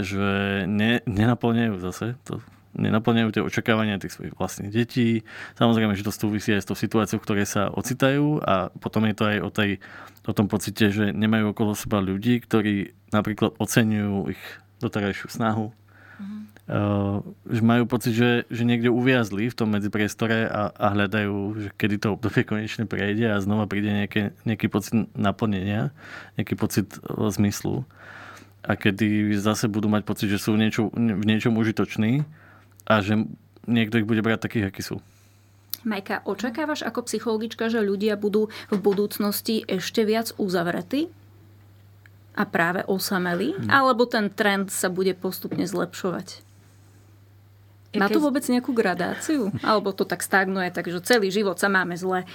že 0.00 0.64
ne, 0.64 1.04
nenaplňajú 1.04 1.76
zase, 1.76 2.16
to 2.24 2.40
nenaplňajú 2.74 3.28
tie 3.34 3.42
očakávania 3.42 4.02
tých 4.02 4.14
svojich 4.14 4.34
vlastných 4.34 4.70
detí. 4.74 5.22
Samozrejme, 5.58 5.94
že 5.94 6.06
to 6.06 6.12
súvisí 6.14 6.52
aj 6.52 6.62
s 6.66 6.68
tou 6.68 6.76
situáciou, 6.78 7.22
v 7.22 7.26
ktorej 7.26 7.46
sa 7.46 7.62
ocitajú 7.70 8.42
a 8.42 8.70
potom 8.82 9.06
je 9.08 9.14
to 9.14 9.24
aj 9.24 9.38
o, 9.40 9.50
tej, 9.50 9.70
o 10.26 10.32
tom 10.34 10.46
pocite, 10.50 10.90
že 10.90 11.14
nemajú 11.14 11.54
okolo 11.54 11.78
seba 11.78 12.02
ľudí, 12.02 12.42
ktorí 12.42 12.92
napríklad 13.14 13.54
oceňujú 13.56 14.34
ich 14.34 14.42
doterajšiu 14.82 15.28
snahu. 15.30 15.70
Mm-hmm. 15.70 16.42
Uh, 16.64 17.20
že 17.50 17.60
majú 17.60 17.84
pocit, 17.84 18.12
že, 18.16 18.30
že 18.48 18.62
niekde 18.64 18.88
uviazli 18.88 19.52
v 19.52 19.58
tom 19.58 19.70
medzipriestore 19.70 20.48
a, 20.48 20.72
a 20.72 20.86
hľadajú, 20.96 21.36
že 21.60 21.68
kedy 21.76 21.96
to 22.00 22.08
obdobie 22.18 22.42
konečne 22.50 22.84
prejde 22.90 23.30
a 23.30 23.42
znova 23.42 23.70
príde 23.70 23.92
nejaké, 23.92 24.34
nejaký 24.42 24.66
pocit 24.66 25.06
naplnenia, 25.14 25.94
nejaký 26.40 26.54
pocit 26.58 26.88
uh, 27.04 27.30
zmyslu 27.30 27.86
a 28.64 28.72
kedy 28.80 29.36
zase 29.36 29.68
budú 29.68 29.92
mať 29.92 30.02
pocit, 30.08 30.28
že 30.32 30.40
sú 30.40 30.56
niečo, 30.56 30.88
v 30.88 31.24
niečom 31.24 31.52
užitoční 31.52 32.24
a 32.84 33.00
že 33.00 33.24
niekto 33.64 34.00
ich 34.00 34.08
bude 34.08 34.20
brať 34.20 34.44
takých, 34.48 34.68
akí 34.68 34.82
sú. 34.84 35.00
Majka, 35.84 36.24
očakávaš 36.24 36.80
ako 36.80 37.04
psychologička, 37.04 37.68
že 37.68 37.84
ľudia 37.84 38.16
budú 38.16 38.48
v 38.72 38.78
budúcnosti 38.80 39.60
ešte 39.68 40.08
viac 40.08 40.32
uzavretí? 40.40 41.12
A 42.34 42.48
práve 42.48 42.82
osamelí? 42.88 43.52
Hmm. 43.54 43.68
Alebo 43.68 44.08
ten 44.08 44.32
trend 44.32 44.72
sa 44.72 44.88
bude 44.88 45.12
postupne 45.12 45.62
zlepšovať? 45.68 46.40
Má 47.94 48.10
to 48.10 48.18
vôbec 48.18 48.42
nejakú 48.50 48.74
gradáciu? 48.74 49.54
Alebo 49.62 49.94
to 49.94 50.02
tak 50.02 50.24
stagnuje, 50.24 50.74
takže 50.74 50.98
celý 51.06 51.30
život 51.30 51.62
sa 51.62 51.70
máme 51.70 51.94
zle? 51.94 52.26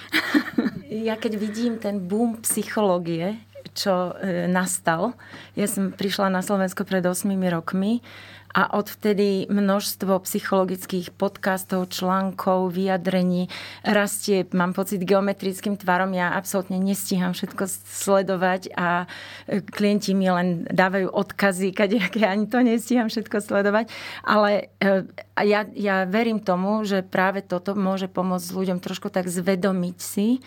ja 1.10 1.20
keď 1.20 1.36
vidím 1.36 1.76
ten 1.76 2.00
boom 2.00 2.40
psychológie, 2.48 3.36
čo 3.76 4.16
e, 4.16 4.48
nastal, 4.48 5.20
ja 5.60 5.68
som 5.68 5.92
prišla 5.92 6.32
na 6.32 6.40
Slovensko 6.40 6.88
pred 6.88 7.04
8 7.04 7.28
rokmi 7.52 8.00
a 8.50 8.74
odvtedy 8.74 9.46
množstvo 9.46 10.26
psychologických 10.26 11.14
podcastov, 11.14 11.94
článkov, 11.94 12.74
vyjadrení 12.74 13.46
rastie, 13.86 14.42
mám 14.58 14.74
pocit, 14.74 15.06
geometrickým 15.06 15.78
tvarom. 15.78 16.18
Ja 16.18 16.34
absolútne 16.34 16.82
nestíham 16.82 17.38
všetko 17.38 17.70
sledovať 17.86 18.74
a 18.74 19.06
e, 19.46 19.62
klienti 19.62 20.18
mi 20.18 20.34
len 20.34 20.66
dávajú 20.66 21.14
odkazy, 21.14 21.78
kadejaké 21.78 22.26
ani 22.26 22.50
to 22.50 22.66
nestíham 22.66 23.06
všetko 23.06 23.38
sledovať. 23.38 23.94
Ale 24.26 24.74
e, 24.82 25.06
ja, 25.46 25.70
ja 25.78 26.10
verím 26.10 26.42
tomu, 26.42 26.82
že 26.90 27.06
práve 27.06 27.46
toto 27.46 27.78
môže 27.78 28.10
pomôcť 28.10 28.50
ľuďom 28.50 28.82
trošku 28.82 29.14
tak 29.14 29.30
zvedomiť 29.30 29.98
si 30.02 30.28
e, 30.38 30.40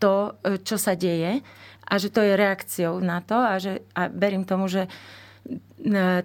to, 0.00 0.16
čo 0.64 0.80
sa 0.80 0.96
deje 0.96 1.44
a 1.92 1.94
že 2.00 2.08
to 2.08 2.24
je 2.24 2.32
reakciou 2.32 2.96
na 3.04 3.20
to 3.20 3.36
a, 3.36 3.60
že, 3.60 3.84
a 3.92 4.08
verím 4.08 4.48
tomu, 4.48 4.64
že 4.64 4.88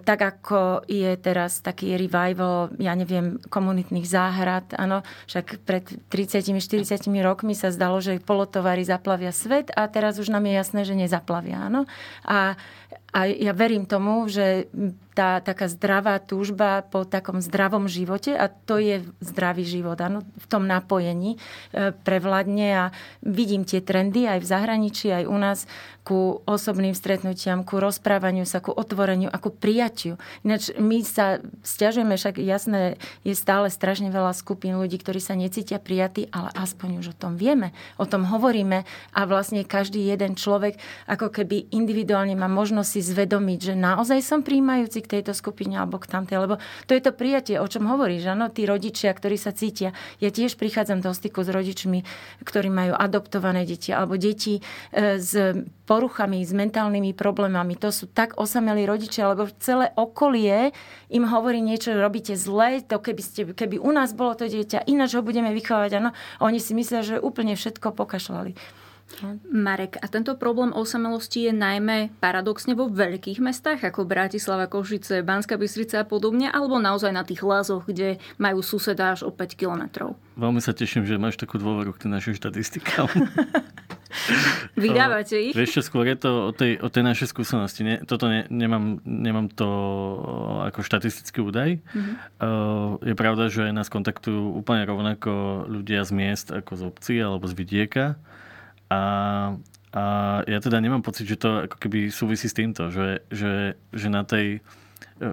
tak 0.06 0.20
ako 0.22 0.86
je 0.86 1.18
teraz 1.18 1.66
taký 1.66 1.98
revival, 1.98 2.70
ja 2.78 2.94
neviem, 2.94 3.42
komunitných 3.50 4.06
záhrad, 4.06 4.70
áno, 4.78 5.02
však 5.26 5.66
pred 5.66 5.86
30-40 6.14 7.10
rokmi 7.26 7.58
sa 7.58 7.74
zdalo, 7.74 7.98
že 7.98 8.22
polotovary 8.22 8.86
zaplavia 8.86 9.34
svet 9.34 9.74
a 9.74 9.90
teraz 9.90 10.22
už 10.22 10.30
nám 10.30 10.46
je 10.46 10.54
jasné, 10.54 10.82
že 10.86 10.94
nezaplavia, 10.94 11.74
áno. 11.74 11.90
A, 12.22 12.54
a 13.18 13.26
ja 13.26 13.50
verím 13.50 13.90
tomu, 13.90 14.30
že 14.30 14.70
tá 15.18 15.42
taká 15.42 15.66
zdravá 15.66 16.22
túžba 16.22 16.86
po 16.86 17.02
takom 17.02 17.42
zdravom 17.42 17.90
živote 17.90 18.38
a 18.38 18.46
to 18.54 18.78
je 18.78 19.02
zdravý 19.18 19.66
život. 19.66 19.98
Ano, 19.98 20.22
v 20.22 20.46
tom 20.46 20.70
napojení 20.70 21.42
e, 21.74 21.90
prevládne 22.06 22.68
a 22.78 22.84
vidím 23.26 23.66
tie 23.66 23.82
trendy 23.82 24.30
aj 24.30 24.46
v 24.46 24.50
zahraničí, 24.54 25.10
aj 25.10 25.26
u 25.26 25.38
nás 25.42 25.66
ku 26.06 26.46
osobným 26.46 26.94
stretnutiam, 26.94 27.66
ku 27.66 27.82
rozprávaniu 27.82 28.46
sa, 28.46 28.62
ku 28.62 28.72
otvoreniu 28.72 29.28
a 29.28 29.42
ku 29.42 29.50
prijatiu. 29.50 30.22
Ináč 30.46 30.72
my 30.78 31.02
sa 31.02 31.42
stiažujeme, 31.66 32.16
však 32.16 32.38
jasné, 32.40 33.02
je 33.26 33.34
stále 33.34 33.74
strašne 33.74 34.14
veľa 34.14 34.32
skupín 34.38 34.78
ľudí, 34.78 35.02
ktorí 35.02 35.20
sa 35.20 35.36
necítia 35.36 35.82
prijatí, 35.82 36.30
ale 36.30 36.54
aspoň 36.54 37.02
už 37.02 37.12
o 37.12 37.20
tom 37.20 37.36
vieme, 37.36 37.74
o 38.00 38.06
tom 38.06 38.24
hovoríme 38.24 38.88
a 39.12 39.22
vlastne 39.28 39.68
každý 39.68 40.00
jeden 40.08 40.38
človek 40.38 40.80
ako 41.10 41.28
keby 41.34 41.74
individuálne 41.76 42.38
má 42.40 42.48
možnosť 42.48 42.88
si 42.88 43.02
zvedomiť, 43.08 43.60
že 43.72 43.74
naozaj 43.80 44.20
som 44.20 44.44
príjmajúci 44.44 45.00
k 45.04 45.20
tejto 45.20 45.32
skupine 45.32 45.80
alebo 45.80 45.98
k 45.98 46.12
tamtej, 46.12 46.44
lebo 46.44 46.60
to 46.86 46.92
je 46.92 47.02
to 47.02 47.16
prijatie, 47.16 47.56
o 47.58 47.68
čom 47.68 47.88
hovoríš, 47.88 48.28
áno, 48.28 48.52
tí 48.52 48.68
rodičia, 48.68 49.16
ktorí 49.16 49.40
sa 49.40 49.56
cítia. 49.56 49.96
Ja 50.20 50.28
tiež 50.28 50.60
prichádzam 50.60 51.00
do 51.00 51.16
styku 51.16 51.42
s 51.42 51.50
rodičmi, 51.50 52.04
ktorí 52.44 52.68
majú 52.68 52.94
adoptované 52.98 53.64
deti 53.64 53.96
alebo 53.96 54.20
deti 54.20 54.60
e, 54.92 55.22
s 55.22 55.32
poruchami, 55.88 56.44
s 56.44 56.52
mentálnymi 56.52 57.16
problémami. 57.16 57.80
To 57.80 57.96
sú 57.96 58.12
tak 58.12 58.36
osamelí 58.36 58.84
rodičia, 58.84 59.32
lebo 59.32 59.48
celé 59.64 59.96
okolie 59.96 60.76
im 61.08 61.24
hovorí 61.24 61.64
niečo, 61.64 61.96
robíte 61.96 62.36
zle, 62.36 62.84
to 62.84 63.00
keby, 63.00 63.22
ste, 63.24 63.42
keby 63.56 63.80
u 63.80 63.92
nás 63.96 64.12
bolo 64.12 64.36
to 64.36 64.52
dieťa, 64.52 64.84
ináč 64.92 65.16
ho 65.16 65.24
budeme 65.24 65.56
vychovať. 65.56 65.92
Ano, 66.04 66.12
oni 66.44 66.60
si 66.60 66.76
myslia, 66.76 67.02
že 67.08 67.24
úplne 67.24 67.56
všetko 67.56 67.96
pokašľali. 67.96 68.86
Marek, 69.48 69.98
a 70.04 70.06
tento 70.12 70.36
problém 70.36 70.76
osamelosti 70.76 71.50
je 71.50 71.54
najmä 71.56 72.12
paradoxne 72.20 72.76
vo 72.76 72.92
veľkých 72.92 73.40
mestách 73.40 73.82
ako 73.88 74.06
Bratislava, 74.06 74.68
Košice, 74.68 75.24
Banská 75.24 75.56
Bystrica 75.56 76.04
a 76.04 76.06
podobne, 76.06 76.52
alebo 76.52 76.78
naozaj 76.78 77.16
na 77.16 77.24
tých 77.24 77.42
lázoch, 77.42 77.88
kde 77.88 78.22
majú 78.38 78.60
suseda 78.62 79.16
až 79.16 79.26
o 79.26 79.32
5 79.32 79.58
kilometrov? 79.58 80.20
Veľmi 80.38 80.62
sa 80.62 80.76
teším, 80.76 81.08
že 81.08 81.18
máš 81.18 81.40
takú 81.40 81.58
dôveru 81.58 81.96
k 81.96 82.12
našim 82.12 82.38
štatistikám. 82.38 83.10
Vydávate 84.78 85.40
ich? 85.40 85.54
Vieš 85.58 85.80
čo, 85.80 85.82
skôr 85.82 86.06
je 86.06 86.18
to 86.18 86.50
o 86.50 86.52
tej, 86.54 86.78
o 86.78 86.88
tej 86.92 87.04
našej 87.06 87.28
skúsenosti. 87.32 87.82
Ne, 87.82 87.96
toto 88.06 88.30
ne, 88.30 88.46
nemám, 88.50 89.02
nemám 89.04 89.48
to 89.50 89.68
ako 90.70 90.86
štatistický 90.86 91.42
údaj. 91.42 91.82
Mm-hmm. 91.82 92.16
je 93.02 93.16
pravda, 93.18 93.50
že 93.50 93.74
nás 93.74 93.90
kontaktujú 93.90 94.58
úplne 94.58 94.86
rovnako 94.86 95.66
ľudia 95.70 96.06
z 96.06 96.12
miest 96.14 96.48
ako 96.54 96.72
z 96.78 96.82
obcí 96.86 97.16
alebo 97.18 97.46
z 97.50 97.54
vidieka. 97.58 98.06
A, 98.88 99.02
a 99.92 100.04
ja 100.48 100.60
teda 100.64 100.80
nemám 100.80 101.04
pocit, 101.04 101.28
že 101.28 101.40
to 101.40 101.68
ako 101.68 101.78
keby 101.78 102.12
súvisí 102.12 102.48
s 102.48 102.56
týmto, 102.56 102.92
že, 102.92 103.24
že, 103.32 103.76
že 103.92 104.08
na 104.08 104.24
tej 104.24 104.64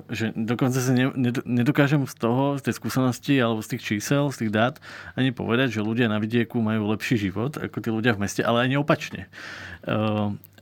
že 0.09 0.33
dokonca 0.33 0.81
sa 0.81 0.93
ne, 0.97 1.13
nedokážem 1.45 2.01
z 2.09 2.17
toho, 2.17 2.57
z 2.57 2.69
tej 2.69 2.75
skúsenosti 2.81 3.37
alebo 3.37 3.61
z 3.61 3.77
tých 3.77 3.83
čísel, 3.85 4.33
z 4.33 4.45
tých 4.45 4.53
dát 4.53 4.75
ani 5.13 5.29
povedať, 5.29 5.77
že 5.77 5.85
ľudia 5.85 6.09
na 6.09 6.17
vidieku 6.17 6.57
majú 6.65 6.89
lepší 6.89 7.21
život 7.21 7.61
ako 7.61 7.85
tí 7.85 7.93
ľudia 7.93 8.17
v 8.17 8.25
meste, 8.25 8.41
ale 8.41 8.65
ani 8.65 8.81
opačne. 8.81 9.29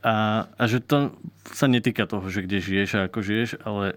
A, 0.03 0.15
a 0.51 0.63
že 0.67 0.83
to 0.83 1.15
sa 1.55 1.71
netýka 1.71 2.03
toho, 2.03 2.27
že 2.27 2.43
kde 2.43 2.59
žiješ 2.59 2.89
a 2.99 3.07
ako 3.07 3.19
žiješ, 3.23 3.49
ale 3.63 3.95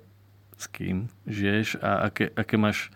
s 0.55 0.67
kým 0.71 1.11
žiješ 1.27 1.83
a 1.83 2.07
aké, 2.07 2.31
aké 2.31 2.55
máš 2.55 2.95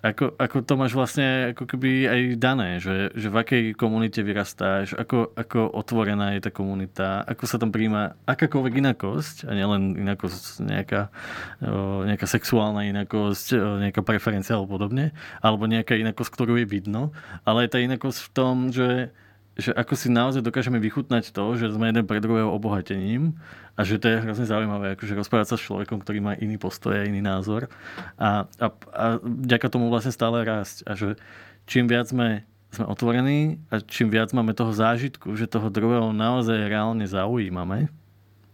ako, 0.00 0.32
ako 0.40 0.56
to 0.64 0.74
máš 0.80 0.92
vlastne 0.96 1.52
ako 1.52 1.68
keby 1.68 2.08
aj 2.08 2.20
dané, 2.40 2.80
že, 2.80 3.12
že 3.12 3.28
v 3.28 3.36
akej 3.36 3.64
komunite 3.76 4.24
vyrastáš, 4.24 4.96
ako, 4.96 5.36
ako 5.36 5.68
otvorená 5.76 6.32
je 6.36 6.48
tá 6.48 6.50
komunita, 6.50 7.20
ako 7.28 7.44
sa 7.44 7.60
tam 7.60 7.68
príjma 7.68 8.16
akákoľvek 8.24 8.74
inakosť, 8.80 9.36
a 9.44 9.52
nielen 9.52 10.00
inakosť 10.00 10.64
nejaká, 10.64 11.12
nejaká 12.08 12.26
sexuálna 12.26 12.88
inakosť, 12.88 13.46
nejaká 13.88 14.00
preferencia 14.00 14.56
alebo 14.56 14.80
podobne, 14.80 15.12
alebo 15.44 15.68
nejaká 15.68 16.00
inakosť, 16.00 16.32
ktorú 16.32 16.56
je 16.64 16.66
vidno, 16.66 17.12
ale 17.44 17.68
aj 17.68 17.76
tá 17.76 17.78
inakosť 17.84 18.18
v 18.24 18.30
tom, 18.32 18.54
že 18.72 19.12
že 19.60 19.70
ako 19.76 19.94
si 19.94 20.08
naozaj 20.08 20.40
dokážeme 20.40 20.80
vychutnať 20.80 21.30
to, 21.30 21.44
že 21.54 21.70
sme 21.70 21.92
jeden 21.92 22.08
pre 22.08 22.18
druhého 22.18 22.48
obohatením 22.48 23.36
a 23.76 23.84
že 23.84 24.00
to 24.00 24.08
je 24.08 24.24
hrozne 24.24 24.48
zaujímavé, 24.48 24.96
akože 24.96 25.14
rozprávať 25.14 25.54
sa 25.54 25.56
s 25.60 25.66
človekom, 25.68 26.00
ktorý 26.00 26.18
má 26.24 26.32
iný 26.40 26.56
postoj 26.56 26.96
a 26.96 27.06
iný 27.06 27.20
názor 27.20 27.68
a, 28.16 28.48
a, 28.58 28.66
a 28.96 29.04
ďaká 29.22 29.68
tomu 29.68 29.92
vlastne 29.92 30.10
stále 30.10 30.42
rásť 30.42 30.82
a 30.88 30.96
že 30.96 31.20
čím 31.68 31.86
viac 31.86 32.08
sme, 32.08 32.48
sme 32.72 32.88
otvorení 32.88 33.60
a 33.68 33.84
čím 33.84 34.08
viac 34.08 34.32
máme 34.32 34.56
toho 34.56 34.72
zážitku, 34.72 35.36
že 35.36 35.46
toho 35.46 35.68
druhého 35.68 36.10
naozaj 36.10 36.66
reálne 36.66 37.04
zaujímame, 37.04 37.92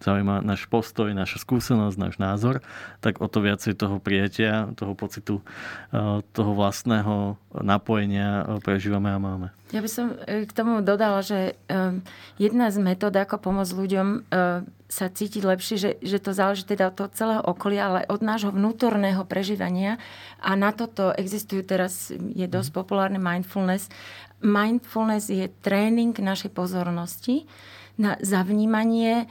zaujíma 0.00 0.44
náš 0.44 0.68
postoj, 0.68 1.08
naša 1.16 1.40
skúsenosť, 1.40 1.96
náš 1.96 2.14
názor, 2.20 2.60
tak 3.00 3.20
o 3.24 3.26
to 3.28 3.40
viacej 3.40 3.76
toho 3.76 3.96
prijatia, 3.96 4.68
toho 4.76 4.92
pocitu, 4.92 5.40
eh, 5.92 6.20
toho 6.32 6.52
vlastného 6.52 7.40
napojenia 7.56 8.44
eh, 8.44 8.60
prežívame 8.60 9.12
a 9.12 9.18
máme. 9.18 9.48
Ja 9.72 9.80
by 9.80 9.90
som 9.90 10.12
eh, 10.28 10.44
k 10.44 10.52
tomu 10.52 10.84
dodala, 10.84 11.24
že 11.24 11.58
jedna 12.36 12.68
z 12.70 12.76
metód, 12.78 13.16
ako 13.16 13.40
pomôcť 13.40 13.72
ľuďom 13.74 14.08
sa 14.86 15.06
cítiť 15.10 15.42
lepšie, 15.42 15.76
že, 15.76 15.90
že 15.98 16.22
to 16.22 16.30
záleží 16.30 16.62
teda 16.62 16.94
od 16.94 16.94
toho 16.94 17.10
celého 17.10 17.42
okolia, 17.42 17.90
ale 17.90 18.00
od 18.06 18.22
nášho 18.22 18.54
vnútorného 18.54 19.26
prežívania. 19.26 19.98
A 20.38 20.54
na 20.54 20.70
toto 20.70 21.10
existujú 21.10 21.66
teraz, 21.66 22.14
je 22.14 22.46
dosť 22.46 22.70
mhm. 22.70 22.76
populárny 22.76 23.18
mindfulness. 23.18 23.90
Mindfulness 24.44 25.32
je 25.32 25.50
tréning 25.64 26.14
našej 26.14 26.52
pozornosti 26.52 27.48
na 27.96 28.20
zavnímanie 28.20 29.26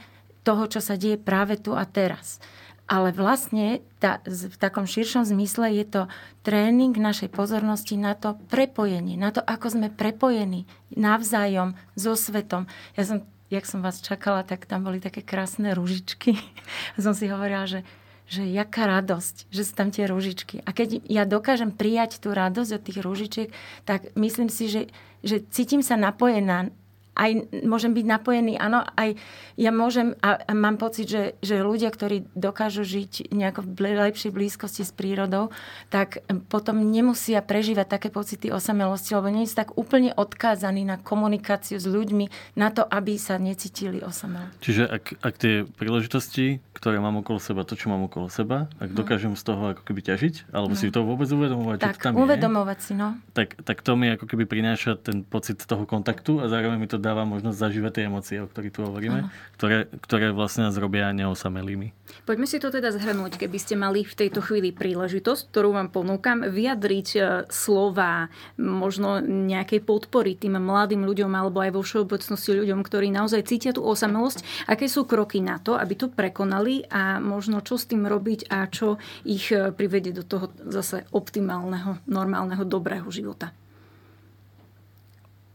toho, 0.46 0.70
čo 0.70 0.78
sa 0.78 0.94
deje 0.94 1.18
práve 1.18 1.58
tu 1.58 1.74
a 1.74 1.82
teraz. 1.82 2.38
Ale 2.86 3.10
vlastne 3.10 3.82
tá, 3.98 4.22
v 4.22 4.54
takom 4.62 4.86
širšom 4.86 5.26
zmysle 5.26 5.74
je 5.74 5.84
to 5.90 6.02
tréning 6.46 6.94
našej 6.94 7.34
pozornosti 7.34 7.98
na 7.98 8.14
to 8.14 8.38
prepojenie, 8.46 9.18
na 9.18 9.34
to, 9.34 9.42
ako 9.42 9.74
sme 9.74 9.90
prepojení 9.90 10.70
navzájom 10.94 11.74
so 11.98 12.14
svetom. 12.14 12.70
Ja 12.94 13.02
som, 13.02 13.26
jak 13.50 13.66
som 13.66 13.82
vás 13.82 13.98
čakala, 13.98 14.46
tak 14.46 14.70
tam 14.70 14.86
boli 14.86 15.02
také 15.02 15.26
krásne 15.26 15.74
ružičky. 15.74 16.38
som 16.94 17.10
si 17.10 17.26
hovorila, 17.26 17.66
že 17.66 17.82
že 18.26 18.42
jaká 18.42 18.90
radosť, 18.90 19.54
že 19.54 19.62
sú 19.62 19.72
tam 19.78 19.94
tie 19.94 20.10
ružičky. 20.10 20.58
A 20.66 20.74
keď 20.74 20.98
ja 21.06 21.22
dokážem 21.22 21.70
prijať 21.70 22.18
tú 22.18 22.34
radosť 22.34 22.70
od 22.74 22.82
tých 22.82 22.98
ružičiek, 22.98 23.48
tak 23.86 24.10
myslím 24.18 24.50
si, 24.50 24.66
že, 24.66 24.82
že 25.22 25.46
cítim 25.46 25.78
sa 25.78 25.94
napojená 25.94 26.74
aj 27.16 27.64
môžem 27.64 27.96
byť 27.96 28.06
napojený, 28.06 28.60
áno, 28.60 28.84
aj 28.94 29.16
ja 29.56 29.72
môžem 29.72 30.12
a, 30.20 30.36
a 30.36 30.52
mám 30.52 30.76
pocit, 30.76 31.08
že, 31.08 31.40
že 31.40 31.64
ľudia, 31.64 31.88
ktorí 31.88 32.28
dokážu 32.36 32.84
žiť 32.84 33.32
nejako 33.32 33.64
v 33.64 33.96
lepšej 33.96 34.30
blízkosti 34.36 34.84
s 34.84 34.92
prírodou, 34.92 35.48
tak 35.88 36.20
potom 36.52 36.92
nemusia 36.92 37.40
prežívať 37.40 37.86
také 37.88 38.08
pocity 38.12 38.52
osamelosti, 38.52 39.16
lebo 39.16 39.32
nie 39.32 39.48
sú 39.48 39.56
tak 39.56 39.72
úplne 39.80 40.12
odkázaní 40.12 40.84
na 40.84 41.00
komunikáciu 41.00 41.80
s 41.80 41.88
ľuďmi, 41.88 42.54
na 42.60 42.68
to, 42.68 42.84
aby 42.84 43.16
sa 43.16 43.40
necítili 43.40 44.04
osamelo. 44.04 44.52
Čiže 44.60 44.84
ak, 44.84 45.04
ak 45.24 45.34
tie 45.40 45.54
príležitosti, 45.64 46.60
ktoré 46.76 47.00
mám 47.00 47.24
okolo 47.24 47.40
seba, 47.40 47.64
to, 47.64 47.80
čo 47.80 47.88
mám 47.88 48.04
okolo 48.04 48.28
seba, 48.28 48.68
ak 48.76 48.92
no. 48.92 48.96
dokážem 49.00 49.32
z 49.32 49.42
toho 49.42 49.72
ako 49.72 49.82
keby 49.88 50.04
ťažiť, 50.04 50.52
alebo 50.52 50.76
no. 50.76 50.78
si 50.78 50.92
to 50.92 51.00
vôbec 51.00 51.28
uvedomovať, 51.32 51.78
tak, 51.80 51.96
že 51.96 52.04
tam 52.04 52.20
uvedomovať 52.20 52.78
je, 52.78 52.84
si, 52.84 52.92
no. 52.92 53.16
Tak, 53.32 53.64
tak 53.64 53.80
to 53.80 53.96
mi 53.96 54.12
ako 54.12 54.28
keby 54.28 54.44
prináša 54.44 55.00
ten 55.00 55.24
pocit 55.24 55.56
toho 55.64 55.88
kontaktu 55.88 56.44
a 56.44 56.52
zároveň 56.52 56.76
mi 56.76 56.88
to 56.90 57.00
dáva 57.06 57.22
možnosť 57.22 57.54
zažívať 57.54 57.92
tie 57.94 58.04
emócie, 58.10 58.36
o 58.42 58.50
ktorých 58.50 58.74
tu 58.74 58.80
hovoríme, 58.82 59.30
ktoré, 59.54 59.86
ktoré 60.02 60.34
vlastne 60.34 60.66
nás 60.66 60.74
robia 60.74 61.14
neosamelými. 61.14 61.94
Poďme 62.26 62.46
si 62.50 62.58
to 62.58 62.74
teda 62.74 62.90
zhrnúť, 62.90 63.38
keby 63.38 63.58
ste 63.62 63.78
mali 63.78 64.02
v 64.02 64.14
tejto 64.14 64.42
chvíli 64.42 64.74
príležitosť, 64.74 65.54
ktorú 65.54 65.78
vám 65.78 65.94
ponúkam, 65.94 66.42
vyjadriť 66.42 67.08
e, 67.14 67.20
slova 67.46 68.26
možno 68.58 69.22
nejakej 69.22 69.86
podpory 69.86 70.34
tým 70.34 70.58
mladým 70.58 71.06
ľuďom 71.06 71.30
alebo 71.30 71.62
aj 71.62 71.70
vo 71.74 71.82
všeobecnosti 71.86 72.58
ľuďom, 72.58 72.82
ktorí 72.82 73.14
naozaj 73.14 73.46
cítia 73.46 73.70
tú 73.70 73.86
osamelosť. 73.86 74.66
Aké 74.66 74.90
sú 74.90 75.06
kroky 75.06 75.38
na 75.38 75.62
to, 75.62 75.78
aby 75.78 75.94
to 75.94 76.10
prekonali 76.10 76.82
a 76.90 77.22
možno 77.22 77.62
čo 77.62 77.78
s 77.78 77.86
tým 77.86 78.06
robiť 78.06 78.50
a 78.50 78.66
čo 78.66 78.98
ich 79.22 79.54
e, 79.54 79.70
privedie 79.70 80.10
do 80.10 80.26
toho 80.26 80.50
zase 80.66 81.06
optimálneho, 81.14 82.02
normálneho, 82.10 82.66
dobrého 82.66 83.06
života? 83.14 83.54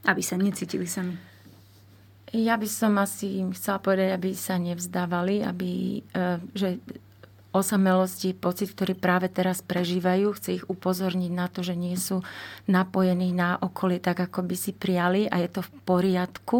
aby 0.05 0.21
sa 0.25 0.37
necítili 0.37 0.89
sami. 0.89 1.30
Ja 2.31 2.55
by 2.55 2.67
som 2.67 2.95
asi 2.95 3.43
chcela 3.51 3.83
povedať, 3.83 4.15
aby 4.15 4.31
sa 4.31 4.55
nevzdávali, 4.55 5.43
aby, 5.43 5.99
e, 5.99 6.39
že 6.55 6.79
osamelosti, 7.51 8.31
pocit, 8.31 8.71
ktorý 8.71 8.95
práve 8.95 9.27
teraz 9.27 9.59
prežívajú, 9.59 10.39
chce 10.39 10.63
ich 10.63 10.65
upozorniť 10.71 11.31
na 11.35 11.51
to, 11.51 11.59
že 11.59 11.75
nie 11.75 11.99
sú 11.99 12.23
napojení 12.71 13.35
na 13.35 13.59
okolie 13.59 13.99
tak, 13.99 14.23
ako 14.23 14.47
by 14.47 14.55
si 14.55 14.71
prijali 14.71 15.27
a 15.27 15.43
je 15.43 15.49
to 15.51 15.61
v 15.61 15.71
poriadku. 15.83 16.59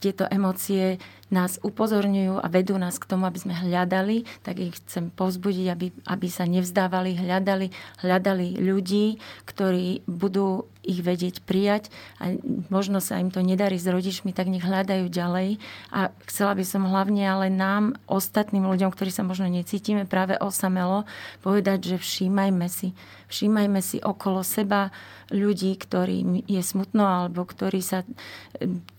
Tieto 0.00 0.24
emócie 0.32 0.96
nás 1.32 1.56
upozorňujú 1.64 2.38
a 2.38 2.46
vedú 2.52 2.76
nás 2.76 3.00
k 3.00 3.08
tomu, 3.08 3.24
aby 3.24 3.40
sme 3.40 3.56
hľadali, 3.56 4.28
tak 4.44 4.60
ich 4.60 4.76
chcem 4.84 5.08
povzbudiť, 5.08 5.66
aby, 5.72 5.86
aby 6.06 6.26
sa 6.28 6.44
nevzdávali, 6.44 7.16
hľadali, 7.16 7.72
hľadali 8.04 8.60
ľudí, 8.60 9.16
ktorí 9.48 10.04
budú 10.04 10.68
ich 10.82 10.98
vedieť 10.98 11.46
prijať 11.46 11.94
a 12.18 12.34
možno 12.66 12.98
sa 12.98 13.22
im 13.22 13.30
to 13.30 13.38
nedarí 13.38 13.78
s 13.78 13.86
rodičmi, 13.86 14.34
tak 14.34 14.50
nech 14.50 14.66
hľadajú 14.66 15.06
ďalej. 15.06 15.62
A 15.94 16.10
chcela 16.26 16.58
by 16.58 16.64
som 16.66 16.82
hlavne 16.90 17.22
ale 17.22 17.48
nám, 17.48 17.94
ostatným 18.10 18.66
ľuďom, 18.66 18.90
ktorí 18.90 19.14
sa 19.14 19.22
možno 19.22 19.46
necítime 19.46 20.04
práve 20.04 20.34
osamelo, 20.42 21.06
povedať, 21.40 21.94
že 21.94 21.96
všímajme 22.02 22.66
si, 22.66 22.98
všímajme 23.30 23.78
si 23.78 24.02
okolo 24.02 24.42
seba 24.42 24.90
ľudí, 25.32 25.78
ktorým 25.78 26.44
je 26.44 26.60
smutno 26.60 27.08
alebo 27.08 27.48
ktorí 27.48 27.80
sa 27.80 28.04
e, 28.04 28.06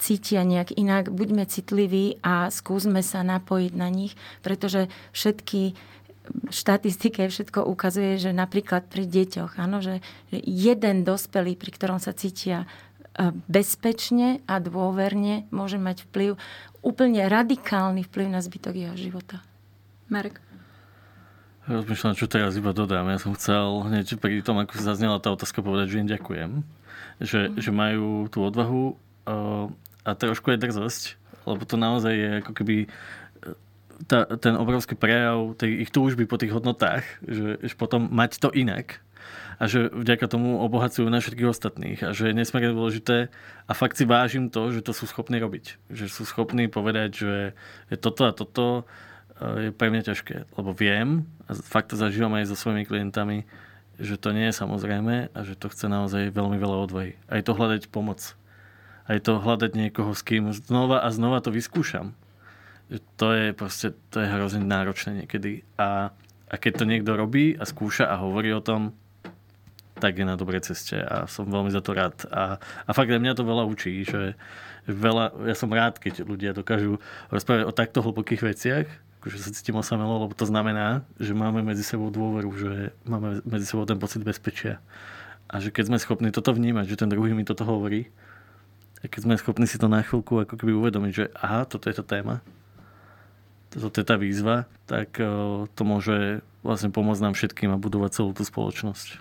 cítia 0.01 0.41
nejak 0.41 0.73
inak. 0.73 1.13
Buďme 1.13 1.45
citliví 1.45 2.22
a 2.23 2.47
skúsme 2.49 3.03
sa 3.03 3.21
napojiť 3.21 3.73
na 3.75 3.91
nich, 3.91 4.15
pretože 4.39 4.87
všetky 5.11 5.75
štatistike 6.49 7.27
všetko 7.27 7.67
ukazuje, 7.67 8.15
že 8.15 8.31
napríklad 8.31 8.87
pri 8.87 9.03
deťoch, 9.03 9.59
áno, 9.59 9.83
že 9.83 9.99
jeden 10.31 11.03
dospelý, 11.03 11.59
pri 11.59 11.71
ktorom 11.75 11.99
sa 11.99 12.15
cítia 12.15 12.63
e, 12.63 13.35
bezpečne 13.51 14.39
a 14.47 14.63
dôverne, 14.63 15.43
môže 15.51 15.75
mať 15.75 16.07
vplyv, 16.07 16.39
úplne 16.79 17.27
radikálny 17.27 18.07
vplyv 18.07 18.27
na 18.31 18.39
zbytok 18.39 18.75
jeho 18.75 18.95
života. 18.95 19.43
Marek? 20.07 20.39
Rozmýšľam, 21.63 22.19
čo 22.19 22.27
teraz 22.27 22.59
iba 22.59 22.75
dodám. 22.75 23.07
Ja 23.07 23.19
som 23.19 23.31
chcel 23.39 23.87
hneď 23.87 24.19
pri 24.19 24.43
tom, 24.43 24.59
ako 24.59 24.83
zaznela 24.83 25.23
tá 25.23 25.31
otázka, 25.31 25.63
povedať, 25.63 25.95
že 25.95 25.99
im 26.03 26.11
ďakujem. 26.11 26.51
Že, 27.23 27.39
mm. 27.39 27.55
že 27.55 27.71
majú 27.71 28.27
tú 28.27 28.43
odvahu 28.43 28.99
uh, 29.31 29.71
a 30.03 30.11
trošku 30.11 30.51
je 30.51 30.59
drzosť, 30.59 31.15
lebo 31.45 31.63
to 31.67 31.75
naozaj 31.75 32.13
je 32.13 32.31
ako 32.43 32.51
keby 32.55 32.75
tá, 34.07 34.25
ten 34.37 34.57
obrovský 34.57 34.97
prejav 34.97 35.55
tej 35.55 35.87
ich 35.87 35.89
túžby 35.93 36.25
po 36.25 36.39
tých 36.41 36.51
hodnotách, 36.51 37.05
že, 37.23 37.61
že 37.61 37.75
potom 37.77 38.09
mať 38.11 38.41
to 38.41 38.49
inak 38.51 38.99
a 39.61 39.69
že 39.69 39.87
vďaka 39.93 40.25
tomu 40.27 40.59
obohacujú 40.59 41.07
na 41.07 41.21
všetkých 41.21 41.51
ostatných 41.51 41.99
a 42.03 42.11
že 42.11 42.31
je 42.31 42.37
nesmierne 42.37 42.75
dôležité 42.75 43.31
a 43.69 43.71
fakt 43.71 43.95
si 43.95 44.03
vážim 44.03 44.49
to, 44.49 44.73
že 44.73 44.83
to 44.83 44.91
sú 44.91 45.07
schopní 45.07 45.39
robiť. 45.39 45.77
Že 45.93 46.05
sú 46.09 46.23
schopní 46.27 46.67
povedať, 46.67 47.09
že 47.15 47.33
je 47.87 47.97
toto 47.97 48.27
a 48.27 48.35
toto 48.35 48.83
e, 49.39 49.69
je 49.69 49.71
pre 49.71 49.93
mňa 49.93 50.09
ťažké, 50.11 50.35
lebo 50.57 50.75
viem 50.75 51.29
a 51.47 51.55
fakt 51.55 51.93
to 51.93 51.95
zažívam 51.95 52.33
aj 52.35 52.49
so 52.51 52.55
svojimi 52.57 52.83
klientami, 52.83 53.47
že 54.01 54.17
to 54.17 54.33
nie 54.33 54.49
je 54.49 54.57
samozrejme 54.57 55.31
a 55.31 55.39
že 55.45 55.53
to 55.55 55.69
chce 55.69 55.85
naozaj 55.85 56.33
veľmi 56.33 56.57
veľa 56.57 56.77
odvahy. 56.89 57.15
Aj 57.29 57.39
to 57.45 57.53
hľadať 57.53 57.93
pomoc. 57.93 58.35
Aj 59.03 59.19
to 59.19 59.39
hľadať 59.39 59.75
niekoho, 59.75 60.15
s 60.15 60.23
kým 60.23 60.51
znova 60.55 61.03
a 61.03 61.11
znova 61.11 61.43
to 61.43 61.51
vyskúšam 61.51 62.15
to 63.17 63.27
je 63.33 63.45
proste, 63.53 63.95
to 64.11 64.21
je 64.21 64.27
hrozne 64.27 64.65
náročné 64.65 65.25
niekedy. 65.25 65.65
A, 65.79 66.13
a 66.49 66.55
keď 66.59 66.83
to 66.83 66.89
niekto 66.89 67.11
robí 67.17 67.55
a 67.57 67.63
skúša 67.65 68.09
a 68.09 68.19
hovorí 68.21 68.53
o 68.53 68.61
tom, 68.61 68.93
tak 69.97 70.19
je 70.19 70.25
na 70.27 70.35
dobrej 70.35 70.67
ceste 70.67 70.99
a 70.99 71.29
som 71.31 71.47
veľmi 71.47 71.71
za 71.71 71.79
to 71.79 71.95
rád. 71.95 72.27
A, 72.27 72.59
a 72.59 72.91
fakt 72.91 73.07
mňa 73.07 73.39
to 73.39 73.47
veľa 73.47 73.63
učí, 73.63 74.03
že 74.03 74.35
veľa, 74.89 75.47
ja 75.47 75.55
som 75.55 75.71
rád, 75.71 76.01
keď 76.01 76.27
ľudia 76.27 76.51
dokážu 76.51 76.99
rozprávať 77.31 77.63
o 77.63 77.71
takto 77.71 78.03
hlbokých 78.03 78.43
veciach, 78.43 78.87
akože 79.23 79.39
sa 79.39 79.55
cítim 79.55 79.79
osamelo, 79.79 80.27
lebo 80.27 80.35
to 80.35 80.43
znamená, 80.43 81.07
že 81.15 81.31
máme 81.31 81.63
medzi 81.63 81.87
sebou 81.87 82.11
dôveru, 82.11 82.51
že 82.59 82.71
máme 83.07 83.39
medzi 83.47 83.63
sebou 83.63 83.87
ten 83.87 83.95
pocit 83.95 84.19
bezpečia. 84.27 84.83
A 85.47 85.63
že 85.63 85.71
keď 85.71 85.93
sme 85.93 85.97
schopní 86.03 86.29
toto 86.35 86.51
vnímať, 86.51 86.91
že 86.91 86.99
ten 86.99 87.07
druhý 87.07 87.31
mi 87.31 87.47
toto 87.47 87.63
hovorí, 87.63 88.11
a 88.11 88.22
keď 89.03 89.21
sme 89.23 89.39
schopní 89.39 89.67
si 89.67 89.75
to 89.75 89.91
na 89.91 89.99
chvíľku 89.99 90.47
ako 90.47 90.55
keby 90.55 90.71
uvedomiť, 90.71 91.11
že 91.11 91.25
aha, 91.35 91.67
toto 91.67 91.91
je 91.91 91.95
to 91.99 92.05
téma, 92.07 92.39
toto 93.73 93.99
je 93.99 94.05
tá 94.05 94.15
výzva, 94.15 94.69
tak 94.87 95.19
eh, 95.19 95.27
to 95.67 95.81
môže 95.83 96.45
vlastne 96.63 96.93
pomôcť 96.93 97.23
nám 97.23 97.33
všetkým 97.35 97.75
a 97.75 97.81
budovať 97.81 98.23
celú 98.23 98.31
tú 98.31 98.47
spoločnosť. 98.47 99.19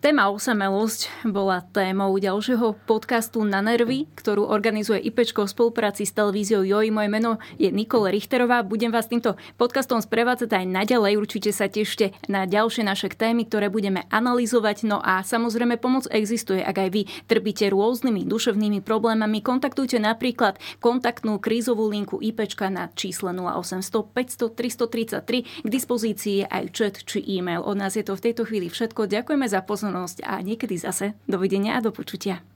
Téma 0.00 0.32
osamelosť 0.32 1.28
bola 1.28 1.60
témou 1.76 2.16
ďalšieho 2.16 2.72
podcastu 2.88 3.44
Na 3.44 3.60
nervy, 3.60 4.08
ktorú 4.16 4.48
organizuje 4.48 4.96
IPčko 4.96 5.44
v 5.44 5.52
spolupráci 5.52 6.08
s 6.08 6.16
televíziou 6.16 6.64
JOJ. 6.64 6.88
Moje 6.88 7.12
meno 7.12 7.36
je 7.60 7.68
Nikole 7.68 8.08
Richterová. 8.08 8.64
Budem 8.64 8.88
vás 8.88 9.12
týmto 9.12 9.36
podcastom 9.60 10.00
sprevádzať 10.00 10.56
aj 10.56 10.64
naďalej. 10.72 11.20
Určite 11.20 11.52
sa 11.52 11.68
tešte 11.68 12.16
na 12.32 12.48
ďalšie 12.48 12.80
naše 12.80 13.12
témy, 13.12 13.44
ktoré 13.44 13.68
budeme 13.68 14.08
analyzovať. 14.08 14.88
No 14.88 15.04
a 15.04 15.20
samozrejme 15.20 15.76
pomoc 15.76 16.08
existuje, 16.08 16.64
ak 16.64 16.80
aj 16.80 16.88
vy 16.96 17.02
trpíte 17.28 17.68
rôznymi 17.68 18.24
duševnými 18.24 18.80
problémami. 18.80 19.44
Kontaktujte 19.44 20.00
napríklad 20.00 20.56
kontaktnú 20.80 21.36
krízovú 21.36 21.92
linku 21.92 22.24
IPčka 22.24 22.72
na 22.72 22.88
čísle 22.96 23.36
0800 23.36 24.16
500 24.16 24.48
333. 24.48 25.60
K 25.60 25.68
dispozícii 25.68 26.34
je 26.40 26.46
aj 26.48 26.64
chat 26.72 26.96
či 27.04 27.20
e-mail. 27.36 27.60
Od 27.60 27.76
nás 27.76 28.00
je 28.00 28.04
to 28.08 28.16
v 28.16 28.32
tejto 28.32 28.48
chvíli 28.48 28.72
všetko. 28.72 29.04
Ďakujeme 29.04 29.44
za 29.44 29.60
pozornosť 29.60 29.89
pozornosť 29.90 30.22
a 30.22 30.38
niekedy 30.38 30.78
zase 30.78 31.18
dovidenia 31.26 31.74
a 31.74 31.82
do 31.82 31.90
počutia. 31.90 32.46